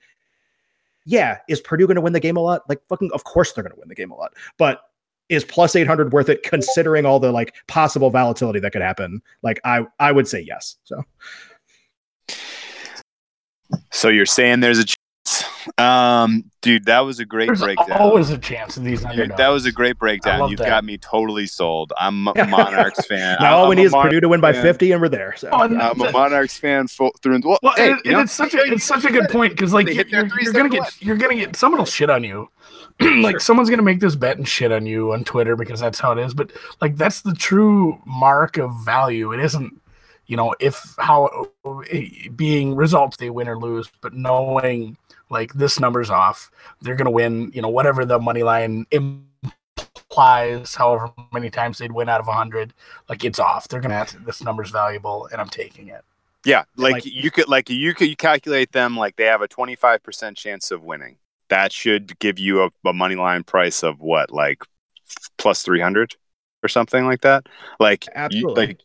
[1.05, 2.67] yeah, is Purdue going to win the game a lot?
[2.67, 4.33] Like, fucking, of course they're going to win the game a lot.
[4.57, 4.81] But
[5.29, 9.21] is plus 800 worth it considering all the like possible volatility that could happen?
[9.43, 10.77] Like, I I would say yes.
[10.83, 11.03] So,
[13.91, 14.97] so you're saying there's a chance
[15.77, 17.91] Um, dude, that was a great There's breakdown.
[17.99, 20.49] always a chance of these Dude, that was a great breakdown.
[20.49, 20.67] You've that.
[20.67, 21.93] got me totally sold.
[21.99, 23.37] I'm a Monarchs fan.
[23.41, 24.61] now all I'm we a need is Mon- Purdue to win by fan.
[24.63, 25.35] 50, and we're there.
[25.37, 28.19] So Oh, and I'm a Monarchs fan full through and well, Well, hey, and, and
[28.21, 31.01] it's such a it's such a good point because like you're, you're, you're gonna get
[31.01, 32.49] you're gonna get someone will shit on you,
[32.99, 36.11] like someone's gonna make this bet and shit on you on Twitter because that's how
[36.11, 36.33] it is.
[36.33, 36.51] But
[36.81, 39.31] like that's the true mark of value.
[39.33, 39.79] It isn't
[40.27, 41.49] you know if how
[42.35, 44.97] being results they win or lose, but knowing
[45.31, 46.51] like this number's off,
[46.81, 47.51] they're gonna win.
[47.55, 52.33] You know whatever the money line implies, however many times they'd win out of a
[52.33, 52.73] hundred,
[53.09, 53.67] like it's off.
[53.67, 56.03] They're gonna have to, this number's valuable, and I'm taking it.
[56.45, 59.47] yeah, like, like- you could like you could you calculate them like they have a
[59.47, 61.17] 25% chance of winning.
[61.49, 64.63] That should give you a, a money line price of what, like
[65.37, 66.15] plus 300
[66.63, 67.47] or something like that.
[67.79, 68.67] Like you- Absolutely.
[68.67, 68.79] like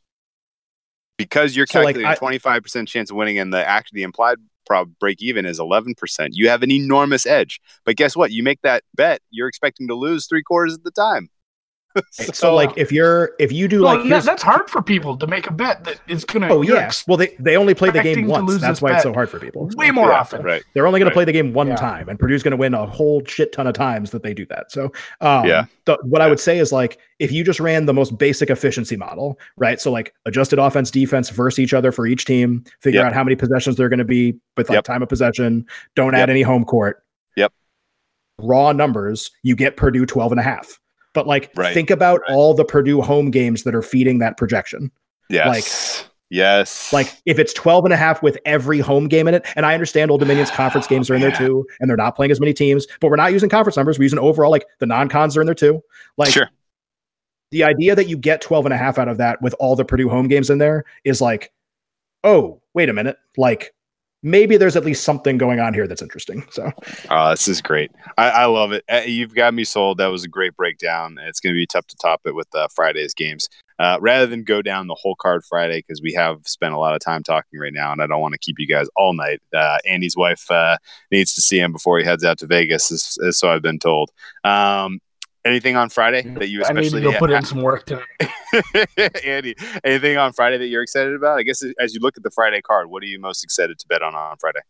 [1.18, 4.36] because you're So, like, calculating 25% chance of winning and the actually the implied
[4.66, 5.94] prob break even is 11%.
[6.32, 7.60] You have an enormous edge.
[7.84, 8.32] But guess what?
[8.32, 11.30] You make that bet, you're expecting to lose three quarters of the time.
[12.10, 15.16] so like if you're if you do Well, like that- here's, that's hard for people
[15.16, 16.48] to make a bet that is gonna.
[16.48, 19.02] oh you're yeah well they they only play the game once that's this why it's
[19.02, 20.42] so hard for people way more Yeah, often.
[20.42, 20.62] Right.
[20.74, 21.10] they're only going Right.
[21.12, 21.76] to play the game one Yeah.
[21.76, 24.44] time and purdue's going to win a whole shit ton of times that they do
[24.46, 25.66] that so um, Yeah.
[25.84, 28.96] the, what i would say is like if you just ran the most basic efficiency
[28.96, 33.06] model right so like adjusted offense defense versus each other for each team figure Yep.
[33.08, 34.84] out how many possessions they're going to be with like Yep.
[34.84, 35.64] time of possession
[35.94, 36.22] don't Yep.
[36.24, 37.02] add any home court
[37.36, 37.52] Yep.
[38.38, 40.78] raw numbers you get purdue 12 and a half
[41.16, 41.74] but like Right.
[41.74, 42.30] think about Right.
[42.36, 44.92] all the purdue home games that are feeding that projection
[45.28, 46.04] Yes.
[46.30, 46.92] yes.
[46.92, 49.74] like if it's 12 and a half with every home game in it, and I
[49.74, 52.52] understand Old Dominion's conference games are in there too, and they're not playing as many
[52.52, 53.98] teams, but we're not using conference numbers.
[53.98, 55.82] We're using overall, like the non-cons are in there too.
[56.16, 56.48] Like sure.
[57.50, 59.84] the idea that you get 12 and a half out of that with all the
[59.84, 61.52] Purdue home games in there is like,
[62.24, 63.16] oh, wait a minute.
[63.36, 63.72] Like
[64.26, 66.44] maybe there's at least something going on here that's interesting.
[66.50, 66.70] So
[67.10, 67.92] Oh, this is great.
[68.18, 68.84] I, I love it.
[68.90, 69.98] Uh, You've got me sold.
[69.98, 71.16] That was a great breakdown.
[71.22, 73.48] It's going to be tough to top it with uh, Friday's games.
[73.78, 76.94] Uh, rather than go down the whole card Friday, because we have spent a lot
[76.94, 79.42] of time talking right now, and I don't want to keep you guys all night.
[79.54, 80.78] Uh, Andy's wife uh,
[81.12, 83.78] needs to see him before he heads out to Vegas, is, is so I've been
[83.78, 84.10] told.
[84.44, 84.98] Um,
[85.46, 88.02] anything on Friday that you I need to especially go put in some work today.
[89.24, 89.54] Andy,
[89.84, 91.38] anything on Friday that you're excited about?
[91.38, 93.86] I guess as you look at the Friday card, what are you most excited to
[93.88, 94.60] bet on on Friday?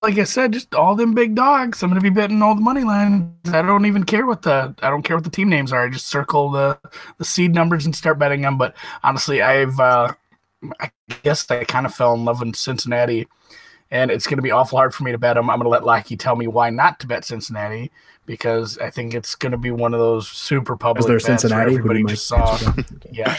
[0.00, 1.82] Like I said, just all them big dogs.
[1.82, 3.32] I'm gonna be betting all the money lines.
[3.46, 5.84] I don't even care what the I don't care what the team names are.
[5.84, 6.78] I just circle the
[7.16, 8.58] the seed numbers and start betting them.
[8.58, 10.12] But honestly, I've uh,
[10.80, 10.90] I
[11.24, 13.26] guess I kind of fell in love with Cincinnati,
[13.90, 15.50] and it's gonna be awful hard for me to bet them.
[15.50, 17.90] I'm gonna let Lackey tell me why not to bet Cincinnati
[18.28, 22.04] because I think it's gonna be one of those super public as they're Cincinnati, everybody
[22.04, 22.58] just saw.
[23.10, 23.34] Yeah,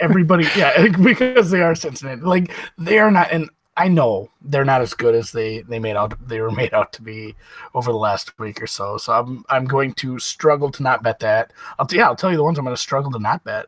[0.00, 0.46] everybody.
[0.54, 2.20] Yeah, because they are Cincinnati.
[2.20, 5.96] Like they are not, and I know they're not as good as they they made
[5.96, 6.14] out.
[6.28, 7.34] They were made out to be
[7.74, 8.98] over the last week or so.
[8.98, 11.52] So I'm I'm going to struggle to not bet that.
[11.78, 13.66] I'll t- yeah, I'll tell you the ones I'm going to struggle to not bet.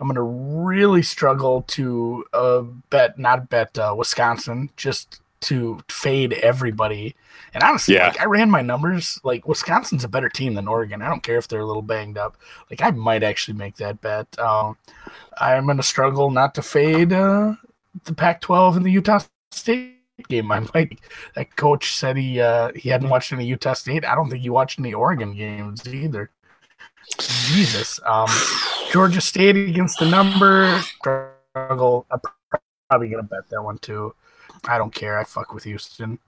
[0.00, 6.34] I'm going to really struggle to uh, bet not bet uh, Wisconsin just to fade
[6.34, 7.14] everybody.
[7.54, 8.08] And honestly, Yeah.
[8.08, 9.18] like I ran my numbers.
[9.24, 11.02] Like Wisconsin's a better team than Oregon.
[11.02, 12.36] I don't care if they're a little banged up.
[12.70, 14.26] Like I might actually make that bet.
[14.38, 14.76] Um,
[15.40, 17.54] I'm going to struggle not to fade uh,
[18.04, 19.96] the Pac-12 and the Utah State
[20.28, 20.52] game.
[20.52, 21.00] I might.
[21.34, 24.04] That coach said he uh, he hadn't watched any Utah State.
[24.04, 26.30] I don't think he watched any Oregon games either.
[27.18, 27.98] Jesus.
[28.06, 28.28] Um,
[28.92, 32.06] Georgia State against the number struggle.
[32.10, 32.20] I'm
[32.88, 34.14] probably gonna bet that one too.
[34.68, 35.18] I don't care.
[35.18, 36.18] I fuck with Houston.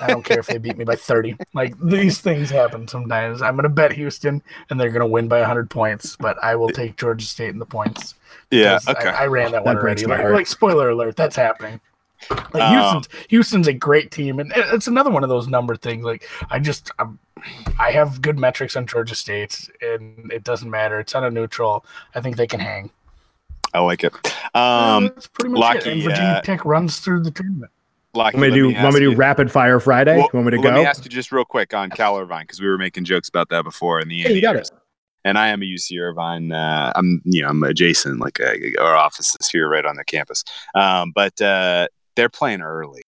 [0.00, 1.36] I don't care if they beat me by 30.
[1.52, 3.42] Like these things happen sometimes.
[3.42, 6.96] I'm gonna bet Houston and they're gonna win by 100 points, but I will take
[6.96, 8.14] Georgia State in the points.
[8.50, 8.78] Yeah.
[8.88, 9.08] Okay.
[9.08, 10.06] I, I ran that, That one already.
[10.06, 11.80] Like, like, spoiler alert, that's happening.
[12.30, 12.68] Like Oh.
[12.70, 16.04] Houston's Houston's a great team, and it's another one of those number things.
[16.04, 17.18] Like I just I'm,
[17.78, 20.98] I have good metrics on Georgia State, and it doesn't matter.
[21.00, 21.84] It's on a neutral.
[22.14, 22.90] I think they can hang.
[23.74, 24.14] I like it.
[24.54, 25.86] Um, that's pretty much Lockie, it.
[25.88, 27.72] And Virginia uh, Tech runs through the tournament.
[28.14, 30.16] Lockie, want me to let do want me to do rapid fire Friday?
[30.16, 30.76] Well, want me to let go?
[30.76, 33.48] me ask you just real quick on Cal Irvine because we were making jokes about
[33.48, 34.70] that before in the yeah, you got years.
[34.70, 34.78] it.
[35.24, 36.52] And I am a UC Irvine.
[36.52, 40.04] Uh, I'm you know I'm adjacent, like uh, our office is here right on the
[40.04, 40.44] campus.
[40.76, 43.02] Um, but uh, they're playing early.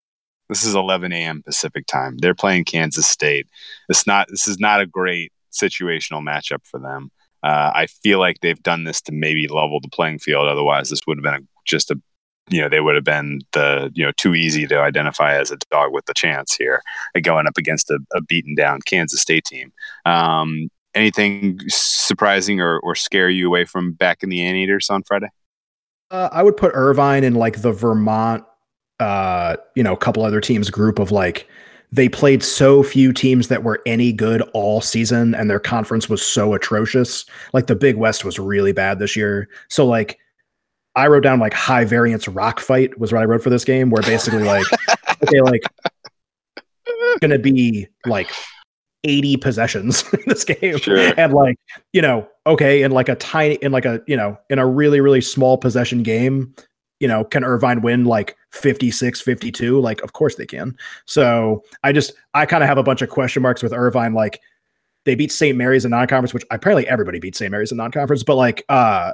[0.48, 1.42] This is 11 a.m.
[1.42, 2.18] Pacific time.
[2.18, 3.46] They're playing Kansas State.
[3.88, 4.28] It's not.
[4.28, 7.10] This is not a great situational matchup for them.
[7.42, 10.48] Uh, I feel like they've done this to maybe level the playing field.
[10.48, 12.00] Otherwise, this would have been a, just a,
[12.48, 15.56] you know, they would have been the, you know, too easy to identify as a
[15.70, 16.82] dog with the chance here,
[17.22, 19.72] going up against a, a beaten down Kansas State team.
[20.04, 25.28] Um, anything surprising or, or scare you away from back in the Anteaters on Friday?
[26.10, 28.44] Uh, I would put Irvine in like the Vermont
[29.00, 31.48] uh, you know, a couple other teams group of like
[31.92, 36.20] they played so few teams that were any good all season and their conference was
[36.24, 37.24] so atrocious.
[37.52, 39.48] Like the Big West was really bad this year.
[39.68, 40.18] So like
[40.94, 43.90] I wrote down like high variance rock fight was what I wrote for this game
[43.90, 44.66] where basically like
[45.22, 45.62] okay like
[47.20, 48.30] going to be like
[49.04, 51.12] 80 possessions in this game Sure.
[51.16, 51.56] and like
[51.92, 55.00] you know okay in like a tiny in like a you know in a really
[55.00, 56.54] really small possession game
[57.00, 60.76] you know can irvine win like 56 52 like of course they can.
[61.04, 64.40] So i just i kind of have a bunch of question marks with irvine like
[65.04, 68.36] they beat st mary's in non-conference which apparently everybody beat st mary's in non-conference but
[68.36, 69.12] like uh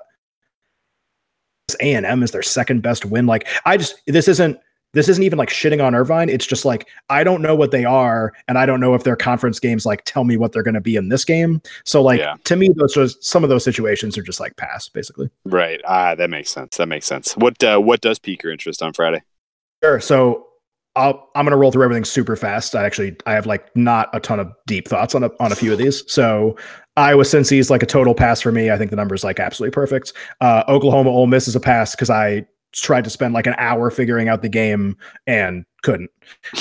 [1.80, 3.26] a&m is their second best win.
[3.26, 4.58] Like i just this isn't
[4.94, 6.28] this isn't even like shitting on Irvine.
[6.28, 9.16] It's just like I don't know what they are, and I don't know if their
[9.16, 11.62] conference games like tell me what they're going to be in this game.
[11.84, 12.36] So like Yeah.
[12.44, 15.30] to me, those are, some of those situations are just like pass basically.
[15.44, 15.80] Right.
[15.86, 16.76] Ah, that makes sense.
[16.76, 17.34] That makes sense.
[17.36, 19.22] What uh, what does pique your interest on Friday?
[19.82, 19.98] Sure.
[20.00, 20.46] So
[20.94, 22.74] I'll, I'm going to roll through everything super fast.
[22.74, 25.54] I actually I have like not a ton of deep thoughts on a, on a
[25.54, 26.04] few of these.
[26.12, 26.54] So
[26.98, 28.70] Iowa Cincy is like a total pass for me.
[28.70, 30.12] I think the number is like absolutely perfect.
[30.42, 33.90] Uh, Oklahoma Ole Miss is a pass because I tried to spend like an hour
[33.90, 34.96] figuring out the game
[35.26, 36.10] and couldn't.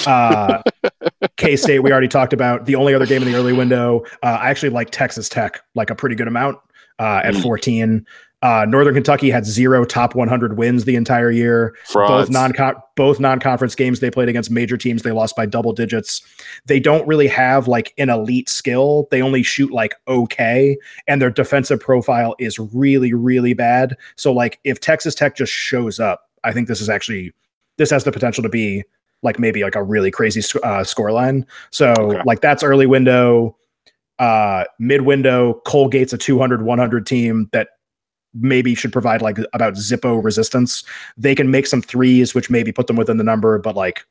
[0.05, 0.61] Uh,
[1.37, 2.65] K State we already talked about.
[2.65, 4.03] The only other game in the early window.
[4.23, 6.57] Uh, I actually like Texas Tech like a pretty good amount
[6.99, 7.43] uh, at Mm.
[7.43, 8.05] 14.
[8.43, 11.75] Uh, Northern Kentucky had zero top 100 wins the entire year.
[11.85, 12.27] Frauds.
[12.27, 12.53] both non
[12.95, 16.21] both non-conference games they played against major teams they lost by double digits.
[16.65, 19.07] They don't really have like an elite skill.
[19.11, 20.77] They only shoot like okay
[21.07, 23.95] and their defensive profile is really really bad.
[24.15, 27.31] So like if texas tech just shows up i think this is actually
[27.77, 28.83] this has the potential to be
[29.23, 32.21] like maybe like a really crazy uh, score line so Okay.
[32.25, 33.55] like that's early window
[34.19, 37.69] uh mid window colgate's a 200 100 team that
[38.33, 40.83] maybe should provide like about Zippo resistance.
[41.17, 44.05] They can make some threes, which maybe put them within the number, but like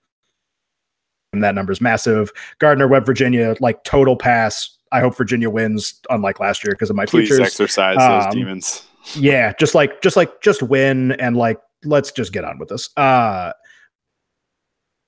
[1.33, 2.33] and that number is massive.
[2.59, 4.77] Gardner Webb, Virginia, like total pass.
[4.93, 8.83] I hope Virginia wins, unlike last year, because of my Please exercise those Um, demons.
[9.15, 12.91] Yeah, just like just like just win and like let's just get on with this.
[12.97, 13.53] Uh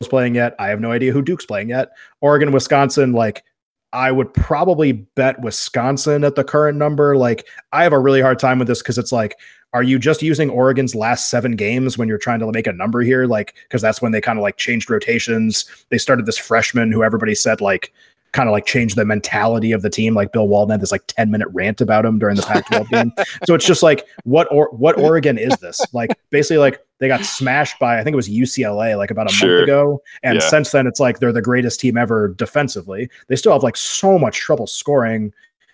[0.08, 0.54] playing yet.
[0.58, 1.92] I have no idea who Duke's playing yet.
[2.20, 3.44] Oregon, Wisconsin, like
[3.92, 7.16] I would probably bet Wisconsin at the current number.
[7.16, 9.38] Like I have a really hard time with this because it's like,
[9.74, 13.00] are you just using Oregon's last seven games when you're trying to make a number
[13.00, 13.26] here?
[13.26, 15.64] Like, because that's when they kind of like changed rotations.
[15.88, 17.92] They started this freshman who everybody said like
[18.32, 20.14] kind of like changed the mentality of the team.
[20.14, 22.88] Like Bill Walton had this like 10 minute rant about him during the Pac 12
[22.88, 23.12] game.
[23.46, 25.80] So it's just like, what or what Oregon is this?
[25.92, 29.32] Like basically like they got smashed by I think it was UCLA like about a
[29.34, 29.56] Sure.
[29.58, 30.02] month ago.
[30.22, 30.48] And Yeah.
[30.48, 33.10] since then it's like they're the greatest team ever defensively.
[33.28, 35.32] They still have like so much trouble scoring.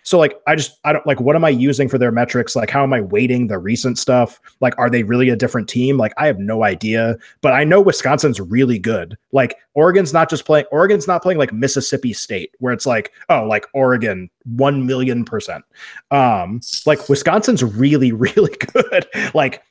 [0.09, 2.55] So like I just I don't like what am I using for their metrics?
[2.55, 4.41] Like how am I weighting the recent stuff?
[4.59, 5.97] Like are they really a different team?
[5.97, 9.15] Like I have no idea, but I know Wisconsin's really good.
[9.33, 13.43] Like Oregon's not just playing Oregon's not playing like Mississippi State where it's like, oh,
[13.43, 15.63] like Oregon 1 million percent.
[16.09, 19.05] Um like Wisconsin's really really good.
[19.35, 19.61] like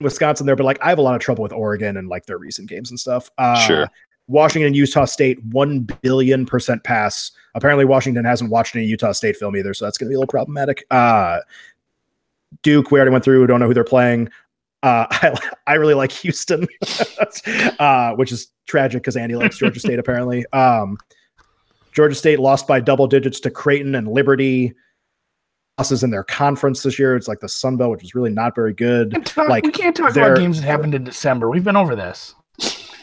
[0.00, 2.38] Wisconsin there, but like I have a lot of trouble with Oregon and like their
[2.38, 3.28] recent games and stuff.
[3.38, 3.88] Uh, Sure.
[4.26, 7.30] Washington, Utah State, one billion percent pass.
[7.54, 10.18] Apparently, Washington hasn't watched any Utah State film either, so that's going to be a
[10.18, 10.84] little problematic.
[10.90, 11.40] Uh,
[12.62, 13.46] Duke, we already went through.
[13.46, 14.28] Don't know who they're playing.
[14.82, 16.66] Uh, I, I really like Houston,
[17.78, 20.44] uh, which is tragic because Andy likes Georgia State apparently.
[20.52, 20.96] Um,
[21.92, 24.74] Georgia State lost by double digits to Creighton and Liberty.
[25.78, 27.16] Losses in their conference this year.
[27.16, 29.24] It's like the Sun Belt, which is really not very good.
[29.26, 31.50] Talk, Like, we can't talk about games that happened in December.
[31.50, 32.34] We've been over this.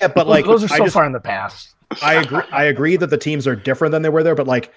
[0.02, 1.76] Yeah, but like those are so just- far in the past.
[2.02, 2.42] I agree.
[2.54, 4.72] I agree that the teams are different than they were there, but like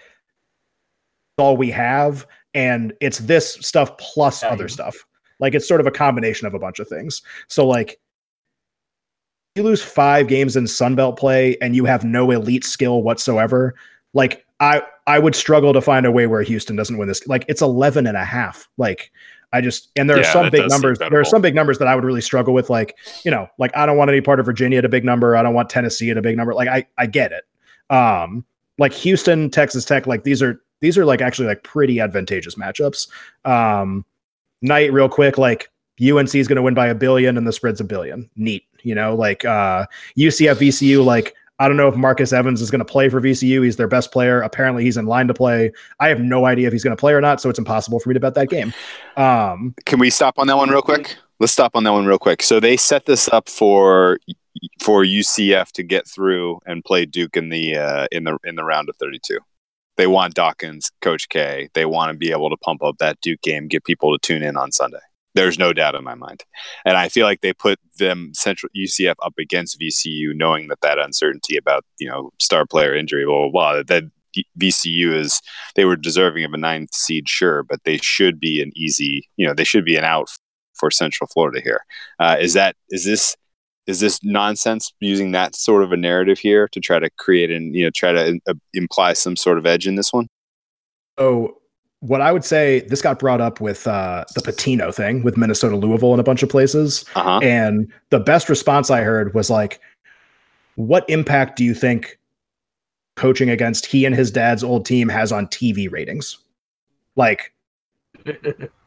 [1.38, 4.96] all we have, and it's this stuff plus Yeah, other you- stuff.
[5.40, 7.22] Like it's sort of a combination of a bunch of things.
[7.48, 7.98] So like
[9.56, 13.74] you lose five games in Sunbelt play and you have no elite skill whatsoever.
[14.12, 17.26] Like I I would struggle to find a way where Houston doesn't win this.
[17.26, 18.68] Like it's 11 and a half.
[18.78, 19.10] Like
[19.54, 20.98] I just and there are some big numbers.
[20.98, 22.70] There are some big numbers that I would really struggle with.
[22.70, 25.36] Like you know, like I don't want any part of Virginia at a big number.
[25.36, 26.54] I don't want Tennessee at a big number.
[26.54, 27.44] Like I I get it.
[27.94, 28.44] Um,
[28.78, 33.08] like Houston, Texas Tech, like these are these are like actually like pretty advantageous matchups.
[33.44, 34.04] Um,
[34.60, 35.70] night real quick, like
[36.02, 38.28] UNC is going to win by a billion and the spread's a billion.
[38.34, 39.86] Neat, you know, like uh,
[40.18, 41.34] UCF VCU, like.
[41.58, 43.64] I don't know if Marcus Evans is going to play for VCU.
[43.64, 44.40] He's their best player.
[44.40, 45.72] Apparently, he's in line to play.
[46.00, 48.08] I have no idea if he's going to play or not, so it's impossible for
[48.08, 48.74] me to bet that game.
[49.16, 51.16] Um, Can we stop on that one real quick?
[51.38, 52.42] Let's stop on that one real quick.
[52.42, 54.18] So they set this up for
[54.82, 58.64] for UCF to get through and play Duke in the uh, in the in the
[58.64, 59.38] round of 32.
[59.96, 61.68] They want Dawkins, Coach K.
[61.74, 64.42] They want to be able to pump up that Duke game, get people to tune
[64.42, 64.98] in on Sunday.
[65.34, 66.44] There's no doubt in my mind,
[66.84, 70.98] and I feel like they put them Central UCF up against VCU, knowing that that
[70.98, 73.82] uncertainty about you know star player injury, blah blah blah.
[73.82, 74.04] That
[74.58, 75.40] VCU is
[75.74, 79.46] they were deserving of a ninth seed, sure, but they should be an easy, you
[79.46, 80.28] know, they should be an out
[80.74, 81.84] for Central Florida here.
[82.18, 83.36] Uh, is that is this
[83.86, 87.74] is this nonsense using that sort of a narrative here to try to create and
[87.74, 90.26] you know try to uh, imply some sort of edge in this one?
[91.18, 91.58] So
[92.06, 95.74] what I would say, this got brought up with uh, the Pitino thing with Minnesota
[95.76, 97.04] Louisville and a bunch of places.
[97.14, 97.40] Uh-huh.
[97.42, 99.80] And the best response I heard was like,
[100.74, 102.18] what impact do you think
[103.16, 106.36] coaching against he and his dad's old team has on TV ratings?
[107.16, 107.52] Like,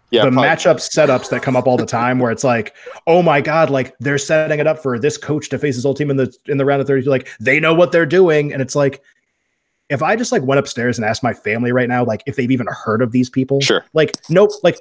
[0.09, 2.73] Yeah, the probably- matchup setups that come up all the time where it's like,
[3.07, 5.97] oh my god, like they're setting it up for this coach to face his old
[5.97, 7.09] team in the in the round of 32.
[7.09, 8.53] Like they know what they're doing.
[8.53, 9.01] And it's like,
[9.89, 12.51] if I just like went upstairs and asked my family right now, like if they've
[12.51, 13.85] even heard of these people, Sure.
[13.93, 14.79] like nope, like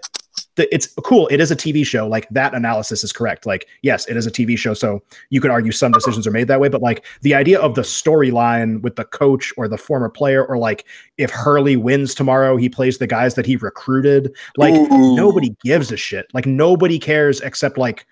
[0.57, 1.29] the, it's cool.
[1.29, 2.07] It is a TV show.
[2.09, 3.47] Like that analysis is correct.
[3.47, 6.49] Like yes, it is a TV show, so you could argue some decisions are made
[6.49, 6.69] that way.
[6.69, 10.59] But like the idea of the storyline with the coach or the former player, or
[10.59, 10.85] like
[11.19, 14.35] if Hurley wins tomorrow, he plays the guys that he recruited.
[14.57, 15.15] Like Ooh.
[15.17, 16.27] nobody gives a shit.
[16.35, 18.07] Like nobody cares except like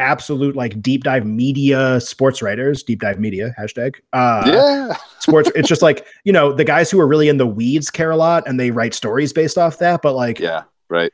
[0.00, 3.96] absolute like deep dive media sports writers, deep dive media hashtag.
[4.12, 4.96] Uh, yeah.
[5.20, 5.50] sports.
[5.54, 8.16] It's just like you know the guys who are really in the weeds care a
[8.16, 10.02] lot and they write stories based off that.
[10.02, 10.64] But like, Yeah.
[10.88, 11.12] Right.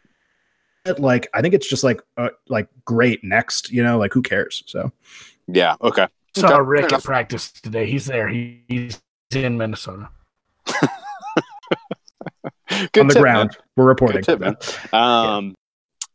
[0.99, 3.71] like I think it's just like uh, like great next.
[3.71, 4.63] You know, like who cares?
[4.67, 4.91] So
[5.49, 5.75] Yeah.
[5.83, 6.07] Okay.
[6.37, 7.87] Saw Okay, Rick at practice today.
[7.87, 8.29] He's there.
[8.29, 9.01] He, he's
[9.35, 10.09] in Minnesota.
[12.93, 14.23] Good on the tip, ground, we're reporting.
[14.23, 14.57] Tip, man.
[14.93, 15.03] man.
[15.03, 15.55] Um, I don't-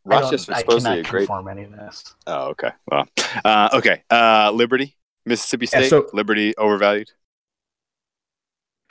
[0.06, 1.28] Rochester's I supposedly cannot a great.
[1.28, 2.16] confirm any of this.
[2.28, 2.72] Oh, okay.
[2.90, 3.08] Well,
[3.46, 4.04] uh, okay.
[4.10, 4.96] Uh, Liberty,
[5.26, 5.90] Mississippi Yeah, State.
[5.90, 7.10] so- Liberty overvalued.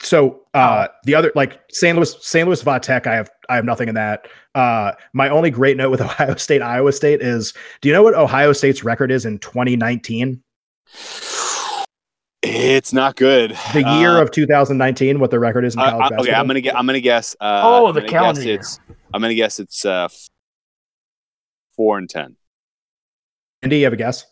[0.03, 1.95] So uh, the other like St.
[1.95, 2.47] Louis, St.
[2.47, 4.27] Louis Vatech, I have I have nothing in that.
[4.55, 8.15] Uh, my only great note with Ohio State, Iowa State is, do you know what
[8.15, 10.41] Ohio State's record is in 2019?
[12.43, 13.51] It's not good.
[13.73, 16.25] The year Uh, of 2019, what the record is in college uh, basketball.
[16.25, 16.75] okay, I'm gonna get.
[16.75, 17.35] I'm gonna guess.
[17.39, 18.55] Uh, Oh, I'm the gonna calendar guess year.
[18.55, 18.79] It's.
[19.13, 20.27] I'm gonna guess it's uh, f-
[21.81, 22.35] four and ten.
[23.63, 24.25] Andy, you have a guess?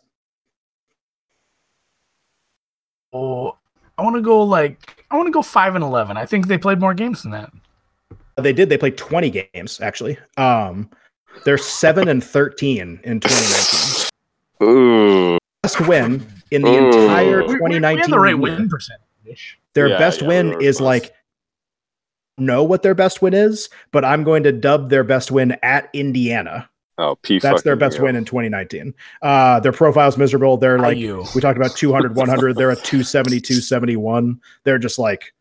[3.12, 3.56] Oh,
[3.98, 6.16] I want to go like I want to go five and eleven.
[6.16, 7.52] I think they played more games than that.
[8.36, 8.68] They did.
[8.68, 10.16] They played 20 games actually.
[10.36, 10.88] Um,
[11.44, 14.08] they're seven and 13 in 2019.
[14.62, 15.38] Ooh.
[15.62, 16.86] Best win in the Ooh.
[17.02, 18.10] entire We- we- 2019.
[18.10, 18.38] The right year.
[18.38, 19.58] win percentage.
[19.74, 20.86] Their Yeah, best yeah, win is close.
[20.86, 21.14] like
[22.38, 25.90] know what their best win is, but I'm going to dub their best win at
[25.92, 26.69] Indiana.
[27.00, 27.38] Oh, P.
[27.38, 28.04] That's their best U.
[28.04, 28.94] win in 2019.
[29.22, 30.56] Uh, their profile's miserable.
[30.58, 31.24] They're like IU.
[31.34, 32.56] we talked about 200, 100.
[32.56, 34.40] They're a 270, 271.
[34.64, 35.32] They're just like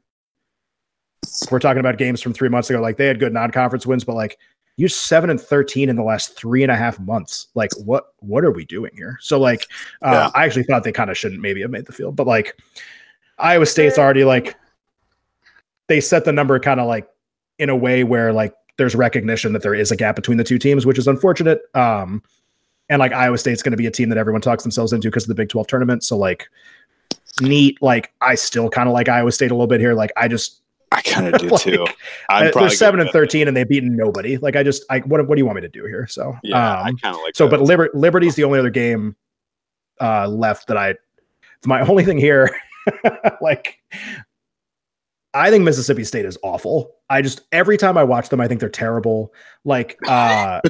[1.51, 2.79] we're talking about games from three months ago.
[2.79, 4.37] Like they had good non-conference wins, but like
[4.77, 7.47] you're seven and 13 in the last three and a half months.
[7.55, 9.17] Like what what are we doing here?
[9.21, 9.67] So like
[10.01, 10.29] uh, Yeah.
[10.33, 12.57] I actually thought they kind of shouldn't maybe have made the field, but like
[13.37, 14.55] Iowa State's already like
[15.87, 17.07] they set the number kind of like
[17.57, 20.57] in a way where like there's recognition that there is a gap between the two
[20.57, 21.61] teams, which is unfortunate.
[21.75, 22.23] Um,
[22.89, 25.25] and like Iowa State's going to be a team that everyone talks themselves into because
[25.25, 26.03] of the Big 12 tournament.
[26.03, 26.49] So like
[27.41, 29.93] neat, like I still kind of like Iowa State a little bit here.
[29.93, 30.61] Like I just
[30.91, 31.85] I kind of do like, too.
[32.29, 34.37] I'm they're probably seven and 13 and they've beaten nobody.
[34.37, 36.07] Like I just I what what do you want me to do here?
[36.07, 37.35] So Yeah, I um, kind of like.
[37.35, 37.51] so that.
[37.51, 39.15] but Liber- Liberty's the only other game
[40.01, 40.95] uh left that I
[41.65, 42.49] my only thing here
[43.41, 43.77] like
[45.39, 46.95] I think Mississippi State is awful.
[47.09, 49.33] I just every time I watch them I think they're terrible.
[49.63, 50.61] Like uh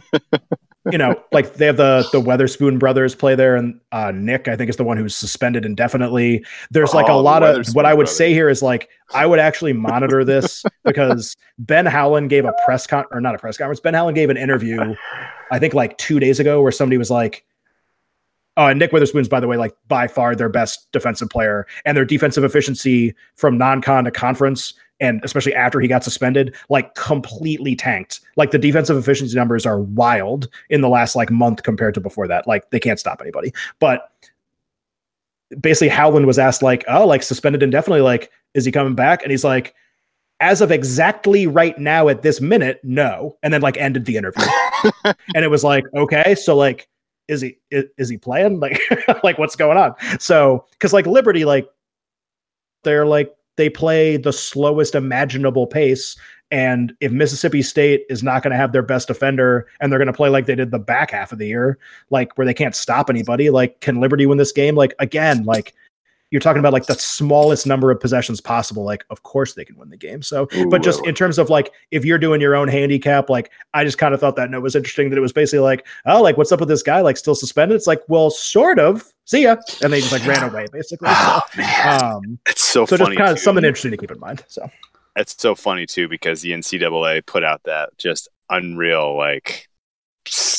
[0.91, 4.55] you know, like they have the the Weatherspoon brothers play there, and uh, Nick, I
[4.55, 6.43] think, is the one who's suspended indefinitely.
[6.71, 8.15] There's like a Oh, the lot of what I would brothers.
[8.15, 12.87] say here is like I would actually monitor this because Ben Howland gave a press
[12.87, 13.79] con or not a press conference.
[13.81, 14.95] Ben Howland gave an interview,
[15.51, 17.45] I think like two days ago, where somebody was like,
[18.60, 21.95] "Oh, and Nick Weatherspoon's by the way, like by far their best defensive player, and
[21.95, 27.73] their defensive efficiency from non-con to conference." And especially after he got suspended, like completely
[27.73, 28.19] tanked.
[28.36, 32.27] Like the defensive efficiency numbers are wild in the last like month compared to before
[32.27, 32.48] that.
[32.48, 33.53] Like they can't stop anybody.
[33.80, 34.11] But
[35.61, 39.31] basically Howland was asked like, "Oh, like suspended indefinitely like is he coming back?" And
[39.31, 39.73] he's like,
[40.41, 44.45] "As of exactly right now at this minute, no." And then like ended the interview.
[45.06, 46.88] and it was like, "Okay, so like
[47.30, 48.60] is he is, is he playing?
[48.60, 48.81] Like
[49.23, 51.69] like what's going on?" So cuz like Liberty like
[52.84, 56.18] they're like they play the slowest imaginable pace
[56.51, 60.07] and if Mississippi State is not going to have their best defender and they're going
[60.07, 61.77] to play like they did the back half of the year,
[62.10, 64.76] like where they can't stop anybody, like can Liberty win this game?
[64.76, 65.76] Like again, like
[66.31, 68.84] you're talking about like the smallest number of possessions possible.
[68.84, 70.22] Like, of course they can win the game.
[70.22, 73.51] So, Ooh, but just in terms of like if you're doing your own handicap, like
[73.73, 76.22] I just kind of thought that note was interesting that it was basically like, oh,
[76.22, 77.01] like what's up with this guy?
[77.01, 77.76] Like still suspended?
[77.76, 79.11] It's like, well, sort of.
[79.26, 81.07] See ya, and they just like ran away basically.
[81.11, 82.03] Oh, So, man.
[82.03, 82.88] um, it's so, funny.
[82.88, 83.15] so just funny.
[83.15, 83.43] kind of too.
[83.43, 84.43] something interesting to keep in mind.
[84.47, 84.69] So
[85.15, 89.68] It's so funny too because the NCAA put out that just unreal like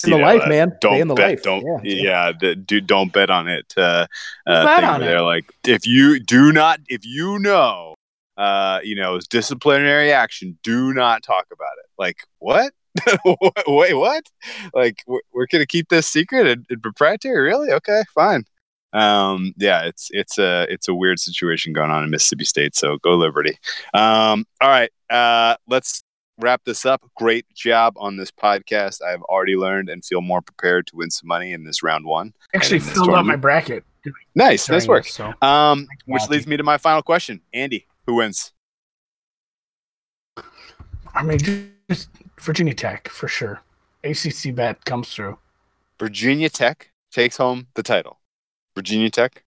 [0.04, 0.72] in the know, life, uh, man.
[0.80, 1.30] Don't in the bet.
[1.30, 1.42] life.
[1.42, 2.32] Don't Yeah, yeah.
[2.38, 3.72] the, dude, don't bet on it.
[3.76, 4.06] Uh,
[4.46, 5.00] uh, Bet on.
[5.00, 7.94] They're like, if you do not, if you know,
[8.36, 10.58] uh, you know, it's disciplinary action.
[10.62, 11.90] Do not talk about it.
[11.98, 12.72] Like what?
[13.66, 14.24] Wait, what?
[14.74, 17.42] Like we're, we're gonna keep this secret and, and proprietary?
[17.42, 17.70] Really?
[17.70, 18.44] Okay, fine.
[18.92, 22.74] Um, yeah, it's it's a it's a weird situation going on in Mississippi State.
[22.74, 23.56] So go Liberty.
[23.94, 26.02] Um, all right, uh, let's
[26.42, 27.02] wrap this up.
[27.16, 29.02] Great job on this podcast.
[29.02, 32.32] I've already learned and feel more prepared to win some money in this round one.
[32.54, 33.84] Actually, filled up my bracket.
[34.34, 35.04] Nice, nice work.
[35.04, 37.40] this, so Um, which leads me to my final question.
[37.52, 38.52] Andy, who wins?
[41.14, 41.38] I mean,
[41.90, 42.08] just
[42.40, 43.60] Virginia Tech for sure.
[44.04, 45.38] ACC bet comes through.
[45.98, 48.18] Virginia Tech takes home the title.
[48.74, 49.44] Virginia Tech.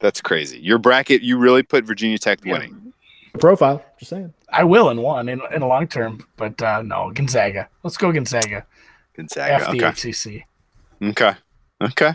[0.00, 0.58] That's crazy.
[0.58, 2.52] Your bracket, you really put Virginia Tech Yeah.
[2.54, 2.92] winning.
[3.36, 3.84] Profile.
[3.98, 4.32] Just saying.
[4.50, 7.68] I will in one in, in the long term, but uh, no, Gonzaga.
[7.82, 8.66] Let's go Gonzaga.
[9.16, 9.52] Gonzaga.
[9.54, 10.42] F the Okay.
[10.42, 11.08] ACC.
[11.10, 11.38] Okay.
[11.82, 12.08] Okay.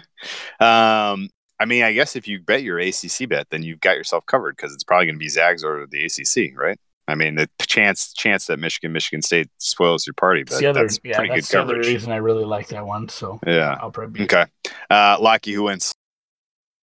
[0.60, 1.30] Um,
[1.60, 4.56] I mean, I guess if you bet your ACC bet, then you've got yourself covered
[4.56, 6.80] because it's probably going to be Zags or the ACC, right?
[7.08, 10.70] I mean, the chance chance that Michigan Michigan State spoils your party, That's but the
[10.70, 11.88] other, that's yeah, pretty that's good the other coverage.
[11.88, 13.10] reason I really like that one.
[13.10, 13.78] So Yeah.
[13.82, 14.46] I'll probably be Okay.
[14.90, 15.94] Uh, Locky, who wins?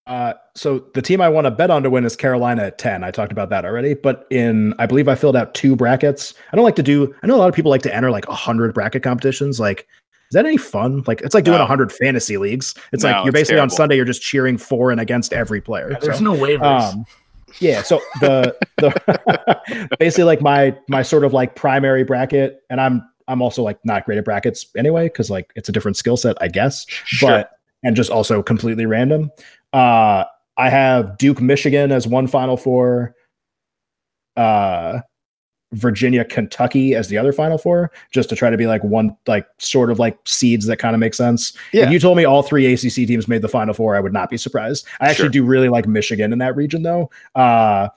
[0.09, 3.05] Uh, so the team I want to bet on to win is Carolina at 10.
[3.05, 6.32] I talked about that already, but in I believe I filled out two brackets.
[6.52, 8.26] I don't like to do I know a lot of people like to enter like
[8.26, 9.60] 100 bracket competitions.
[9.60, 9.80] Like
[10.30, 11.05] is that any fun?
[11.06, 11.62] Like it's like doing No.
[11.64, 12.74] 100 fantasy leagues.
[12.93, 13.68] It's No, like you're it's basically on.
[13.70, 15.90] Sunday you're just cheering for and against every player.
[15.93, 16.93] Yeah, there's So, no waivers.
[16.94, 17.05] um
[17.60, 23.06] yeah, so the the basically like my my sort of like primary bracket and I'm
[23.26, 26.36] I'm also like not great at brackets anyway cuz like it's a different skill set,
[26.40, 27.28] I guess Sure.
[27.30, 27.51] but
[27.85, 29.30] and just also completely random.
[29.73, 30.24] Uh,
[30.57, 33.15] I have Duke, Michigan as one Final Four.
[34.36, 35.01] Uh,
[35.73, 39.47] Virginia, Kentucky as the other Final Four, just to try to be like one, like
[39.59, 41.53] sort of like seeds that kind of make sense.
[41.73, 41.85] Yeah.
[41.85, 44.31] If you told me all three ACC teams made the Final Four, I would not
[44.31, 44.86] be surprised.
[45.01, 45.31] I actually Sure.
[45.31, 47.11] do really like Michigan in that region, though.
[47.35, 47.89] Uh,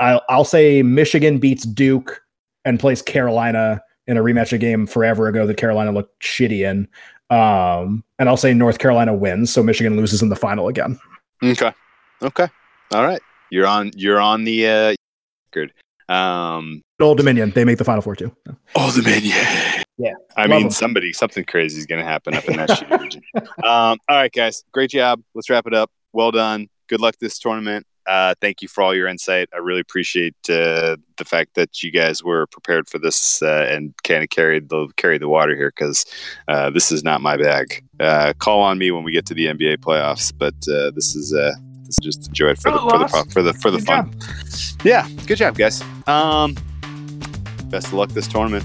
[0.00, 2.22] I'll, I'll say Michigan beats Duke
[2.64, 6.88] and plays Carolina in a rematch a game forever ago that Carolina looked shitty in.
[7.34, 10.98] Um, and I'll say North Carolina wins, so Michigan loses in the final again.
[11.42, 11.72] Okay.
[12.22, 12.48] Okay.
[12.94, 13.20] All right.
[13.50, 13.90] You're on.
[13.96, 14.94] You're on the uh,
[15.54, 15.72] record.
[16.08, 18.34] Um, Old Dominion, they make the final four too.
[18.92, 19.20] the man.
[19.22, 19.82] Yeah.
[19.98, 20.12] Yeah.
[20.36, 20.70] I Love mean, 'em.
[20.70, 23.22] somebody, something crazy is going to happen up in that shitty region.
[23.36, 24.62] Um, all right, guys.
[24.72, 25.22] Great job.
[25.34, 25.90] Let's wrap it up.
[26.12, 26.68] Well done.
[26.88, 27.86] Good luck this tournament.
[28.06, 29.48] Uh, thank you for all your insight.
[29.54, 33.94] I really appreciate uh, the fact that you guys were prepared for this uh, and
[34.02, 36.04] kind of carried the carried the water here because
[36.48, 37.84] uh, this is not my bag.
[38.00, 41.32] Uh, call on me when we get to the NBA playoffs, but uh, this is
[41.32, 41.52] uh,
[41.84, 44.10] this is just enjoy it for the for the for the for the Good fun.
[44.12, 44.22] job.
[44.84, 45.82] Yeah, good job, guys.
[46.06, 46.56] Um,
[47.66, 48.64] best of luck this tournament.